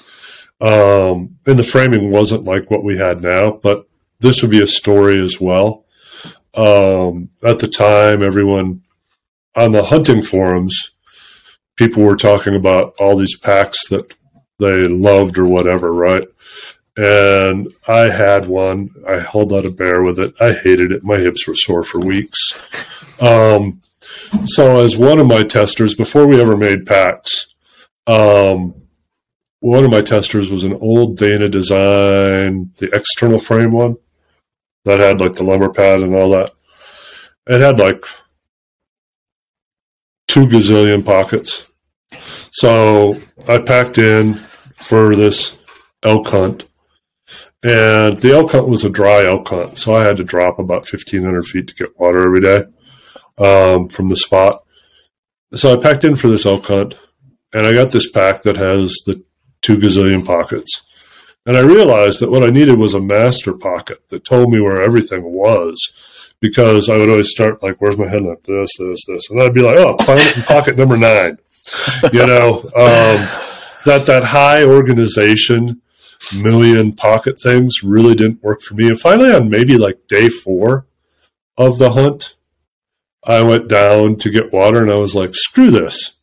um, 0.61 1.37
and 1.45 1.59
the 1.59 1.63
framing 1.63 2.11
wasn't 2.11 2.45
like 2.45 2.71
what 2.71 2.83
we 2.83 2.97
had 2.97 3.21
now, 3.21 3.51
but 3.51 3.87
this 4.19 4.41
would 4.41 4.51
be 4.51 4.61
a 4.61 4.67
story 4.67 5.21
as 5.21 5.39
well. 5.41 5.85
Um, 6.53 7.29
at 7.43 7.59
the 7.59 7.67
time, 7.67 8.23
everyone 8.23 8.83
on 9.55 9.71
the 9.71 9.83
hunting 9.83 10.21
forums, 10.21 10.91
people 11.75 12.03
were 12.03 12.15
talking 12.15 12.55
about 12.55 12.93
all 12.99 13.17
these 13.17 13.37
packs 13.37 13.87
that 13.89 14.13
they 14.59 14.87
loved 14.87 15.37
or 15.37 15.45
whatever, 15.45 15.91
right? 15.91 16.27
And 16.95 17.73
I 17.87 18.09
had 18.09 18.47
one. 18.47 18.91
I 19.07 19.19
held 19.19 19.51
out 19.51 19.65
a 19.65 19.71
bear 19.71 20.03
with 20.03 20.19
it. 20.19 20.33
I 20.39 20.53
hated 20.53 20.91
it. 20.91 21.03
My 21.03 21.17
hips 21.17 21.47
were 21.47 21.55
sore 21.55 21.83
for 21.83 21.99
weeks. 21.99 22.53
Um, 23.19 23.81
so 24.45 24.79
as 24.79 24.97
one 24.97 25.19
of 25.19 25.27
my 25.27 25.43
testers 25.43 25.95
before 25.95 26.27
we 26.27 26.41
ever 26.41 26.57
made 26.57 26.85
packs. 26.85 27.53
Um, 28.07 28.75
one 29.59 29.85
of 29.85 29.91
my 29.91 30.01
testers 30.01 30.51
was 30.51 30.65
an 30.65 30.73
old 30.81 31.17
dana 31.17 31.47
design 31.47 32.71
the 32.77 32.89
external 32.93 33.39
frame 33.39 33.71
one 33.71 33.95
that 34.83 34.99
had 34.99 35.21
like 35.21 35.33
the 35.33 35.43
lumbar 35.43 35.71
pad 35.71 36.01
and 36.01 36.13
all 36.13 36.31
that. 36.31 36.51
It 37.47 37.61
had 37.61 37.79
like 37.79 38.03
two 40.27 40.47
gazillion 40.47 41.05
pockets. 41.05 41.69
So 42.51 43.17
i 43.47 43.57
packed 43.57 43.97
in 43.97 44.35
for 44.75 45.15
this 45.15 45.57
elk 46.03 46.27
hunt 46.27 46.67
and 47.63 48.17
the 48.19 48.31
elk 48.31 48.51
hunt 48.51 48.67
was 48.67 48.83
a 48.83 48.89
dry 48.89 49.25
elk 49.25 49.47
hunt 49.47 49.77
so 49.77 49.95
i 49.95 50.03
had 50.03 50.17
to 50.17 50.23
drop 50.23 50.59
about 50.59 50.91
1500 50.91 51.45
feet 51.45 51.67
to 51.67 51.73
get 51.73 51.97
water 51.99 52.19
every 52.19 52.41
day 52.41 52.63
um, 53.37 53.89
from 53.89 54.09
the 54.09 54.15
spot. 54.15 54.63
So 55.53 55.73
I 55.73 55.81
packed 55.81 56.03
in 56.03 56.15
for 56.15 56.27
this 56.27 56.45
elk 56.45 56.65
hunt, 56.65 56.97
and 57.53 57.65
I 57.65 57.73
got 57.73 57.91
this 57.91 58.09
pack 58.09 58.43
that 58.43 58.57
has 58.57 58.93
the 59.05 59.23
two 59.61 59.77
gazillion 59.77 60.25
pockets. 60.25 60.85
And 61.45 61.57
I 61.57 61.61
realized 61.61 62.19
that 62.21 62.31
what 62.31 62.43
I 62.43 62.47
needed 62.47 62.77
was 62.77 62.93
a 62.93 63.01
master 63.01 63.53
pocket 63.53 64.01
that 64.09 64.23
told 64.23 64.51
me 64.51 64.61
where 64.61 64.81
everything 64.81 65.23
was, 65.23 65.77
because 66.39 66.89
I 66.89 66.97
would 66.97 67.09
always 67.09 67.31
start 67.31 67.61
like, 67.61 67.77
"Where's 67.79 67.97
my 67.97 68.07
headlamp? 68.07 68.43
This, 68.43 68.69
this, 68.77 69.05
this," 69.05 69.29
and 69.29 69.41
I'd 69.41 69.53
be 69.53 69.61
like, 69.61 69.77
"Oh, 69.77 69.97
find 69.97 70.21
it 70.21 70.37
in 70.37 70.43
pocket 70.43 70.77
number 70.77 70.97
nine. 70.97 71.37
you 72.13 72.25
know, 72.25 72.61
um, 72.75 73.27
that 73.85 74.05
that 74.05 74.23
high 74.23 74.63
organization 74.63 75.81
million 76.31 76.93
pocket 76.93 77.41
things 77.41 77.83
really 77.83 78.15
didn't 78.15 78.43
work 78.43 78.61
for 78.61 78.75
me. 78.75 78.89
And 78.89 78.99
finally, 78.99 79.31
on 79.31 79.49
maybe 79.49 79.77
like 79.77 80.07
day 80.07 80.29
four 80.29 80.85
of 81.57 81.79
the 81.79 81.91
hunt, 81.91 82.35
I 83.25 83.41
went 83.41 83.67
down 83.67 84.17
to 84.17 84.29
get 84.29 84.51
water 84.51 84.81
and 84.81 84.91
I 84.91 84.95
was 84.95 85.15
like, 85.15 85.33
screw 85.33 85.71
this. 85.71 86.19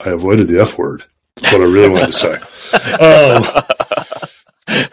I 0.00 0.10
avoided 0.10 0.48
the 0.48 0.60
F 0.60 0.78
word. 0.78 1.02
That's 1.36 1.52
what 1.52 1.60
I 1.60 1.64
really 1.64 1.88
wanted 1.88 2.06
to 2.06 2.12
say. 2.12 2.38
Um, 3.00 3.44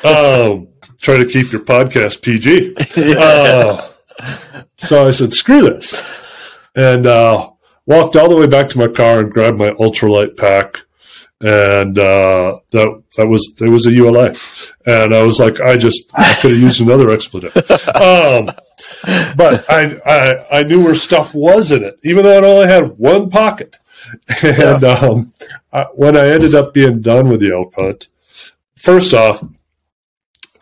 um, 0.05 0.67
try 1.01 1.17
to 1.17 1.25
keep 1.25 1.51
your 1.51 1.61
podcast 1.61 2.21
PG. 2.21 2.75
Uh, 3.17 3.89
so 4.77 5.07
I 5.07 5.11
said, 5.11 5.33
screw 5.33 5.61
this. 5.61 6.03
And 6.75 7.05
uh, 7.05 7.49
walked 7.85 8.15
all 8.15 8.29
the 8.29 8.37
way 8.37 8.47
back 8.47 8.67
to 8.69 8.77
my 8.77 8.87
car 8.87 9.19
and 9.19 9.31
grabbed 9.31 9.57
my 9.57 9.69
ultralight 9.71 10.37
pack. 10.37 10.79
And 11.41 11.99
uh, 11.99 12.59
that 12.71 13.03
that 13.17 13.27
was 13.27 13.55
it 13.59 13.69
was 13.69 13.85
a 13.85 13.91
ULA, 13.91 14.35
and 14.85 15.13
I 15.13 15.21
was 15.21 15.37
like, 15.37 15.59
I 15.59 15.75
just 15.75 16.09
I 16.17 16.33
could 16.35 16.51
have 16.51 16.59
used 16.59 16.79
another 16.79 17.09
expletive. 17.09 17.55
Um, 17.93 18.51
but 19.35 19.65
I, 19.69 19.97
I 20.05 20.59
I 20.59 20.63
knew 20.63 20.83
where 20.83 20.95
stuff 20.95 21.33
was 21.33 21.71
in 21.71 21.83
it, 21.83 21.99
even 22.03 22.23
though 22.23 22.37
it 22.37 22.43
only 22.43 22.67
had 22.67 22.97
one 22.97 23.29
pocket. 23.29 23.75
And 24.43 24.83
yeah. 24.83 24.99
um, 24.99 25.33
I, 25.73 25.85
when 25.95 26.15
I 26.15 26.27
ended 26.27 26.53
up 26.53 26.73
being 26.73 27.01
done 27.01 27.27
with 27.27 27.39
the 27.39 27.51
elk 27.51 27.73
hunt, 27.75 28.07
first 28.75 29.13
off, 29.15 29.43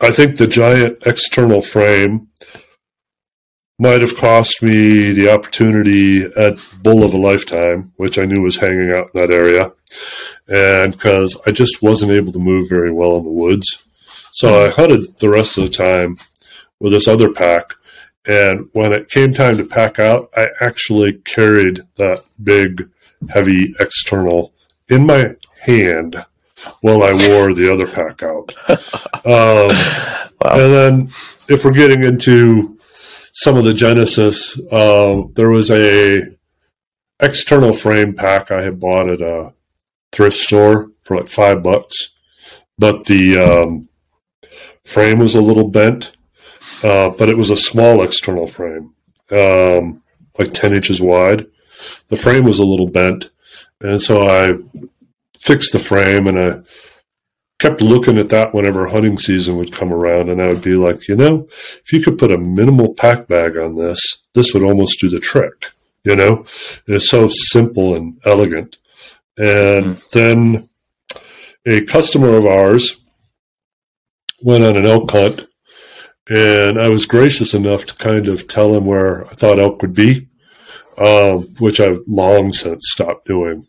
I 0.00 0.10
think 0.10 0.36
the 0.36 0.46
giant 0.46 0.98
external 1.04 1.60
frame 1.60 2.28
might 3.78 4.00
have 4.00 4.16
cost 4.16 4.62
me 4.62 5.12
the 5.12 5.30
opportunity 5.30 6.24
at 6.24 6.58
bull 6.82 7.02
of 7.04 7.12
a 7.12 7.18
lifetime, 7.18 7.92
which 7.96 8.18
I 8.18 8.24
knew 8.24 8.42
was 8.42 8.56
hanging 8.56 8.92
out 8.92 9.10
in 9.12 9.20
that 9.20 9.32
area, 9.32 9.72
and 10.48 10.92
because 10.92 11.36
I 11.46 11.50
just 11.50 11.82
wasn't 11.82 12.12
able 12.12 12.32
to 12.32 12.38
move 12.38 12.68
very 12.68 12.92
well 12.92 13.16
in 13.18 13.24
the 13.24 13.30
woods, 13.30 13.88
so 14.32 14.64
I 14.64 14.70
hunted 14.70 15.18
the 15.18 15.28
rest 15.28 15.58
of 15.58 15.64
the 15.64 15.70
time 15.70 16.16
with 16.80 16.92
this 16.92 17.08
other 17.08 17.30
pack 17.30 17.74
and 18.26 18.68
when 18.72 18.92
it 18.92 19.10
came 19.10 19.32
time 19.32 19.56
to 19.58 19.64
pack 19.64 19.98
out, 19.98 20.30
I 20.36 20.48
actually 20.60 21.14
carried 21.14 21.82
that 21.96 22.24
big, 22.42 22.88
heavy 23.28 23.74
external 23.78 24.52
in 24.88 25.06
my 25.06 25.36
hand 25.60 26.16
while 26.80 27.02
I 27.02 27.12
wore 27.12 27.52
the 27.52 27.72
other 27.72 27.86
pack 27.86 28.22
out. 28.22 28.54
Um, 29.26 29.68
wow. 29.68 30.28
And 30.42 30.74
then, 30.74 31.12
if 31.48 31.64
we're 31.64 31.72
getting 31.72 32.04
into 32.04 32.78
some 33.32 33.56
of 33.56 33.64
the 33.64 33.72
Genesis, 33.72 34.60
uh, 34.70 35.22
there 35.32 35.48
was 35.48 35.70
a 35.70 36.36
external 37.20 37.72
frame 37.72 38.12
pack 38.12 38.50
I 38.50 38.62
had 38.62 38.78
bought 38.78 39.08
at 39.08 39.22
a 39.22 39.54
thrift 40.12 40.36
store 40.36 40.90
for 41.00 41.16
like 41.16 41.30
five 41.30 41.62
bucks, 41.62 42.14
but 42.76 43.06
the 43.06 43.38
um, 43.38 43.88
frame 44.84 45.20
was 45.20 45.34
a 45.34 45.40
little 45.40 45.68
bent, 45.68 46.14
uh, 46.82 47.10
but 47.10 47.28
it 47.28 47.36
was 47.36 47.50
a 47.50 47.56
small 47.56 48.02
external 48.02 48.46
frame, 48.46 48.94
um, 49.30 50.02
like 50.38 50.52
10 50.52 50.74
inches 50.74 51.00
wide. 51.00 51.46
The 52.08 52.16
frame 52.16 52.44
was 52.44 52.58
a 52.58 52.64
little 52.64 52.88
bent, 52.88 53.30
and 53.80 54.00
so 54.00 54.26
I 54.26 54.54
fixed 55.38 55.72
the 55.72 55.78
frame 55.78 56.26
and 56.26 56.38
I 56.38 56.62
kept 57.58 57.80
looking 57.80 58.18
at 58.18 58.30
that 58.30 58.54
whenever 58.54 58.86
hunting 58.86 59.18
season 59.18 59.56
would 59.56 59.72
come 59.72 59.92
around, 59.92 60.28
and 60.28 60.42
I 60.42 60.48
would 60.48 60.62
be 60.62 60.74
like, 60.74 61.08
you 61.08 61.16
know, 61.16 61.46
if 61.84 61.92
you 61.92 62.02
could 62.02 62.18
put 62.18 62.32
a 62.32 62.38
minimal 62.38 62.94
pack 62.94 63.28
bag 63.28 63.56
on 63.56 63.76
this, 63.76 64.00
this 64.34 64.52
would 64.52 64.62
almost 64.62 65.00
do 65.00 65.08
the 65.08 65.20
trick. 65.20 65.72
You 66.04 66.16
know, 66.16 66.44
it's 66.86 67.08
so 67.08 67.28
simple 67.28 67.94
and 67.94 68.20
elegant. 68.24 68.76
And 69.38 69.96
mm. 69.96 70.10
then 70.10 70.68
a 71.64 71.84
customer 71.86 72.36
of 72.36 72.44
ours 72.44 73.00
went 74.42 74.64
on 74.64 74.76
an 74.76 74.84
elk 74.84 75.10
hunt, 75.10 75.46
and 76.28 76.80
I 76.80 76.88
was 76.88 77.06
gracious 77.06 77.54
enough 77.54 77.86
to 77.86 77.94
kind 77.94 78.28
of 78.28 78.48
tell 78.48 78.74
him 78.74 78.86
where 78.86 79.26
I 79.26 79.34
thought 79.34 79.58
elk 79.58 79.82
would 79.82 79.94
be, 79.94 80.28
um, 80.96 81.42
which 81.58 81.80
I've 81.80 82.02
long 82.06 82.52
since 82.52 82.90
stopped 82.90 83.26
doing. 83.26 83.66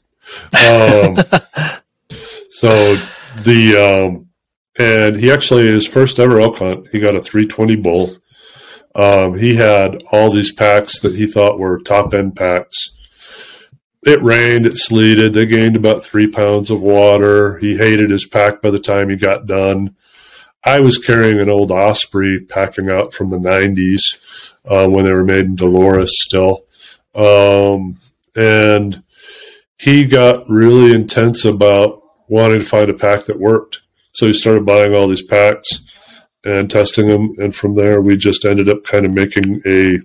Um, 0.54 1.18
so 2.50 2.96
the 3.44 3.76
um, 3.78 4.30
and 4.78 5.18
he 5.18 5.32
actually 5.32 5.68
his 5.68 5.88
first 5.88 6.20
ever 6.20 6.40
elk 6.40 6.58
hunt, 6.58 6.88
he 6.92 7.00
got 7.00 7.16
a 7.16 7.22
320 7.22 7.76
bull. 7.78 8.18
Um, 8.94 9.38
he 9.38 9.56
had 9.56 10.04
all 10.12 10.32
these 10.32 10.54
packs 10.54 11.00
that 11.02 11.16
he 11.16 11.28
thought 11.28 11.60
were 11.60 11.80
top 11.80 12.14
end 12.14 12.36
packs. 12.36 12.92
It 14.04 14.22
rained, 14.22 14.66
it 14.66 14.78
sleeted. 14.78 15.34
They 15.34 15.46
gained 15.46 15.76
about 15.76 16.06
three 16.06 16.28
pounds 16.28 16.72
of 16.72 16.82
water. 16.82 17.58
He 17.58 17.76
hated 17.76 18.12
his 18.12 18.28
pack 18.28 18.62
by 18.62 18.72
the 18.72 18.80
time 18.80 19.10
he 19.10 19.18
got 19.18 19.48
done. 19.48 19.96
I 20.66 20.80
was 20.80 20.98
carrying 20.98 21.40
an 21.40 21.50
old 21.50 21.72
Osprey 21.72 22.40
packing 22.42 22.90
out 22.90 23.14
from 23.14 23.30
the 23.30 23.38
90s 23.38 24.00
uh, 24.66 24.88
when 24.90 25.06
they 25.06 25.14
were 25.14 25.24
made 25.24 25.46
in 25.46 25.56
Dolores 25.56 26.12
still. 26.24 26.66
Um, 27.14 27.98
and 28.36 29.04
he 29.78 30.06
got 30.06 30.50
really 30.50 30.94
intense 30.94 31.46
about 31.46 32.02
wanting 32.28 32.60
to 32.60 32.66
find 32.66 32.90
a 32.90 32.96
pack 32.96 33.26
that 33.26 33.40
worked. 33.40 33.84
So 34.14 34.26
he 34.26 34.34
started 34.34 34.66
buying 34.66 34.96
all 34.96 35.08
these 35.08 35.22
packs 35.22 35.82
and 36.44 36.70
testing 36.70 37.10
them. 37.10 37.36
And 37.38 37.54
from 37.54 37.76
there, 37.76 38.02
we 38.02 38.18
just 38.18 38.44
ended 38.44 38.68
up 38.68 38.84
kind 38.84 39.06
of 39.06 39.12
making 39.12 39.62
a 39.68 40.00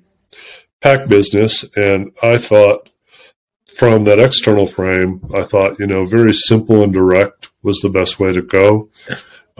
pack 0.82 1.08
business. 1.08 1.64
And 1.74 2.12
I 2.22 2.36
thought 2.36 2.90
from 3.66 4.04
that 4.04 4.20
external 4.20 4.66
frame, 4.66 5.24
I 5.34 5.42
thought, 5.44 5.78
you 5.78 5.86
know, 5.86 6.04
very 6.04 6.34
simple 6.34 6.82
and 6.82 6.92
direct 6.92 7.48
was 7.62 7.78
the 7.78 7.88
best 7.88 8.20
way 8.20 8.32
to 8.32 8.42
go 8.42 8.90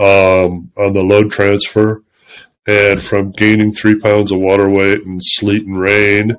um, 0.01 0.73
on 0.77 0.93
the 0.93 1.05
load 1.05 1.31
transfer. 1.31 2.03
And 2.67 3.01
from 3.01 3.33
gaining 3.33 3.73
three 3.73 3.99
pounds 3.99 4.33
of 4.33 4.39
water 4.39 4.69
weight 4.69 5.05
and 5.05 5.21
sleet 5.23 5.67
and 5.67 5.79
rain 5.79 6.37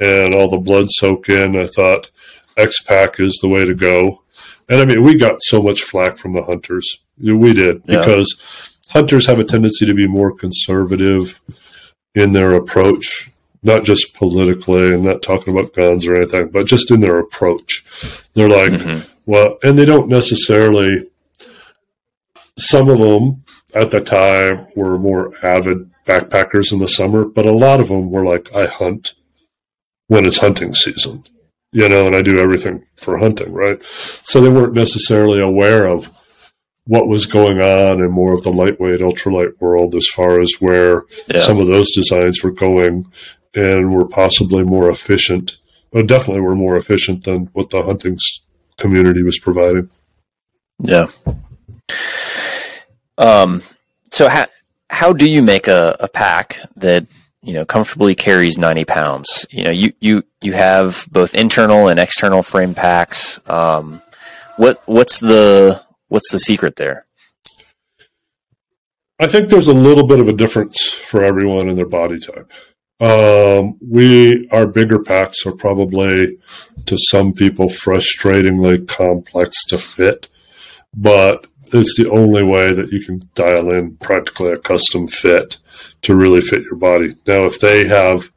and 0.00 0.34
all 0.34 0.50
the 0.50 0.58
blood 0.58 0.86
soak 0.90 1.28
in, 1.28 1.56
I 1.56 1.66
thought 1.66 2.10
X-Pac 2.56 3.20
is 3.20 3.38
the 3.40 3.48
way 3.48 3.64
to 3.64 3.74
go. 3.74 4.22
And 4.68 4.80
I 4.80 4.84
mean, 4.84 5.02
we 5.02 5.18
got 5.18 5.42
so 5.42 5.62
much 5.62 5.82
flack 5.82 6.16
from 6.16 6.32
the 6.32 6.42
hunters. 6.42 7.02
We 7.18 7.54
did 7.54 7.82
because 7.84 8.34
hunters 8.88 9.26
have 9.26 9.40
a 9.40 9.44
tendency 9.44 9.86
to 9.86 9.94
be 9.94 10.06
more 10.06 10.32
conservative 10.32 11.40
in 12.14 12.32
their 12.32 12.54
approach, 12.54 13.30
not 13.62 13.84
just 13.84 14.14
politically 14.14 14.94
and 14.94 15.04
not 15.04 15.22
talking 15.22 15.56
about 15.56 15.74
guns 15.74 16.06
or 16.06 16.16
anything, 16.16 16.48
but 16.48 16.66
just 16.66 16.90
in 16.90 17.00
their 17.00 17.18
approach. 17.18 17.84
They're 18.34 18.48
like, 18.48 18.72
mm-hmm. 18.72 19.08
well, 19.26 19.58
and 19.62 19.78
they 19.78 19.84
don't 19.84 20.08
necessarily, 20.08 21.10
some 22.56 22.88
of 22.88 22.98
them 22.98 23.44
at 23.74 23.90
the 23.90 24.00
time 24.00 24.66
were 24.76 24.98
more 24.98 25.32
avid 25.44 25.90
backpackers 26.06 26.72
in 26.72 26.78
the 26.78 26.88
summer, 26.88 27.24
but 27.24 27.46
a 27.46 27.52
lot 27.52 27.80
of 27.80 27.88
them 27.88 28.10
were 28.10 28.24
like, 28.24 28.54
I 28.54 28.66
hunt 28.66 29.14
when 30.06 30.26
it's 30.26 30.38
hunting 30.38 30.74
season, 30.74 31.24
you 31.72 31.88
know, 31.88 32.06
and 32.06 32.14
I 32.14 32.22
do 32.22 32.38
everything 32.38 32.84
for 32.96 33.18
hunting, 33.18 33.52
right? 33.52 33.82
So 34.22 34.40
they 34.40 34.48
weren't 34.48 34.74
necessarily 34.74 35.40
aware 35.40 35.86
of 35.86 36.10
what 36.86 37.08
was 37.08 37.26
going 37.26 37.60
on 37.60 38.00
in 38.00 38.10
more 38.10 38.34
of 38.34 38.42
the 38.42 38.52
lightweight, 38.52 39.00
ultralight 39.00 39.58
world 39.60 39.94
as 39.94 40.06
far 40.06 40.40
as 40.40 40.52
where 40.60 41.04
yeah. 41.26 41.40
some 41.40 41.58
of 41.58 41.66
those 41.66 41.90
designs 41.92 42.42
were 42.42 42.50
going 42.50 43.10
and 43.54 43.94
were 43.94 44.06
possibly 44.06 44.62
more 44.64 44.90
efficient. 44.90 45.58
Well, 45.92 46.04
definitely 46.04 46.42
were 46.42 46.56
more 46.56 46.76
efficient 46.76 47.24
than 47.24 47.46
what 47.52 47.70
the 47.70 47.82
hunting 47.82 48.18
community 48.76 49.22
was 49.22 49.38
providing. 49.38 49.88
Yeah. 50.82 51.06
Um, 53.18 53.62
so 54.10 54.28
how, 54.28 54.46
how 54.90 55.12
do 55.12 55.28
you 55.28 55.42
make 55.42 55.68
a, 55.68 55.96
a 56.00 56.08
pack 56.08 56.58
that, 56.76 57.06
you 57.42 57.52
know, 57.52 57.64
comfortably 57.64 58.14
carries 58.14 58.58
90 58.58 58.84
pounds? 58.84 59.46
You 59.50 59.64
know, 59.64 59.70
you, 59.70 59.92
you, 60.00 60.24
you 60.40 60.52
have 60.52 61.06
both 61.10 61.34
internal 61.34 61.88
and 61.88 61.98
external 61.98 62.42
frame 62.42 62.74
packs. 62.74 63.38
Um, 63.48 64.02
what, 64.56 64.82
what's 64.86 65.20
the, 65.20 65.84
What's 66.14 66.30
the 66.30 66.38
secret 66.38 66.76
there? 66.76 67.06
I 69.18 69.26
think 69.26 69.48
there's 69.48 69.66
a 69.66 69.74
little 69.74 70.06
bit 70.06 70.20
of 70.20 70.28
a 70.28 70.32
difference 70.32 70.88
for 70.88 71.24
everyone 71.24 71.68
in 71.68 71.74
their 71.74 71.88
body 71.88 72.20
type. 72.20 72.52
Um, 73.00 73.78
we 73.80 74.48
our 74.50 74.68
bigger 74.68 75.00
packs 75.00 75.44
are 75.44 75.56
probably 75.56 76.38
to 76.86 76.96
some 76.96 77.32
people 77.32 77.66
frustratingly 77.66 78.86
complex 78.86 79.64
to 79.66 79.78
fit, 79.78 80.28
but 80.94 81.48
it's 81.74 81.96
the 81.96 82.10
only 82.10 82.42
way 82.42 82.72
that 82.72 82.92
you 82.92 83.04
can 83.04 83.28
dial 83.34 83.70
in 83.70 83.96
practically 83.96 84.52
a 84.52 84.58
custom 84.58 85.08
fit 85.08 85.58
to 86.02 86.14
really 86.14 86.40
fit 86.40 86.62
your 86.62 86.76
body. 86.76 87.14
Now, 87.26 87.44
if 87.44 87.60
they 87.60 87.86
have 87.88 88.30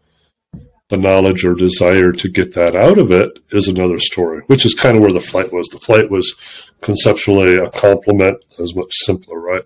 the 0.89 0.97
knowledge 0.97 1.43
or 1.43 1.53
desire 1.53 2.11
to 2.13 2.29
get 2.29 2.53
that 2.53 2.75
out 2.75 2.97
of 2.97 3.11
it 3.11 3.39
is 3.51 3.67
another 3.67 3.99
story, 3.99 4.41
which 4.47 4.65
is 4.65 4.73
kind 4.73 4.95
of 4.95 5.03
where 5.03 5.11
the 5.11 5.19
flight 5.19 5.51
was. 5.51 5.67
The 5.67 5.79
flight 5.79 6.09
was 6.09 6.35
conceptually 6.81 7.57
a 7.57 7.69
complement 7.69 8.37
that 8.49 8.61
was 8.61 8.75
much 8.75 8.91
simpler, 8.91 9.39
right? 9.39 9.65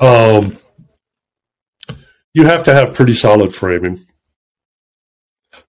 Um, 0.00 0.58
you 2.32 2.44
have 2.46 2.64
to 2.64 2.74
have 2.74 2.94
pretty 2.94 3.14
solid 3.14 3.54
framing. 3.54 4.06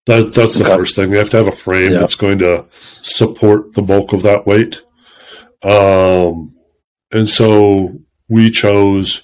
That, 0.06 0.34
that's 0.34 0.56
the 0.56 0.64
okay. 0.64 0.76
first 0.76 0.96
thing. 0.96 1.12
You 1.12 1.18
have 1.18 1.30
to 1.32 1.38
have 1.38 1.48
a 1.48 1.52
frame 1.52 1.92
yeah. 1.92 2.00
that's 2.00 2.16
going 2.16 2.38
to 2.40 2.66
support 3.02 3.74
the 3.74 3.82
bulk 3.82 4.14
of 4.14 4.24
that 4.24 4.48
weight. 4.48 4.82
Um, 5.64 6.57
and 7.12 7.28
so 7.28 8.00
we 8.30 8.52
chose 8.52 9.24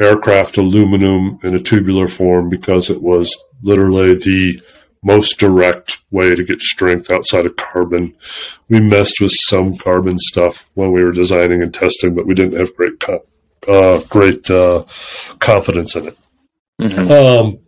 aircraft 0.00 0.56
aluminum 0.56 1.38
in 1.42 1.54
a 1.54 1.60
tubular 1.60 2.08
form 2.08 2.48
because 2.48 2.90
it 2.90 3.02
was 3.02 3.36
literally 3.62 4.14
the 4.16 4.60
most 5.02 5.38
direct 5.38 5.98
way 6.10 6.34
to 6.34 6.44
get 6.44 6.60
strength 6.60 7.10
outside 7.10 7.46
of 7.46 7.56
carbon. 7.56 8.14
We 8.68 8.80
messed 8.80 9.20
with 9.20 9.32
some 9.32 9.76
carbon 9.76 10.18
stuff 10.18 10.70
when 10.74 10.92
we 10.92 11.02
were 11.02 11.12
designing 11.12 11.62
and 11.62 11.74
testing, 11.74 12.14
but 12.14 12.26
we 12.26 12.34
didn't 12.34 12.58
have 12.58 12.74
great 12.76 13.00
co- 13.00 13.26
uh, 13.68 14.00
great 14.08 14.50
uh, 14.50 14.84
confidence 15.38 15.94
in 15.96 16.08
it. 16.08 16.18
Mm-hmm. 16.80 17.10
Um, 17.10 17.58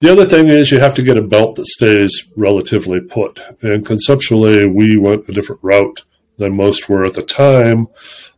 the 0.00 0.10
other 0.10 0.24
thing 0.24 0.48
is 0.48 0.72
you 0.72 0.80
have 0.80 0.94
to 0.94 1.02
get 1.02 1.16
a 1.16 1.22
belt 1.22 1.56
that 1.56 1.66
stays 1.66 2.28
relatively 2.36 3.00
put. 3.00 3.40
And 3.62 3.84
conceptually, 3.84 4.66
we 4.66 4.96
went 4.96 5.28
a 5.28 5.32
different 5.32 5.62
route 5.62 6.02
than 6.42 6.56
most 6.56 6.88
were 6.88 7.04
at 7.04 7.14
the 7.14 7.22
time. 7.22 7.88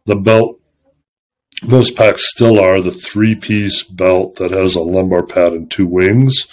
The 0.07 0.17
belt 0.17 0.61
most 1.67 1.97
packs 1.97 2.31
still 2.31 2.61
are 2.61 2.81
the 2.81 2.91
three 2.91 3.35
piece 3.35 3.83
belt 3.83 4.37
that 4.37 4.51
has 4.51 4.75
a 4.75 4.81
lumbar 4.81 5.23
pad 5.23 5.53
and 5.53 5.71
two 5.71 5.87
wings. 5.87 6.47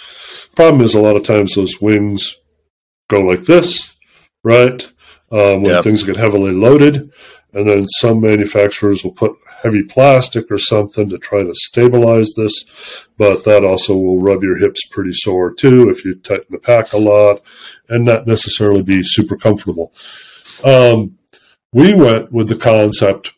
Problem 0.56 0.82
is, 0.82 0.94
a 0.94 1.00
lot 1.00 1.16
of 1.16 1.24
times 1.24 1.54
those 1.54 1.80
wings 1.80 2.34
go 3.08 3.20
like 3.20 3.44
this, 3.44 3.96
right? 4.42 4.82
Um, 5.30 5.62
when 5.62 5.72
yep. 5.72 5.84
things 5.84 6.02
get 6.02 6.16
heavily 6.16 6.52
loaded. 6.52 7.10
And 7.54 7.68
then 7.68 7.86
some 7.86 8.20
manufacturers 8.20 9.04
will 9.04 9.12
put 9.12 9.36
heavy 9.62 9.82
plastic 9.82 10.50
or 10.50 10.58
something 10.58 11.08
to 11.08 11.18
try 11.18 11.42
to 11.42 11.54
stabilize 11.54 12.28
this, 12.36 12.52
but 13.16 13.44
that 13.44 13.64
also 13.64 13.96
will 13.96 14.18
rub 14.18 14.42
your 14.42 14.56
hips 14.56 14.86
pretty 14.86 15.12
sore 15.12 15.52
too 15.52 15.88
if 15.88 16.04
you 16.04 16.14
tighten 16.14 16.46
the 16.50 16.58
pack 16.58 16.92
a 16.92 16.98
lot 16.98 17.42
and 17.88 18.04
not 18.04 18.26
necessarily 18.26 18.82
be 18.82 19.02
super 19.02 19.36
comfortable. 19.36 19.92
Um, 20.64 21.18
we 21.72 21.94
went 21.94 22.32
with 22.32 22.48
the 22.48 22.56
concept 22.56 23.32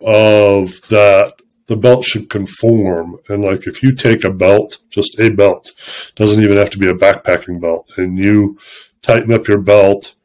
of 0.00 0.80
that 0.88 1.34
the 1.66 1.76
belt 1.76 2.04
should 2.04 2.30
conform. 2.30 3.18
And 3.28 3.42
like 3.42 3.66
if 3.66 3.82
you 3.82 3.92
take 3.92 4.24
a 4.24 4.30
belt, 4.30 4.78
just 4.88 5.18
a 5.18 5.30
belt, 5.30 5.72
doesn't 6.14 6.42
even 6.42 6.56
have 6.56 6.70
to 6.70 6.78
be 6.78 6.88
a 6.88 6.94
backpacking 6.94 7.60
belt, 7.60 7.90
and 7.96 8.18
you 8.18 8.58
tighten 9.02 9.32
up 9.32 9.48
your 9.48 9.60
belt 9.60 10.16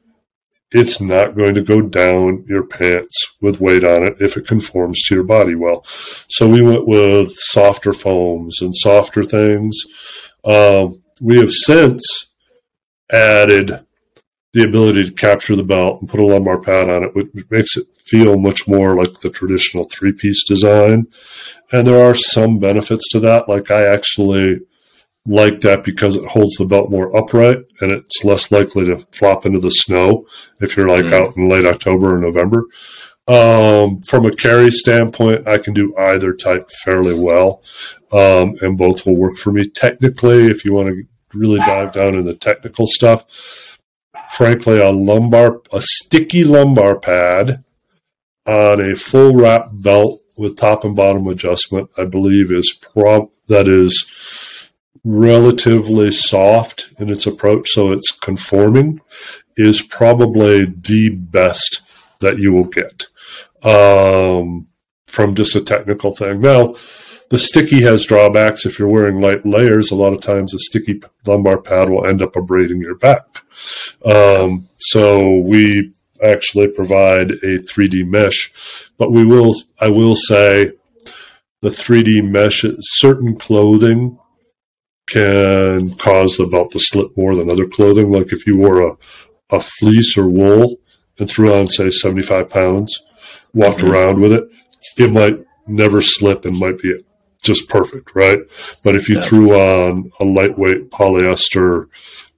it's 0.72 1.02
not 1.02 1.36
going 1.36 1.54
to 1.54 1.62
go 1.62 1.82
down 1.82 2.46
your 2.48 2.64
pants 2.64 3.36
with 3.42 3.60
weight 3.60 3.84
on 3.84 4.04
it 4.04 4.16
if 4.20 4.38
it 4.38 4.48
conforms 4.48 5.02
to 5.04 5.16
your 5.16 5.24
body 5.24 5.54
well. 5.54 5.84
So 6.30 6.48
we 6.48 6.62
went 6.62 6.88
with 6.88 7.34
softer 7.36 7.94
foams 7.94 8.62
and 8.62 8.74
softer 8.76 9.24
things. 9.24 9.78
Um, 10.46 11.04
we 11.22 11.38
have 11.40 11.52
since 11.52 12.32
added 13.12 13.86
the 14.54 14.64
ability 14.64 15.06
to 15.06 15.12
capture 15.12 15.56
the 15.56 15.64
belt 15.64 16.02
and 16.02 16.10
put 16.10 16.20
a 16.20 16.26
lumbar 16.26 16.60
pad 16.60 16.90
on 16.90 17.04
it, 17.04 17.16
which 17.16 17.30
makes 17.50 17.78
it 17.78 17.88
feel 18.04 18.38
much 18.38 18.68
more 18.68 18.96
like 18.96 19.22
the 19.22 19.30
traditional 19.30 19.86
three 19.86 20.12
piece 20.12 20.44
design. 20.44 21.08
And 21.72 21.88
there 21.88 22.06
are 22.06 22.16
some 22.16 22.60
benefits 22.60 23.08
to 23.10 23.20
that. 23.22 23.48
Like 23.48 23.72
I 23.72 23.86
actually 23.86 24.60
like 25.26 25.62
that 25.62 25.84
because 25.84 26.16
it 26.16 26.26
holds 26.26 26.56
the 26.56 26.66
belt 26.66 26.90
more 26.90 27.16
upright 27.16 27.60
and 27.80 27.92
it's 27.92 28.24
less 28.24 28.52
likely 28.52 28.86
to 28.86 28.98
flop 29.12 29.46
into 29.46 29.60
the 29.60 29.70
snow 29.70 30.26
if 30.60 30.76
you're 30.76 30.88
like 30.88 31.06
mm. 31.06 31.14
out 31.14 31.38
in 31.38 31.48
late 31.48 31.66
October 31.66 32.16
or 32.16 32.20
November. 32.20 32.66
Um, 33.28 34.02
from 34.02 34.26
a 34.26 34.36
carry 34.36 34.72
standpoint, 34.72 35.48
I 35.48 35.58
can 35.60 35.74
do 35.74 35.96
either 35.96 36.34
type 36.34 36.68
fairly 36.84 37.14
well, 37.14 37.62
um, 38.12 38.58
and 38.62 38.78
both 38.78 39.06
will 39.06 39.16
work 39.16 39.38
for 39.38 39.54
me. 39.54 39.70
Technically, 39.70 40.48
if 40.48 40.66
you 40.66 40.74
want 40.74 40.90
to 40.90 41.04
really 41.34 41.60
dive 41.60 41.94
down 41.94 42.16
in 42.16 42.26
the 42.26 42.36
technical 42.36 42.88
stuff, 42.88 43.26
frankly, 44.32 44.80
a 44.80 44.92
lumbar, 44.92 45.62
a 45.72 45.82
sticky 45.82 46.44
lumbar 46.44 47.00
pad 47.00 47.64
on 48.46 48.82
a 48.82 48.96
full 48.96 49.36
wrap 49.36 49.68
belt 49.72 50.20
with 50.38 50.58
top 50.58 50.84
and 50.84 50.96
bottom 50.96 51.28
adjustment, 51.28 51.90
I 51.98 52.06
believe 52.06 52.52
is 52.52 52.78
prob 52.94 53.30
that 53.48 53.68
is 53.68 54.08
relatively 55.04 56.12
soft 56.12 56.94
in 57.00 57.10
its 57.10 57.26
approach, 57.26 57.70
so 57.70 57.92
it's 57.92 58.12
conforming, 58.12 59.02
is 59.58 59.82
probably 59.82 60.66
the 60.66 61.10
best 61.10 61.82
that 62.20 62.38
you 62.38 62.54
will 62.54 62.66
get 62.66 63.06
um, 63.64 64.68
from 65.06 65.36
just 65.36 65.56
a 65.56 65.62
technical 65.62 66.16
thing. 66.16 66.42
Now, 66.42 66.76
the 67.32 67.38
sticky 67.38 67.82
has 67.82 68.06
drawbacks. 68.06 68.66
If 68.66 68.78
you're 68.78 68.90
wearing 68.90 69.22
light 69.22 69.46
layers, 69.46 69.90
a 69.90 69.96
lot 69.96 70.14
of 70.14 70.20
times 70.20 70.54
a 70.54 70.60
sticky 70.60 71.02
lumbar 71.26 71.62
pad 71.62 71.90
will 71.90 72.06
end 72.06 72.22
up 72.22 72.36
abrading 72.36 72.82
your 72.82 72.96
back. 72.96 73.24
Um, 74.04 74.68
so 74.80 75.38
we 75.38 75.94
actually 76.22 76.68
provide 76.68 77.32
a 77.32 77.60
3D 77.60 78.06
mesh, 78.06 78.52
but 78.98 79.14
we 79.14 79.26
will, 79.26 79.56
I 79.80 79.88
will 79.88 80.16
say, 80.16 80.74
the 81.62 81.70
3D 81.70 82.30
mesh, 82.30 82.66
certain 82.80 83.38
clothing 83.38 84.20
can 85.08 85.96
cause 85.96 86.36
the 86.36 86.48
belt 86.48 86.72
to 86.72 86.80
slip 86.80 87.16
more 87.16 87.34
than 87.36 87.50
other 87.50 87.66
clothing. 87.66 88.12
Like 88.12 88.34
if 88.34 88.46
you 88.46 88.58
wore 88.58 88.82
a, 88.82 88.98
a 89.52 89.62
fleece 89.62 90.18
or 90.18 90.28
wool 90.28 90.82
and 91.18 91.30
threw 91.30 91.54
on, 91.54 91.70
say, 91.70 91.92
75 91.92 92.50
pounds, 92.50 93.06
walked 93.54 93.78
mm-hmm. 93.78 93.92
around 93.92 94.20
with 94.20 94.34
it, 94.34 94.50
it 94.98 95.14
might 95.14 95.40
never 95.66 96.02
slip 96.02 96.44
and 96.44 96.60
might 96.60 96.78
be 96.80 97.02
just 97.42 97.70
perfect, 97.70 98.16
right? 98.16 98.40
But 98.84 98.96
if 98.96 99.10
you 99.10 99.16
yeah. 99.16 99.22
threw 99.22 99.54
on 99.54 100.12
a 100.20 100.26
lightweight 100.26 100.92
polyester 100.92 101.88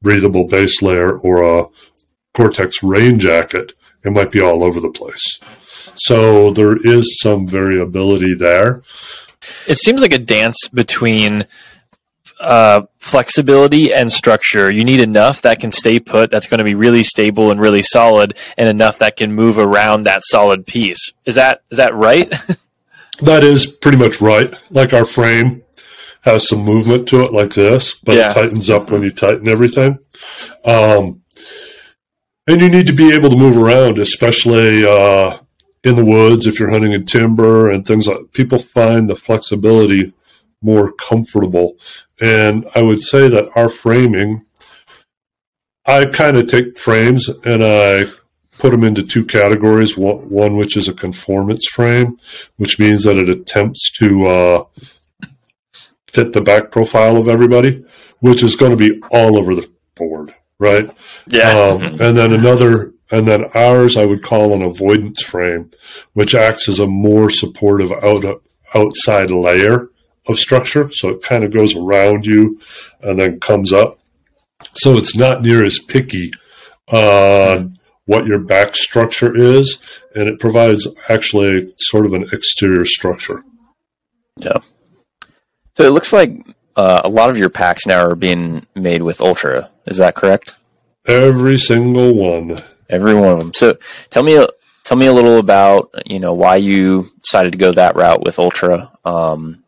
breathable 0.01 0.47
base 0.47 0.81
layer 0.81 1.17
or 1.17 1.43
a 1.43 1.67
Gore-Tex 2.33 2.81
rain 2.83 3.19
jacket, 3.19 3.73
it 4.03 4.11
might 4.11 4.31
be 4.31 4.41
all 4.41 4.63
over 4.63 4.79
the 4.79 4.89
place. 4.89 5.39
So 5.95 6.51
there 6.51 6.77
is 6.77 7.19
some 7.19 7.47
variability 7.47 8.33
there. 8.33 8.81
It 9.67 9.77
seems 9.77 10.01
like 10.01 10.13
a 10.13 10.19
dance 10.19 10.67
between 10.67 11.45
uh, 12.39 12.83
flexibility 12.99 13.93
and 13.93 14.11
structure. 14.11 14.71
You 14.71 14.83
need 14.83 14.99
enough 14.99 15.41
that 15.43 15.59
can 15.59 15.71
stay 15.71 15.99
put, 15.99 16.31
that's 16.31 16.47
going 16.47 16.57
to 16.57 16.63
be 16.63 16.75
really 16.75 17.03
stable 17.03 17.51
and 17.51 17.59
really 17.59 17.83
solid, 17.83 18.37
and 18.57 18.67
enough 18.67 18.99
that 18.99 19.17
can 19.17 19.33
move 19.33 19.57
around 19.57 20.03
that 20.03 20.23
solid 20.25 20.65
piece. 20.65 21.11
Is 21.25 21.35
that 21.35 21.61
is 21.71 21.77
that 21.77 21.95
right? 21.95 22.33
that 23.21 23.43
is 23.43 23.67
pretty 23.67 23.97
much 23.97 24.21
right. 24.21 24.53
Like 24.69 24.93
our 24.93 25.05
frame 25.05 25.63
has 26.21 26.47
some 26.47 26.59
movement 26.59 27.07
to 27.09 27.21
it, 27.23 27.33
like 27.33 27.53
this, 27.53 27.95
but 27.95 28.15
yeah. 28.15 28.31
it 28.31 28.33
tightens 28.33 28.69
up 28.69 28.89
when 28.89 29.03
you 29.03 29.11
tighten 29.11 29.47
everything. 29.47 29.99
Um, 30.63 31.21
and 32.47 32.61
you 32.61 32.69
need 32.69 32.87
to 32.87 32.93
be 32.93 33.13
able 33.13 33.29
to 33.29 33.37
move 33.37 33.57
around, 33.57 33.97
especially 33.97 34.85
uh, 34.85 35.39
in 35.83 35.95
the 35.95 36.05
woods 36.05 36.47
if 36.47 36.59
you're 36.59 36.71
hunting 36.71 36.93
in 36.93 37.05
timber 37.05 37.69
and 37.69 37.85
things 37.85 38.07
like. 38.07 38.31
People 38.33 38.57
find 38.57 39.09
the 39.09 39.15
flexibility 39.15 40.13
more 40.61 40.93
comfortable 40.93 41.75
and 42.23 42.65
I 42.73 42.81
would 42.81 43.01
say 43.01 43.27
that 43.27 43.49
our 43.53 43.67
framing, 43.67 44.45
I 45.85 46.05
kind 46.05 46.37
of 46.37 46.47
take 46.47 46.79
frames 46.79 47.27
and 47.43 47.61
I 47.61 48.05
put 48.63 48.71
them 48.71 48.85
into 48.85 49.03
two 49.03 49.25
categories. 49.25 49.97
One, 49.97 50.29
one, 50.29 50.55
which 50.55 50.77
is 50.77 50.87
a 50.87 50.93
conformance 50.93 51.67
frame, 51.67 52.17
which 52.55 52.79
means 52.79 53.03
that 53.03 53.17
it 53.17 53.29
attempts 53.29 53.91
to 53.99 54.25
uh, 54.25 54.63
fit 56.07 56.31
the 56.31 56.39
back 56.39 56.71
profile 56.71 57.17
of 57.17 57.27
everybody, 57.27 57.83
which 58.21 58.41
is 58.41 58.55
going 58.55 58.71
to 58.71 58.77
be 58.77 59.01
all 59.11 59.37
over 59.37 59.53
the 59.53 59.69
board, 59.95 60.33
right? 60.59 60.89
Yeah. 61.27 61.49
Um, 61.49 61.83
and 61.99 62.15
then 62.15 62.31
another, 62.31 62.93
and 63.11 63.27
then 63.27 63.43
ours, 63.53 63.97
I 63.97 64.05
would 64.05 64.23
call 64.23 64.53
an 64.53 64.61
avoidance 64.61 65.21
frame, 65.21 65.69
which 66.13 66.33
acts 66.33 66.69
as 66.69 66.79
a 66.79 66.87
more 66.87 67.29
supportive 67.29 67.91
out, 67.91 68.41
outside 68.73 69.29
layer 69.29 69.89
of 70.25 70.39
structure. 70.39 70.89
So 70.93 71.09
it 71.09 71.21
kind 71.21 71.43
of 71.43 71.51
goes 71.51 71.75
around 71.75 72.25
you 72.25 72.61
and 73.01 73.19
then 73.19 73.41
comes 73.41 73.73
up. 73.73 73.99
So 74.75 74.95
it's 74.95 75.17
not 75.17 75.41
near 75.41 75.65
as 75.65 75.79
picky 75.85 76.31
on 76.87 77.77
what 78.05 78.25
your 78.25 78.39
back 78.39 78.75
structure 78.75 79.35
is, 79.35 79.81
and 80.15 80.27
it 80.27 80.39
provides 80.39 80.87
actually 81.09 81.73
sort 81.77 82.05
of 82.05 82.13
an 82.13 82.27
exterior 82.31 82.85
structure. 82.85 83.43
Yeah. 84.37 84.59
So 85.75 85.83
it 85.83 85.91
looks 85.91 86.13
like 86.13 86.45
uh, 86.75 87.01
a 87.03 87.09
lot 87.09 87.29
of 87.29 87.37
your 87.37 87.49
packs 87.49 87.85
now 87.85 88.05
are 88.05 88.15
being 88.15 88.65
made 88.75 89.01
with 89.01 89.21
Ultra. 89.21 89.71
Is 89.85 89.97
that 89.97 90.15
correct? 90.15 90.57
Every 91.05 91.57
single 91.57 92.13
one. 92.13 92.55
Every 92.89 93.15
one 93.15 93.29
of 93.29 93.39
them. 93.39 93.53
So 93.53 93.77
tell 94.09 94.23
me, 94.23 94.45
tell 94.83 94.97
me 94.97 95.07
a 95.07 95.13
little 95.13 95.39
about 95.39 95.89
you 96.05 96.19
know 96.19 96.33
why 96.33 96.57
you 96.57 97.09
decided 97.21 97.53
to 97.53 97.57
go 97.57 97.71
that 97.71 97.95
route 97.95 98.23
with 98.23 98.39
Ultra. 98.39 98.91
Um, 99.05 99.62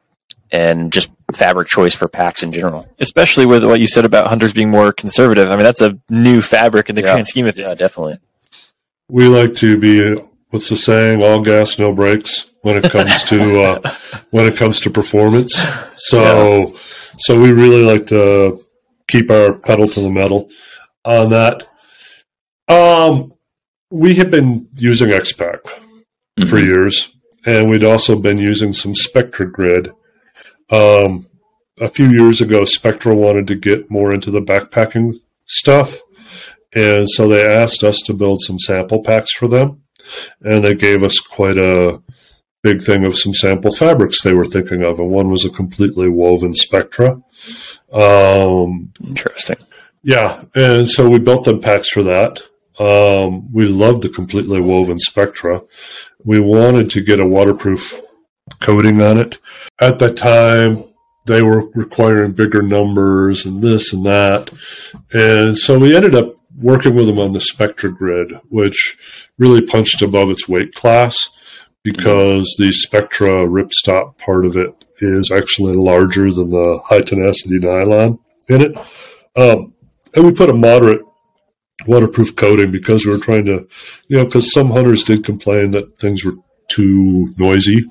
and 0.51 0.91
just 0.93 1.09
fabric 1.33 1.67
choice 1.67 1.95
for 1.95 2.07
packs 2.07 2.43
in 2.43 2.51
general. 2.51 2.87
Especially 2.99 3.45
with 3.45 3.63
what 3.63 3.79
you 3.79 3.87
said 3.87 4.05
about 4.05 4.27
hunters 4.27 4.53
being 4.53 4.69
more 4.69 4.93
conservative. 4.93 5.49
I 5.49 5.55
mean, 5.55 5.63
that's 5.63 5.81
a 5.81 5.99
new 6.09 6.41
fabric 6.41 6.89
in 6.89 6.95
the 6.95 7.01
yeah. 7.01 7.13
grand 7.13 7.27
scheme 7.27 7.47
of 7.47 7.55
things. 7.55 7.67
Yeah, 7.67 7.75
definitely. 7.75 8.19
We 9.09 9.27
like 9.27 9.55
to 9.55 9.77
be 9.77 10.21
what's 10.49 10.69
the 10.69 10.77
saying? 10.77 11.21
All 11.23 11.41
gas, 11.41 11.77
no 11.77 11.93
brakes 11.93 12.51
when 12.61 12.77
it 12.77 12.91
comes 12.91 13.23
to 13.25 13.59
uh, 13.83 13.95
when 14.31 14.45
it 14.45 14.55
comes 14.55 14.79
to 14.81 14.89
performance. 14.89 15.53
So, 15.95 16.21
yeah. 16.21 16.79
so 17.17 17.41
we 17.41 17.51
really 17.51 17.83
like 17.83 18.07
to 18.07 18.59
keep 19.07 19.29
our 19.29 19.53
pedal 19.53 19.87
to 19.89 19.99
the 19.99 20.09
metal 20.09 20.49
on 21.03 21.29
that. 21.29 21.67
Um, 22.67 23.33
we 23.91 24.15
have 24.15 24.31
been 24.31 24.67
using 24.75 25.11
X-Pac 25.11 25.63
mm-hmm. 25.63 26.47
for 26.47 26.57
years, 26.57 27.15
and 27.45 27.69
we'd 27.69 27.83
also 27.83 28.17
been 28.17 28.39
using 28.39 28.73
some 28.73 28.95
Spectra 28.95 29.51
Grid 29.51 29.91
um, 30.69 31.27
a 31.79 31.87
few 31.87 32.09
years 32.09 32.41
ago, 32.41 32.65
Spectra 32.65 33.15
wanted 33.15 33.47
to 33.47 33.55
get 33.55 33.89
more 33.89 34.13
into 34.13 34.31
the 34.31 34.41
backpacking 34.41 35.15
stuff. 35.45 36.01
And 36.73 37.09
so 37.09 37.27
they 37.27 37.45
asked 37.45 37.83
us 37.83 37.99
to 38.05 38.13
build 38.13 38.41
some 38.41 38.59
sample 38.59 39.01
packs 39.01 39.33
for 39.33 39.47
them. 39.47 39.83
And 40.41 40.63
they 40.63 40.75
gave 40.75 41.03
us 41.03 41.19
quite 41.19 41.57
a 41.57 42.01
big 42.61 42.81
thing 42.81 43.05
of 43.05 43.17
some 43.17 43.33
sample 43.33 43.71
fabrics 43.71 44.21
they 44.21 44.33
were 44.33 44.45
thinking 44.45 44.83
of. 44.83 44.99
And 44.99 45.09
one 45.09 45.29
was 45.29 45.45
a 45.45 45.49
completely 45.49 46.09
woven 46.09 46.53
Spectra. 46.53 47.21
Um, 47.91 48.91
Interesting. 49.05 49.57
Yeah. 50.03 50.43
And 50.53 50.87
so 50.87 51.09
we 51.09 51.19
built 51.19 51.45
them 51.45 51.61
packs 51.61 51.89
for 51.89 52.03
that. 52.03 52.41
Um, 52.77 53.51
we 53.53 53.65
loved 53.65 54.01
the 54.01 54.09
completely 54.09 54.59
woven 54.59 54.99
Spectra. 54.99 55.61
We 56.23 56.39
wanted 56.39 56.89
to 56.91 57.01
get 57.01 57.19
a 57.19 57.25
waterproof 57.25 58.01
coating 58.59 59.01
on 59.01 59.17
it. 59.17 59.39
At 59.79 59.99
that 59.99 60.17
time, 60.17 60.85
they 61.25 61.41
were 61.41 61.69
requiring 61.71 62.33
bigger 62.33 62.61
numbers 62.61 63.45
and 63.45 63.61
this 63.61 63.93
and 63.93 64.05
that. 64.05 64.51
And 65.13 65.57
so 65.57 65.79
we 65.79 65.95
ended 65.95 66.15
up 66.15 66.35
working 66.57 66.95
with 66.95 67.07
them 67.07 67.19
on 67.19 67.33
the 67.33 67.39
Spectra 67.39 67.91
grid, 67.91 68.39
which 68.49 68.97
really 69.37 69.65
punched 69.65 70.01
above 70.01 70.29
its 70.29 70.47
weight 70.47 70.73
class 70.75 71.17
because 71.83 72.55
the 72.57 72.71
Spectra 72.71 73.47
ripstop 73.47 74.17
part 74.17 74.45
of 74.45 74.55
it 74.55 74.85
is 74.99 75.31
actually 75.31 75.73
larger 75.73 76.31
than 76.31 76.51
the 76.51 76.79
high 76.85 77.01
tenacity 77.01 77.59
nylon 77.59 78.19
in 78.47 78.61
it. 78.61 78.77
Um, 79.35 79.73
and 80.15 80.25
we 80.25 80.33
put 80.33 80.49
a 80.49 80.53
moderate 80.53 81.01
waterproof 81.87 82.35
coating 82.35 82.71
because 82.71 83.05
we 83.05 83.11
were 83.11 83.17
trying 83.17 83.45
to, 83.45 83.67
you 84.07 84.17
know, 84.17 84.25
because 84.25 84.53
some 84.53 84.69
hunters 84.69 85.03
did 85.03 85.25
complain 85.25 85.71
that 85.71 85.99
things 85.99 86.23
were 86.23 86.35
too 86.69 87.33
noisy 87.37 87.85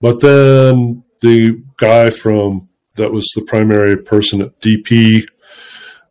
but 0.00 0.20
then 0.20 1.02
the 1.20 1.62
guy 1.78 2.10
from 2.10 2.68
that 2.96 3.12
was 3.12 3.26
the 3.34 3.42
primary 3.42 3.96
person 3.96 4.40
at 4.42 4.58
DP 4.60 5.26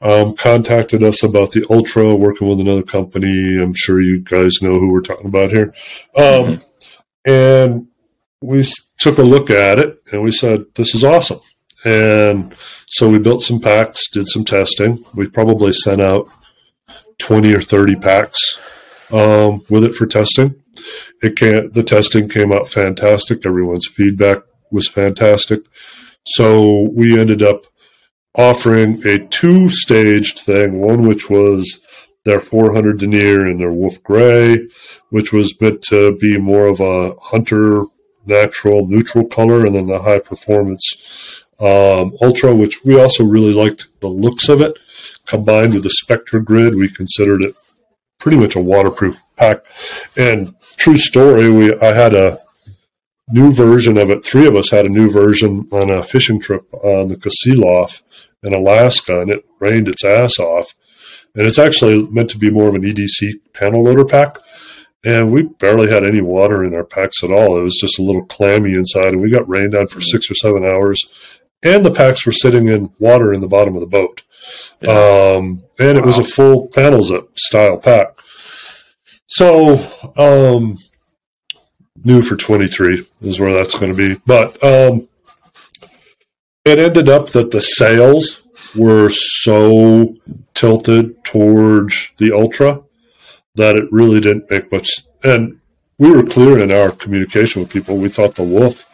um, 0.02 0.36
contacted 0.36 1.04
us 1.04 1.24
about 1.24 1.52
the 1.52 1.66
Ultra, 1.70 2.16
working 2.16 2.48
with 2.48 2.60
another 2.60 2.84
company. 2.84 3.58
I'm 3.62 3.74
sure 3.74 4.02
you 4.02 4.20
guys 4.20 4.62
know 4.62 4.74
who 4.74 4.92
we're 4.92 5.02
talking 5.02 5.28
about 5.28 5.52
here. 5.52 5.74
Um, 6.16 6.62
And 7.26 7.88
we 8.42 8.64
took 9.00 9.18
a 9.18 9.24
look 9.24 9.50
at 9.50 9.80
it 9.80 10.02
and 10.12 10.22
we 10.22 10.32
said, 10.32 10.66
this 10.76 10.96
is 10.96 11.04
awesome. 11.04 11.40
And 11.84 12.56
so 12.88 13.10
we 13.10 13.20
built 13.20 13.42
some 13.42 13.60
packs, 13.60 14.10
did 14.10 14.28
some 14.28 14.46
testing. 14.46 15.04
We 15.14 15.30
probably 15.30 15.74
sent 15.74 16.02
out 16.02 16.30
20 17.18 17.54
or 17.54 17.62
30 17.62 17.96
packs 17.98 18.62
um, 19.12 19.62
with 19.70 19.84
it 19.84 19.96
for 19.96 20.06
testing. 20.06 20.56
It 21.22 21.36
can 21.36 21.72
the 21.72 21.84
testing 21.84 22.30
came 22.30 22.52
out 22.52 22.70
fantastic. 22.70 23.46
Everyone's 23.46 23.88
feedback 23.88 24.40
was 24.72 24.88
fantastic. 24.88 25.62
So 26.26 26.90
we 26.94 27.20
ended 27.20 27.42
up 27.42 27.66
offering 28.36 29.02
a 29.06 29.26
two 29.28 29.70
staged 29.70 30.40
thing, 30.40 30.80
one 30.80 31.08
which 31.08 31.30
was 31.30 31.80
their 32.26 32.40
400 32.40 33.00
denier 33.00 33.46
and 33.46 33.60
their 33.60 33.72
wolf 33.72 34.04
gray, 34.04 34.68
which 35.10 35.32
was 35.32 35.60
meant 35.62 35.82
to 35.84 36.18
be 36.18 36.38
more 36.38 36.68
of 36.68 36.80
a 36.80 37.16
hunter 37.22 37.86
natural 38.26 38.86
neutral 38.86 39.26
color, 39.26 39.66
and 39.66 39.76
then 39.76 39.88
the 39.88 40.02
high 40.02 40.20
performance 40.20 41.46
um, 41.60 42.16
ultra, 42.22 42.54
which 42.54 42.84
we 42.84 43.00
also 43.00 43.24
really 43.24 43.54
liked 43.54 43.88
the 44.02 44.10
looks 44.10 44.50
of 44.50 44.62
it. 44.62 44.78
Combined 45.26 45.74
with 45.74 45.84
the 45.84 45.90
Spectra 45.90 46.44
grid, 46.44 46.76
we 46.76 46.90
considered 46.90 47.44
it 47.44 47.56
pretty 48.20 48.38
much 48.38 48.56
a 48.56 48.62
waterproof 48.62 49.18
pack. 49.38 49.64
And 50.16 50.54
true 50.78 50.98
story, 50.98 51.50
we 51.50 51.78
I 51.80 51.94
had 51.94 52.16
a 52.16 52.40
new 53.30 53.52
version 53.52 53.98
of 53.98 54.10
it. 54.10 54.26
Three 54.26 54.48
of 54.48 54.56
us 54.56 54.70
had 54.70 54.86
a 54.86 54.90
new 54.90 55.12
version 55.12 55.68
on 55.72 55.92
a 55.92 56.02
fishing 56.02 56.40
trip 56.40 56.66
on 56.74 57.10
the 57.10 57.18
Kasilof 57.18 58.02
in 58.44 58.54
Alaska, 58.54 59.22
and 59.22 59.30
it 59.30 59.46
rained 59.60 59.88
its 59.88 60.06
ass 60.06 60.40
off. 60.40 60.74
And 61.36 61.46
it's 61.46 61.60
actually 61.60 62.08
meant 62.08 62.30
to 62.32 62.38
be 62.38 62.50
more 62.50 62.70
of 62.70 62.76
an 62.76 62.84
EDC 62.84 63.54
panel 63.54 63.84
loader 63.84 64.06
pack. 64.06 64.38
And 65.06 65.32
we 65.32 65.44
barely 65.44 65.90
had 65.90 66.04
any 66.04 66.22
water 66.22 66.64
in 66.64 66.74
our 66.74 66.84
packs 66.84 67.24
at 67.24 67.32
all. 67.32 67.58
It 67.58 67.62
was 67.62 67.78
just 67.80 68.00
a 68.00 68.02
little 68.02 68.26
clammy 68.26 68.74
inside, 68.74 69.10
and 69.10 69.22
we 69.22 69.30
got 69.30 69.48
rained 69.48 69.76
on 69.76 69.88
for 69.88 70.02
six 70.02 70.30
or 70.32 70.36
seven 70.36 70.66
hours. 70.66 71.14
And 71.64 71.86
the 71.86 71.94
packs 71.94 72.26
were 72.26 72.32
sitting 72.32 72.68
in 72.68 72.92
water 73.00 73.34
in 73.34 73.42
the 73.42 73.48
bottom 73.48 73.76
of 73.76 73.82
the 73.82 73.88
boat. 73.88 74.24
Um, 74.88 75.64
and 75.80 75.98
it 75.98 76.06
was 76.06 76.18
a 76.18 76.24
full 76.24 76.68
panels 76.68 77.12
up 77.12 77.38
style 77.38 77.78
pack. 77.78 78.20
So, 79.28 79.76
um, 80.18 80.78
new 82.04 82.22
for 82.22 82.36
23 82.36 83.06
is 83.22 83.40
where 83.40 83.54
that's 83.54 83.78
going 83.78 83.94
to 83.94 83.98
be. 83.98 84.20
But 84.26 84.62
um, 84.64 85.08
it 86.66 86.80
ended 86.80 87.10
up 87.10 87.30
that 87.30 87.52
the 87.52 87.62
sales 87.62 88.44
were 88.76 89.10
so 89.10 90.16
tilted 90.54 91.24
towards 91.24 92.12
the 92.18 92.32
Ultra 92.32 92.84
that 93.56 93.76
it 93.76 93.92
really 93.92 94.20
didn't 94.20 94.50
make 94.50 94.72
much. 94.72 94.90
And 95.24 95.60
we 95.98 96.12
were 96.12 96.26
clear 96.26 96.60
in 96.60 96.72
our 96.72 96.92
communication 96.92 97.62
with 97.62 97.72
people. 97.72 97.98
We 97.98 98.10
thought 98.10 98.36
the 98.36 98.44
Wolf 98.44 98.86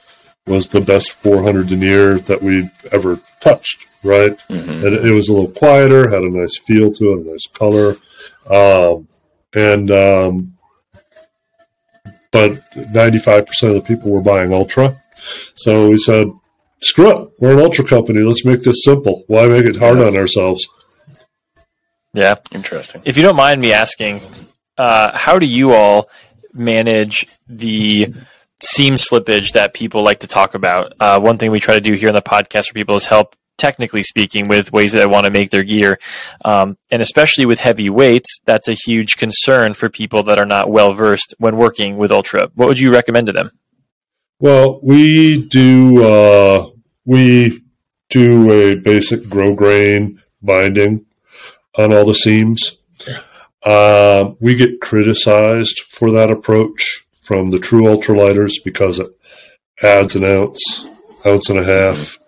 was 0.47 0.67
the 0.67 0.81
best 0.81 1.11
400 1.11 1.67
denier 1.67 2.17
that 2.19 2.41
we'd 2.41 2.69
ever 2.91 3.19
touched, 3.41 3.85
right? 4.03 4.37
Mhm. 4.49 4.85
And 4.85 5.07
it 5.07 5.13
was 5.13 5.27
a 5.29 5.33
little 5.33 5.51
quieter, 5.51 6.09
had 6.09 6.23
a 6.23 6.29
nice 6.29 6.57
feel 6.65 6.91
to 6.93 7.13
it, 7.13 7.19
a 7.19 7.31
nice 7.31 7.47
color. 7.47 7.97
Um, 8.49 9.07
and 9.55 9.91
um, 9.91 10.53
but 12.31 12.69
95% 12.73 13.47
of 13.69 13.75
the 13.75 13.81
people 13.81 14.11
were 14.11 14.21
buying 14.21 14.53
Ultra. 14.53 15.01
So 15.53 15.89
we 15.89 15.97
said, 15.99 16.27
screw 16.81 17.11
it. 17.11 17.29
We're 17.39 17.53
an 17.53 17.59
Ultra 17.59 17.85
company. 17.85 18.21
Let's 18.21 18.43
make 18.43 18.63
this 18.63 18.83
simple. 18.83 19.23
Why 19.27 19.47
make 19.47 19.65
it 19.65 19.77
hard 19.77 19.99
on 19.99 20.15
ourselves? 20.17 20.67
Yeah. 22.13 22.35
Interesting. 22.51 23.03
If 23.05 23.17
you 23.17 23.23
don't 23.23 23.35
mind 23.35 23.61
me 23.61 23.71
asking, 23.71 24.21
uh, 24.77 25.15
how 25.15 25.37
do 25.37 25.45
you 25.45 25.73
all 25.73 26.09
manage 26.53 27.27
the 27.47 28.13
seam 28.59 28.95
slippage 28.95 29.53
that 29.53 29.73
people 29.73 30.01
like 30.03 30.21
to 30.21 30.27
talk 30.27 30.55
about? 30.55 30.93
Uh, 30.99 31.19
one 31.19 31.37
thing 31.37 31.51
we 31.51 31.59
try 31.59 31.75
to 31.75 31.81
do 31.81 31.93
here 31.93 32.09
on 32.09 32.15
the 32.15 32.21
podcast 32.21 32.67
for 32.67 32.73
people 32.73 32.95
is 32.95 33.05
help, 33.05 33.35
technically 33.57 34.03
speaking, 34.03 34.47
with 34.47 34.73
ways 34.73 34.91
that 34.93 35.01
I 35.01 35.05
want 35.05 35.25
to 35.25 35.31
make 35.31 35.51
their 35.51 35.63
gear. 35.63 35.99
Um, 36.43 36.77
and 36.91 37.01
especially 37.01 37.45
with 37.45 37.59
heavy 37.59 37.89
weights, 37.89 38.39
that's 38.45 38.67
a 38.67 38.73
huge 38.73 39.17
concern 39.17 39.73
for 39.73 39.89
people 39.89 40.23
that 40.23 40.39
are 40.39 40.45
not 40.45 40.69
well 40.69 40.93
versed 40.93 41.33
when 41.37 41.57
working 41.57 41.97
with 41.97 42.11
Ultra. 42.11 42.49
What 42.55 42.67
would 42.67 42.79
you 42.79 42.91
recommend 42.91 43.27
to 43.27 43.33
them? 43.33 43.51
Well, 44.39 44.79
we 44.83 45.45
do 45.45 46.03
uh, 46.03 46.69
we 47.05 47.63
do 48.09 48.51
a 48.51 48.75
basic 48.75 49.21
grosgrain 49.23 50.19
binding 50.41 51.05
on 51.77 51.93
all 51.93 52.05
the 52.05 52.13
seams. 52.13 52.77
Um, 53.63 54.35
we 54.41 54.55
get 54.55 54.81
criticized 54.81 55.79
for 55.79 56.11
that 56.11 56.29
approach 56.29 57.05
from 57.21 57.49
the 57.49 57.59
true 57.59 57.83
ultralighters 57.83 58.53
because 58.63 58.99
it 58.99 59.07
adds 59.81 60.15
an 60.15 60.25
ounce, 60.25 60.85
ounce 61.25 61.49
and 61.49 61.59
a 61.59 61.63
half. 61.63 62.19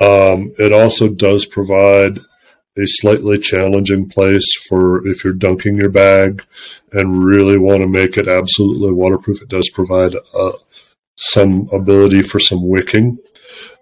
Um, 0.00 0.52
it 0.58 0.72
also 0.72 1.08
does 1.08 1.46
provide 1.46 2.18
a 2.78 2.86
slightly 2.86 3.38
challenging 3.38 4.08
place 4.08 4.46
for 4.68 5.06
if 5.06 5.24
you're 5.24 5.32
dunking 5.32 5.76
your 5.76 5.88
bag 5.88 6.44
and 6.92 7.24
really 7.24 7.56
want 7.56 7.80
to 7.80 7.86
make 7.86 8.18
it 8.18 8.28
absolutely 8.28 8.92
waterproof. 8.92 9.42
It 9.42 9.48
does 9.48 9.70
provide 9.70 10.14
a, 10.34 10.52
some 11.16 11.68
ability 11.72 12.22
for 12.22 12.38
some 12.38 12.66
wicking. 12.68 13.18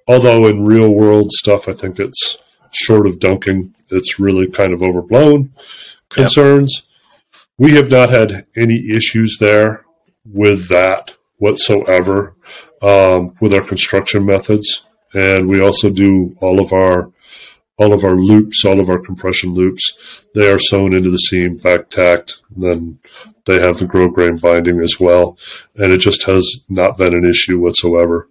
Although 0.06 0.46
in 0.46 0.64
real 0.64 0.90
world 0.90 1.32
stuff, 1.32 1.68
I 1.68 1.72
think 1.72 1.98
it's 1.98 2.38
short 2.72 3.06
of 3.06 3.18
dunking. 3.18 3.74
It's 3.90 4.20
really 4.20 4.48
kind 4.48 4.72
of 4.72 4.82
overblown 4.82 5.52
concerns. 6.08 6.86
We 7.58 7.72
have 7.72 7.90
not 7.90 8.10
had 8.10 8.46
any 8.56 8.90
issues 8.90 9.38
there 9.38 9.84
with 10.24 10.68
that 10.68 11.14
whatsoever 11.38 12.34
um, 12.82 13.34
with 13.40 13.52
our 13.54 13.62
construction 13.62 14.24
methods, 14.24 14.86
and 15.14 15.48
we 15.48 15.60
also 15.60 15.90
do 15.90 16.36
all 16.40 16.60
of 16.60 16.72
our 16.72 17.10
all 17.76 17.92
of 17.92 18.04
our 18.04 18.14
loops, 18.14 18.64
all 18.64 18.78
of 18.78 18.88
our 18.88 18.98
compression 19.00 19.50
loops. 19.52 20.24
They 20.34 20.48
are 20.50 20.58
sewn 20.60 20.94
into 20.94 21.10
the 21.10 21.16
seam, 21.18 21.56
back 21.56 21.90
tacked, 21.90 22.40
then 22.56 22.98
they 23.46 23.60
have 23.60 23.78
the 23.78 23.84
grosgrain 23.86 24.40
binding 24.40 24.80
as 24.80 25.00
well, 25.00 25.36
and 25.76 25.92
it 25.92 25.98
just 25.98 26.24
has 26.26 26.64
not 26.68 26.96
been 26.98 27.14
an 27.14 27.24
issue 27.24 27.58
whatsoever. 27.58 28.28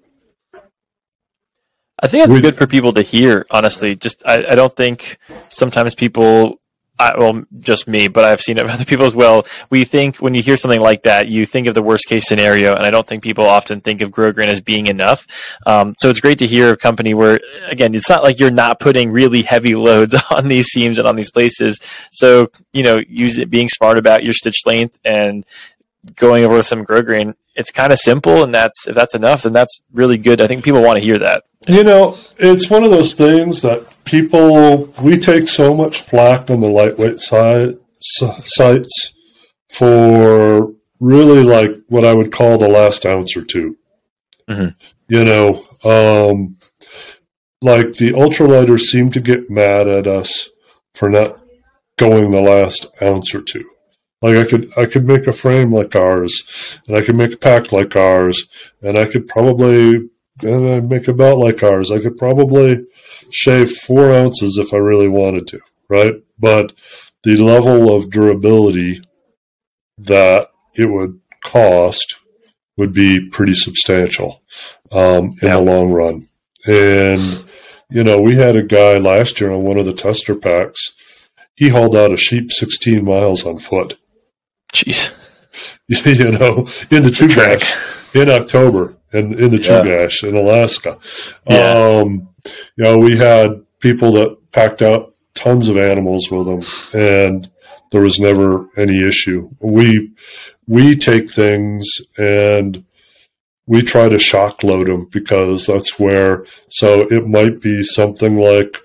I 2.01 2.07
think 2.07 2.23
that's 2.23 2.33
We- 2.33 2.41
good 2.41 2.55
for 2.55 2.67
people 2.67 2.93
to 2.93 3.01
hear. 3.01 3.45
Honestly, 3.51 3.95
just 3.95 4.23
I, 4.25 4.45
I 4.51 4.55
don't 4.55 4.75
think 4.75 5.17
sometimes 5.49 5.95
people, 5.95 6.59
I, 6.99 7.17
well, 7.17 7.43
just 7.59 7.87
me, 7.87 8.07
but 8.07 8.23
I've 8.23 8.41
seen 8.41 8.57
it 8.57 8.69
other 8.69 8.85
people 8.85 9.05
as 9.05 9.15
well. 9.15 9.45
We 9.69 9.83
think 9.83 10.17
when 10.17 10.33
you 10.33 10.41
hear 10.41 10.57
something 10.57 10.81
like 10.81 11.03
that, 11.03 11.27
you 11.27 11.45
think 11.45 11.67
of 11.67 11.75
the 11.75 11.83
worst 11.83 12.05
case 12.05 12.27
scenario, 12.27 12.75
and 12.75 12.85
I 12.85 12.91
don't 12.91 13.05
think 13.05 13.23
people 13.23 13.45
often 13.45 13.81
think 13.81 14.01
of 14.01 14.11
Grosgrain 14.11 14.47
as 14.47 14.61
being 14.61 14.87
enough. 14.87 15.25
Um, 15.65 15.95
so 15.97 16.09
it's 16.09 16.19
great 16.19 16.39
to 16.39 16.47
hear 16.47 16.71
a 16.71 16.77
company 16.77 17.13
where, 17.13 17.39
again, 17.67 17.95
it's 17.95 18.09
not 18.09 18.23
like 18.23 18.39
you're 18.39 18.51
not 18.51 18.79
putting 18.79 19.11
really 19.11 19.41
heavy 19.41 19.75
loads 19.83 20.15
on 20.31 20.47
these 20.47 20.67
seams 20.67 20.97
and 20.97 21.07
on 21.07 21.15
these 21.15 21.31
places. 21.31 21.79
So 22.11 22.51
you 22.73 22.83
know, 22.83 23.01
use 23.07 23.37
it 23.37 23.49
being 23.49 23.69
smart 23.69 23.97
about 23.97 24.23
your 24.23 24.33
stitch 24.33 24.65
length 24.65 24.99
and 25.05 25.45
going 26.15 26.43
over 26.43 26.55
with 26.55 26.67
some 26.67 26.85
Grosgrain. 26.85 27.35
It's 27.55 27.71
kind 27.71 27.93
of 27.93 27.99
simple, 27.99 28.43
and 28.43 28.53
that's 28.53 28.87
if 28.87 28.95
that's 28.95 29.15
enough, 29.15 29.43
then 29.43 29.53
that's 29.53 29.79
really 29.91 30.17
good. 30.17 30.41
I 30.41 30.47
think 30.47 30.63
people 30.63 30.81
want 30.81 30.97
to 30.97 31.03
hear 31.03 31.19
that. 31.19 31.43
You 31.67 31.83
know, 31.83 32.17
it's 32.37 32.69
one 32.69 32.83
of 32.83 32.91
those 32.91 33.13
things 33.13 33.61
that 33.61 33.85
people 34.03 34.85
we 35.01 35.17
take 35.17 35.47
so 35.47 35.73
much 35.73 36.01
flack 36.01 36.49
on 36.49 36.59
the 36.59 36.69
lightweight 36.69 37.19
side 37.19 37.77
sites 37.99 39.13
for 39.69 40.73
really 40.99 41.43
like 41.43 41.71
what 41.87 42.05
I 42.05 42.13
would 42.13 42.31
call 42.31 42.57
the 42.57 42.67
last 42.69 43.05
ounce 43.05 43.35
or 43.37 43.43
2 43.43 43.77
Mhm. 44.49 44.75
You 45.07 45.23
know, 45.23 45.63
um, 45.83 46.57
like 47.61 47.93
the 47.93 48.11
ultralighters 48.11 48.81
seem 48.81 49.09
to 49.11 49.21
get 49.21 49.49
mad 49.49 49.87
at 49.87 50.05
us 50.07 50.49
for 50.93 51.09
not 51.09 51.39
going 51.97 52.31
the 52.31 52.41
last 52.41 52.87
ounce 53.01 53.33
or 53.33 53.41
two. 53.41 53.63
Like 54.23 54.37
I 54.37 54.45
could, 54.49 54.71
I 54.77 54.85
could 54.87 55.05
make 55.05 55.27
a 55.27 55.31
frame 55.33 55.71
like 55.73 55.95
ours, 55.95 56.79
and 56.87 56.95
I 56.97 57.01
could 57.01 57.15
make 57.15 57.33
a 57.33 57.37
pack 57.37 57.71
like 57.71 57.95
ours, 57.95 58.47
and 58.81 58.97
I 58.97 59.05
could 59.05 59.27
probably 59.27 60.09
and 60.41 60.67
I'd 60.67 60.89
make 60.89 61.07
a 61.07 61.13
belt 61.13 61.37
like 61.39 61.61
ours. 61.61 61.91
I 61.91 61.99
could 61.99 62.17
probably 62.17 62.85
shave 63.29 63.69
four 63.71 64.11
ounces 64.13 64.57
if 64.57 64.73
I 64.73 64.77
really 64.77 65.07
wanted 65.07 65.45
to, 65.49 65.59
right? 65.89 66.15
But 66.39 66.73
the 67.23 67.35
level 67.35 67.95
of 67.95 68.09
durability 68.09 69.01
that 69.97 70.47
it 70.75 70.87
would 70.89 71.19
cost 71.43 72.15
would 72.77 72.93
be 72.93 73.29
pretty 73.29 73.53
substantial 73.53 74.41
um, 74.91 75.35
in 75.41 75.47
Yeah. 75.49 75.57
the 75.57 75.61
long 75.61 75.91
run. 75.91 76.23
And, 76.65 77.45
you 77.91 78.03
know, 78.03 78.19
we 78.21 78.35
had 78.35 78.55
a 78.55 78.63
guy 78.63 78.97
last 78.97 79.39
year 79.39 79.51
on 79.51 79.63
one 79.63 79.77
of 79.77 79.85
the 79.85 79.93
tester 79.93 80.33
packs. 80.35 80.93
He 81.55 81.69
hauled 81.69 81.95
out 81.95 82.11
a 82.11 82.17
sheep 82.17 82.51
16 82.51 83.05
miles 83.05 83.45
on 83.45 83.57
foot, 83.59 83.97
Jeez. 84.73 85.13
you 85.87 86.31
know, 86.31 86.67
in 86.89 87.03
the 87.03 87.13
two 87.15 87.27
trek. 87.27 87.61
in 88.15 88.29
October 88.29 88.95
and 89.11 89.39
in 89.39 89.51
the 89.51 89.57
Yeah. 89.57 89.83
Chugach 89.83 90.27
in 90.27 90.35
Alaska. 90.35 90.97
Yeah. 91.47 91.99
Um, 92.01 92.29
you 92.75 92.83
know, 92.83 92.97
we 92.97 93.15
had 93.17 93.63
people 93.79 94.11
that 94.13 94.51
packed 94.51 94.81
out 94.81 95.13
tons 95.35 95.69
of 95.69 95.77
animals 95.77 96.29
with 96.31 96.45
them, 96.45 96.99
and 96.99 97.49
there 97.91 98.01
was 98.01 98.19
never 98.19 98.67
any 98.77 99.07
issue. 99.07 99.49
We 99.59 100.11
we 100.67 100.95
take 100.95 101.29
things 101.31 101.87
and 102.17 102.83
we 103.65 103.81
try 103.81 104.09
to 104.09 104.19
shock 104.19 104.63
load 104.63 104.87
them 104.87 105.07
because 105.11 105.67
that's 105.67 105.99
where. 105.99 106.45
So 106.69 107.01
it 107.11 107.27
might 107.27 107.61
be 107.61 107.83
something 107.83 108.37
like 108.39 108.77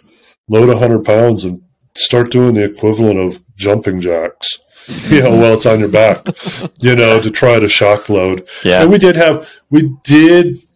load 0.48 0.76
hundred 0.76 1.04
pounds 1.04 1.44
and 1.44 1.62
start 1.98 2.30
doing 2.30 2.54
the 2.54 2.64
equivalent 2.64 3.18
of 3.18 3.42
jumping 3.56 4.00
jacks. 4.00 4.48
You 5.10 5.20
know, 5.20 5.36
while 5.36 5.52
it's 5.52 5.66
on 5.66 5.80
your 5.80 5.90
back, 5.90 6.26
you 6.80 6.96
know, 6.96 7.20
to 7.20 7.30
try 7.30 7.60
to 7.60 7.68
shock 7.68 8.08
load. 8.08 8.48
Yeah. 8.64 8.80
And 8.80 8.90
we 8.90 8.96
did 8.96 9.16
have 9.16 9.46
we 9.68 9.94
did 10.02 10.66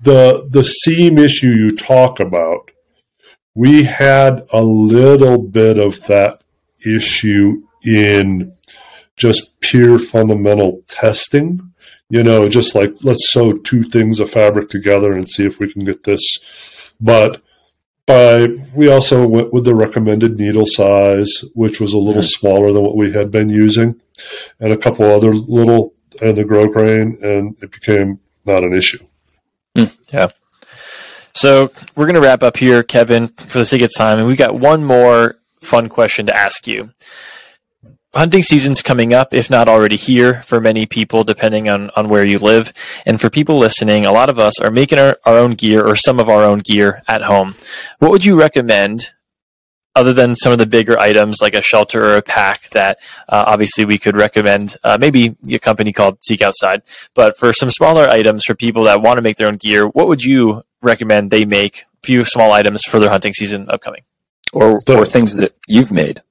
the 0.00 0.48
the 0.50 0.62
seam 0.62 1.18
issue 1.18 1.50
you 1.50 1.76
talk 1.76 2.20
about. 2.20 2.70
We 3.54 3.84
had 3.84 4.46
a 4.54 4.62
little 4.62 5.36
bit 5.36 5.78
of 5.78 6.02
that 6.06 6.42
issue 6.86 7.62
in 7.84 8.54
just 9.16 9.60
pure 9.60 9.98
fundamental 9.98 10.82
testing. 10.88 11.60
You 12.08 12.24
know, 12.24 12.48
just 12.48 12.74
like 12.74 12.94
let's 13.02 13.30
sew 13.30 13.58
two 13.58 13.84
things 13.84 14.20
of 14.20 14.30
fabric 14.30 14.70
together 14.70 15.12
and 15.12 15.28
see 15.28 15.44
if 15.44 15.60
we 15.60 15.70
can 15.70 15.84
get 15.84 16.04
this. 16.04 16.22
But 16.98 17.42
by 18.10 18.64
we 18.74 18.90
also 18.90 19.26
went 19.26 19.52
with 19.52 19.64
the 19.64 19.74
recommended 19.74 20.38
needle 20.38 20.66
size, 20.66 21.44
which 21.54 21.80
was 21.80 21.92
a 21.92 21.98
little 21.98 22.22
smaller 22.22 22.72
than 22.72 22.82
what 22.82 22.96
we 22.96 23.12
had 23.12 23.30
been 23.30 23.48
using, 23.48 24.00
and 24.58 24.72
a 24.72 24.76
couple 24.76 25.04
other 25.04 25.34
little 25.34 25.94
and 26.20 26.36
the 26.36 26.44
Grosgrain, 26.44 27.22
and 27.22 27.56
it 27.62 27.70
became 27.70 28.18
not 28.44 28.64
an 28.64 28.74
issue. 28.74 29.04
Hmm, 29.76 29.84
yeah. 30.12 30.28
So 31.34 31.70
we're 31.94 32.06
going 32.06 32.16
to 32.16 32.20
wrap 32.20 32.42
up 32.42 32.56
here, 32.56 32.82
Kevin, 32.82 33.28
for 33.28 33.58
the 33.58 33.64
sake 33.64 33.82
of 33.82 33.94
time, 33.96 34.18
and 34.18 34.26
we 34.26 34.36
got 34.36 34.58
one 34.58 34.84
more 34.84 35.36
fun 35.60 35.88
question 35.88 36.26
to 36.26 36.36
ask 36.36 36.66
you. 36.66 36.90
Hunting 38.12 38.42
season's 38.42 38.82
coming 38.82 39.14
up, 39.14 39.32
if 39.32 39.50
not 39.50 39.68
already 39.68 39.96
here, 39.96 40.42
for 40.42 40.60
many 40.60 40.84
people, 40.84 41.22
depending 41.22 41.68
on, 41.68 41.90
on 41.94 42.08
where 42.08 42.26
you 42.26 42.38
live. 42.38 42.72
And 43.06 43.20
for 43.20 43.30
people 43.30 43.56
listening, 43.58 44.04
a 44.04 44.12
lot 44.12 44.28
of 44.28 44.38
us 44.38 44.60
are 44.60 44.70
making 44.70 44.98
our, 44.98 45.18
our 45.24 45.38
own 45.38 45.52
gear 45.52 45.86
or 45.86 45.94
some 45.94 46.18
of 46.18 46.28
our 46.28 46.42
own 46.42 46.58
gear 46.58 47.02
at 47.06 47.22
home. 47.22 47.54
What 48.00 48.10
would 48.10 48.24
you 48.24 48.38
recommend, 48.38 49.06
other 49.94 50.12
than 50.12 50.34
some 50.34 50.50
of 50.50 50.58
the 50.58 50.66
bigger 50.66 50.98
items 50.98 51.40
like 51.40 51.54
a 51.54 51.62
shelter 51.62 52.04
or 52.04 52.16
a 52.16 52.22
pack 52.22 52.70
that 52.70 52.98
uh, 53.28 53.44
obviously 53.46 53.84
we 53.84 53.98
could 53.98 54.16
recommend, 54.16 54.76
uh, 54.82 54.98
maybe 55.00 55.36
a 55.48 55.58
company 55.60 55.92
called 55.92 56.18
Seek 56.24 56.42
Outside, 56.42 56.82
but 57.14 57.38
for 57.38 57.52
some 57.52 57.70
smaller 57.70 58.08
items 58.08 58.44
for 58.44 58.54
people 58.54 58.84
that 58.84 59.02
want 59.02 59.18
to 59.18 59.22
make 59.22 59.36
their 59.36 59.48
own 59.48 59.56
gear, 59.56 59.86
what 59.86 60.08
would 60.08 60.24
you 60.24 60.64
recommend 60.82 61.30
they 61.30 61.44
make 61.44 61.84
few 62.02 62.24
small 62.24 62.52
items 62.52 62.82
for 62.82 62.98
their 62.98 63.10
hunting 63.10 63.32
season 63.32 63.68
upcoming. 63.68 64.02
Or 64.52 64.80
or 64.88 65.06
things 65.06 65.36
that 65.36 65.52
you've 65.68 65.92
made. 65.92 66.22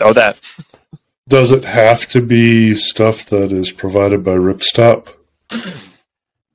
Oh, 0.00 0.12
that. 0.12 0.38
Does 1.32 1.50
it 1.50 1.64
have 1.64 2.10
to 2.10 2.20
be 2.20 2.74
stuff 2.74 3.24
that 3.30 3.52
is 3.52 3.72
provided 3.72 4.22
by 4.22 4.32
Ripstop? 4.32 5.14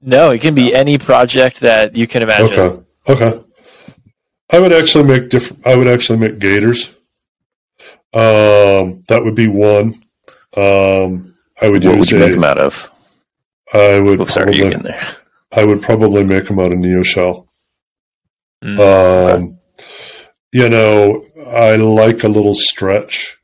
No, 0.03 0.29
it 0.29 0.39
can 0.39 0.53
be 0.53 0.75
any 0.75 0.99
project 0.99 1.61
that 1.61 1.95
you 1.95 2.05
can 2.05 2.21
imagine. 2.21 2.59
Okay. 2.59 2.83
Okay. 3.09 3.43
I 4.51 4.59
would 4.59 4.71
actually 4.71 5.05
make 5.05 5.29
different. 5.31 5.65
I 5.65 5.75
would 5.75 5.87
actually 5.87 6.19
make 6.19 6.37
gaiters. 6.37 6.95
Um, 8.13 9.03
that 9.07 9.21
would 9.23 9.33
be 9.33 9.47
one. 9.47 9.95
Um, 10.55 11.33
I 11.59 11.69
would 11.71 11.83
What 11.83 11.95
use 11.95 11.99
would 11.99 12.11
you 12.11 12.17
a- 12.17 12.27
make 12.27 12.33
them 12.35 12.43
out 12.43 12.59
of? 12.59 12.91
I 13.73 13.99
would 13.99 14.21
Oops, 14.21 14.31
sorry, 14.31 14.57
you 14.57 14.61
probably, 14.61 14.75
in 14.75 14.83
there. 14.83 15.07
I 15.53 15.65
would 15.65 15.81
probably 15.81 16.23
make 16.23 16.47
them 16.49 16.59
out 16.59 16.71
of 16.71 16.77
NeoShell. 16.77 17.47
Mm. 18.63 19.33
Um, 19.33 19.59
you 20.51 20.69
know, 20.69 21.25
I 21.47 21.77
like 21.77 22.23
a 22.23 22.29
little 22.29 22.53
stretch 22.53 23.36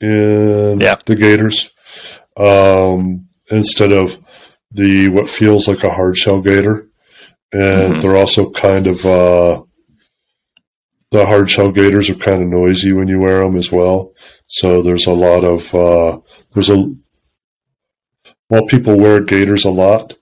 in 0.00 0.78
Yeah. 0.80 0.96
the 1.06 1.16
gaiters 1.16 1.72
um, 2.36 3.26
instead 3.50 3.92
of 3.92 4.16
the 4.70 5.08
what 5.08 5.28
feels 5.28 5.66
like 5.66 5.82
a 5.84 5.90
hard 5.90 6.16
shell 6.16 6.40
gaiter, 6.40 6.88
and 7.52 7.94
Mhm. 7.94 8.00
they're 8.02 8.16
also 8.16 8.50
kind 8.50 8.86
of 8.86 9.04
uh, 9.06 9.62
the 11.10 11.24
hard 11.26 11.50
shell 11.50 11.72
gaiters 11.72 12.10
are 12.10 12.14
kind 12.14 12.42
of 12.42 12.48
noisy 12.48 12.92
when 12.92 13.08
you 13.08 13.18
wear 13.18 13.40
them 13.40 13.56
as 13.56 13.72
well. 13.72 14.12
So 14.46 14.82
there's 14.82 15.06
a 15.06 15.12
lot 15.12 15.42
of 15.42 15.74
uh, 15.74 16.18
there's 16.52 16.70
a 16.70 16.92
while 18.48 18.66
people 18.66 18.96
wear 18.96 19.20
gaiters 19.22 19.64
a 19.64 19.70
lot, 19.70 20.14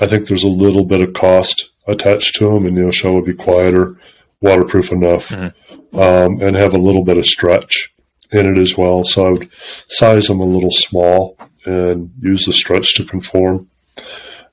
I 0.00 0.06
think 0.06 0.28
there's 0.28 0.44
a 0.44 0.48
little 0.48 0.84
bit 0.84 1.00
of 1.00 1.12
cost 1.14 1.70
attached 1.88 2.36
to 2.36 2.44
them, 2.50 2.66
and 2.66 2.76
the 2.76 2.92
shell 2.92 3.14
would 3.14 3.24
be 3.24 3.34
quieter, 3.34 3.96
waterproof 4.40 4.92
enough, 4.92 5.32
um, 5.32 6.40
and 6.40 6.56
have 6.56 6.74
a 6.74 6.78
little 6.78 7.04
bit 7.04 7.16
of 7.16 7.26
stretch 7.26 7.90
in 8.34 8.56
it 8.56 8.58
as 8.58 8.76
well. 8.76 9.04
So 9.04 9.26
I 9.26 9.30
would 9.30 9.50
size 9.88 10.26
them 10.26 10.40
a 10.40 10.44
little 10.44 10.70
small 10.70 11.38
and 11.64 12.12
use 12.20 12.44
the 12.44 12.52
stretch 12.52 12.94
to 12.96 13.04
conform. 13.04 13.70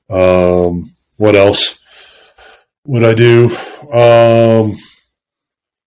Um, 0.08 0.94
what 1.16 1.34
else 1.36 1.78
would 2.86 3.04
I 3.04 3.14
do? 3.14 3.56
Um, 3.92 4.76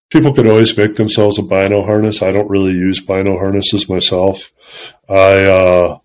people 0.09 0.33
could 0.33 0.47
always 0.47 0.77
make 0.77 0.95
themselves 0.95 1.39
a 1.39 1.43
bino 1.43 1.83
harness. 1.83 2.21
I 2.21 2.31
don't 2.31 2.49
really 2.49 2.73
use 2.73 2.99
bino 2.99 3.37
harnesses 3.37 3.89
myself. 3.89 4.51
I 5.09 5.45
uh, 5.45 5.99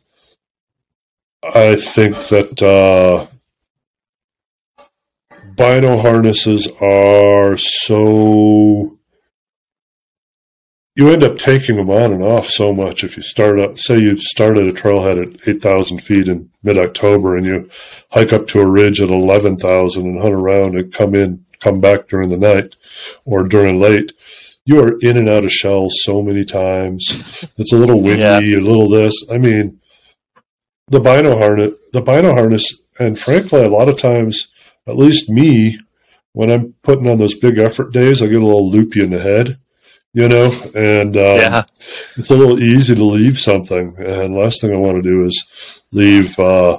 I 1.43 1.77
think 1.77 2.17
that 2.29 2.63
uh, 2.63 3.27
bino 5.55 5.97
harnesses 5.99 6.69
are 6.81 7.57
so 7.57 8.99
you 10.97 11.09
end 11.09 11.23
up 11.23 11.39
taking 11.39 11.77
them 11.77 11.89
on 11.91 12.13
and 12.13 12.23
off 12.23 12.47
so 12.47 12.73
much. 12.75 13.05
If 13.05 13.17
you 13.17 13.23
start 13.23 13.61
up 13.61 13.79
say 13.79 13.99
you 13.99 14.17
start 14.19 14.59
at 14.59 14.67
a 14.69 14.73
trailhead 14.73 15.35
at 15.41 15.49
8000 15.49 15.99
feet 15.99 16.29
in 16.29 16.51
mid-october 16.63 17.37
and 17.37 17.47
you 17.47 17.71
hike 18.11 18.33
up 18.33 18.47
to 18.49 18.61
a 18.61 18.67
ridge 18.71 19.01
at 19.01 19.09
11000 19.11 20.05
and 20.07 20.21
hunt 20.21 20.35
around 20.35 20.77
and 20.77 20.93
come 20.93 21.15
in 21.15 21.45
come 21.61 21.81
back 21.81 22.09
during 22.09 22.29
the 22.31 22.37
night 22.37 22.75
or 23.25 23.47
during 23.47 23.79
late 23.81 24.13
you 24.65 24.79
are 24.83 24.99
in 25.01 25.17
and 25.17 25.29
out 25.29 25.45
of 25.45 25.53
shells 25.53 25.95
so 26.03 26.23
many 26.23 26.45
times. 26.45 27.09
It's 27.59 27.73
a 27.73 27.79
little 27.79 28.03
windy 28.03 28.21
Yeah. 28.23 28.59
a 28.59 28.61
little 28.61 28.89
this. 28.89 29.15
I 29.31 29.39
mean 29.39 29.81
the 30.89 31.01
bino 31.01 31.39
harness 31.39 31.75
the 31.93 32.03
bino 32.03 32.33
harness 32.35 32.75
and 32.99 33.19
frankly 33.19 33.63
a 33.63 33.69
lot 33.69 33.89
of 33.89 33.97
times 33.99 34.51
at 34.89 34.97
least 34.97 35.31
me 35.31 35.79
when 36.33 36.51
i'm 36.51 36.75
putting 36.83 37.09
on 37.09 37.19
those 37.19 37.39
big 37.39 37.59
effort 37.59 37.93
days 37.93 38.21
i 38.21 38.27
get 38.27 38.43
a 38.43 38.45
little 38.45 38.69
loopy 38.71 39.03
in 39.03 39.11
the 39.11 39.21
head 39.21 39.59
you 40.13 40.29
know 40.29 40.53
and 40.75 41.17
um, 41.17 41.39
yeah. 41.39 41.63
it's 42.17 42.31
a 42.31 42.37
little 42.37 42.59
easy 42.61 42.95
to 42.95 43.05
leave 43.05 43.39
something 43.39 43.95
and 43.99 44.35
last 44.35 44.61
thing 44.61 44.73
i 44.73 44.77
want 44.77 44.97
to 44.97 45.03
do 45.03 45.25
is 45.25 45.49
leave 45.93 46.39
uh 46.39 46.79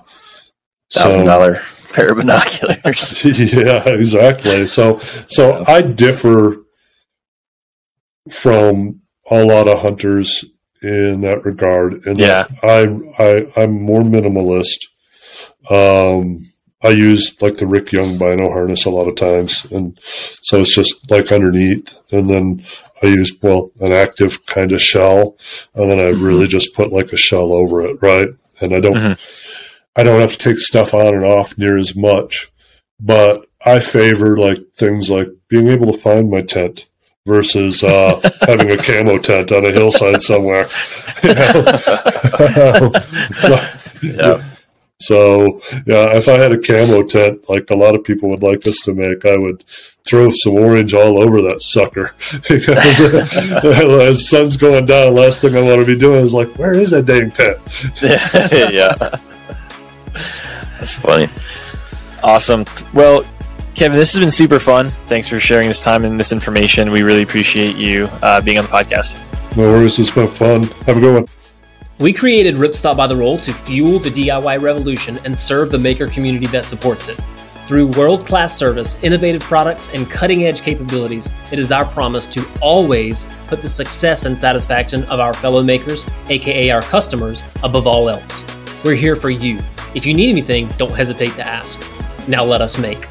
Thousand 0.93 1.25
dollar 1.25 1.61
pair 1.93 2.11
of 2.11 2.17
binoculars. 2.17 3.23
yeah, 3.25 3.87
exactly. 3.87 4.67
So, 4.67 4.99
so 5.27 5.63
I 5.67 5.81
differ 5.81 6.57
from 8.29 9.01
a 9.29 9.43
lot 9.43 9.67
of 9.67 9.79
hunters 9.79 10.43
in 10.81 11.21
that 11.21 11.45
regard. 11.45 12.05
And 12.05 12.17
Yeah. 12.17 12.47
I, 12.63 12.87
I, 13.17 13.51
I'm 13.55 13.81
more 13.81 14.01
minimalist. 14.01 14.87
Um, 15.69 16.39
I 16.83 16.89
use 16.89 17.39
like 17.41 17.57
the 17.57 17.67
Rick 17.67 17.91
Young 17.91 18.17
bino 18.17 18.49
harness 18.51 18.85
a 18.85 18.89
lot 18.89 19.07
of 19.07 19.15
times, 19.15 19.71
and 19.71 19.97
so 20.41 20.61
it's 20.61 20.73
just 20.73 21.11
like 21.11 21.31
underneath, 21.31 21.93
and 22.11 22.27
then 22.27 22.65
I 23.03 23.07
use 23.07 23.33
well 23.41 23.71
an 23.79 23.91
active 23.91 24.45
kind 24.45 24.71
of 24.71 24.81
shell, 24.81 25.37
and 25.75 25.89
then 25.89 25.99
I 25.99 26.09
really 26.09 26.47
just 26.47 26.75
put 26.75 26.91
like 26.93 27.11
a 27.13 27.17
shell 27.17 27.53
over 27.53 27.81
it, 27.83 27.97
right? 28.01 28.29
And 28.59 28.75
I 28.75 28.79
don't, 28.79 28.95
Mhm. 28.95 29.17
I 29.95 30.03
don't 30.03 30.21
have 30.21 30.33
to 30.33 30.37
take 30.37 30.59
stuff 30.59 30.93
on 30.93 31.13
and 31.15 31.25
off 31.25 31.57
near 31.57 31.77
as 31.77 31.95
much 31.95 32.47
but 33.03 33.47
I 33.65 33.79
favor 33.79 34.37
like 34.37 34.59
things 34.75 35.09
like 35.09 35.27
being 35.49 35.69
able 35.69 35.91
to 35.91 35.97
find 35.97 36.29
my 36.29 36.43
tent 36.43 36.85
versus 37.25 37.83
uh, 37.83 38.21
having 38.47 38.69
a 38.69 38.77
camo 38.77 39.17
tent 39.17 39.51
on 39.51 39.65
a 39.65 39.71
hillside 39.71 40.21
somewhere. 40.21 40.67
Know? 41.23 42.91
Yeah. 44.03 44.43
So 45.01 45.61
yeah, 45.85 46.15
if 46.15 46.27
I 46.27 46.33
had 46.33 46.51
a 46.51 46.59
camo 46.59 47.03
tent 47.03 47.49
like 47.49 47.69
a 47.69 47.75
lot 47.75 47.95
of 47.95 48.03
people 48.03 48.29
would 48.29 48.43
like 48.43 48.65
us 48.67 48.79
to 48.81 48.93
make, 48.93 49.25
I 49.25 49.37
would 49.37 49.63
throw 50.05 50.29
some 50.29 50.53
orange 50.53 50.93
all 50.93 51.17
over 51.17 51.41
that 51.43 51.61
sucker. 51.61 52.13
because 52.49 52.99
as 53.63 54.29
sun's 54.29 54.57
going 54.57 54.85
down, 54.85 55.15
last 55.15 55.41
thing 55.41 55.55
I 55.55 55.61
want 55.61 55.79
to 55.81 55.85
be 55.85 55.97
doing 55.97 56.23
is 56.23 56.33
like, 56.33 56.49
where 56.57 56.73
is 56.73 56.91
that 56.91 57.05
dang 57.05 57.31
tent? 57.31 57.57
yeah. 58.01 58.95
That's 60.77 60.93
funny. 60.93 61.29
Awesome. 62.23 62.65
Well, 62.93 63.23
Kevin, 63.73 63.97
this 63.97 64.13
has 64.13 64.19
been 64.19 64.31
super 64.31 64.59
fun. 64.59 64.91
Thanks 65.07 65.27
for 65.27 65.39
sharing 65.39 65.67
this 65.67 65.83
time 65.83 66.05
and 66.05 66.19
this 66.19 66.31
information. 66.31 66.91
We 66.91 67.01
really 67.01 67.23
appreciate 67.23 67.75
you 67.75 68.07
uh, 68.21 68.41
being 68.41 68.59
on 68.59 68.65
the 68.65 68.71
podcast. 68.71 69.17
No 69.57 69.63
worries, 69.63 69.97
it's 69.97 70.11
been 70.11 70.27
fun. 70.27 70.63
Have 70.85 70.97
a 70.97 70.99
good 70.99 71.13
one. 71.13 71.40
We 72.01 72.11
created 72.11 72.55
Ripstop 72.55 72.97
by 72.97 73.05
the 73.05 73.15
Roll 73.15 73.37
to 73.37 73.53
fuel 73.53 73.99
the 73.99 74.09
DIY 74.09 74.59
revolution 74.59 75.19
and 75.23 75.37
serve 75.37 75.69
the 75.69 75.77
maker 75.77 76.07
community 76.07 76.47
that 76.47 76.65
supports 76.65 77.07
it. 77.07 77.19
Through 77.67 77.91
world 77.91 78.25
class 78.25 78.57
service, 78.57 78.97
innovative 79.03 79.43
products, 79.43 79.93
and 79.93 80.09
cutting 80.09 80.45
edge 80.45 80.61
capabilities, 80.61 81.29
it 81.51 81.59
is 81.59 81.71
our 81.71 81.85
promise 81.85 82.25
to 82.25 82.43
always 82.59 83.27
put 83.45 83.61
the 83.61 83.69
success 83.69 84.25
and 84.25 84.35
satisfaction 84.35 85.03
of 85.03 85.19
our 85.19 85.35
fellow 85.35 85.61
makers, 85.61 86.09
aka 86.29 86.71
our 86.71 86.81
customers, 86.81 87.43
above 87.61 87.85
all 87.85 88.09
else. 88.09 88.43
We're 88.83 88.95
here 88.95 89.15
for 89.15 89.29
you. 89.29 89.59
If 89.93 90.07
you 90.07 90.15
need 90.15 90.31
anything, 90.31 90.69
don't 90.79 90.95
hesitate 90.95 91.35
to 91.35 91.45
ask. 91.45 91.79
Now 92.27 92.43
let 92.43 92.61
us 92.61 92.79
make. 92.79 93.05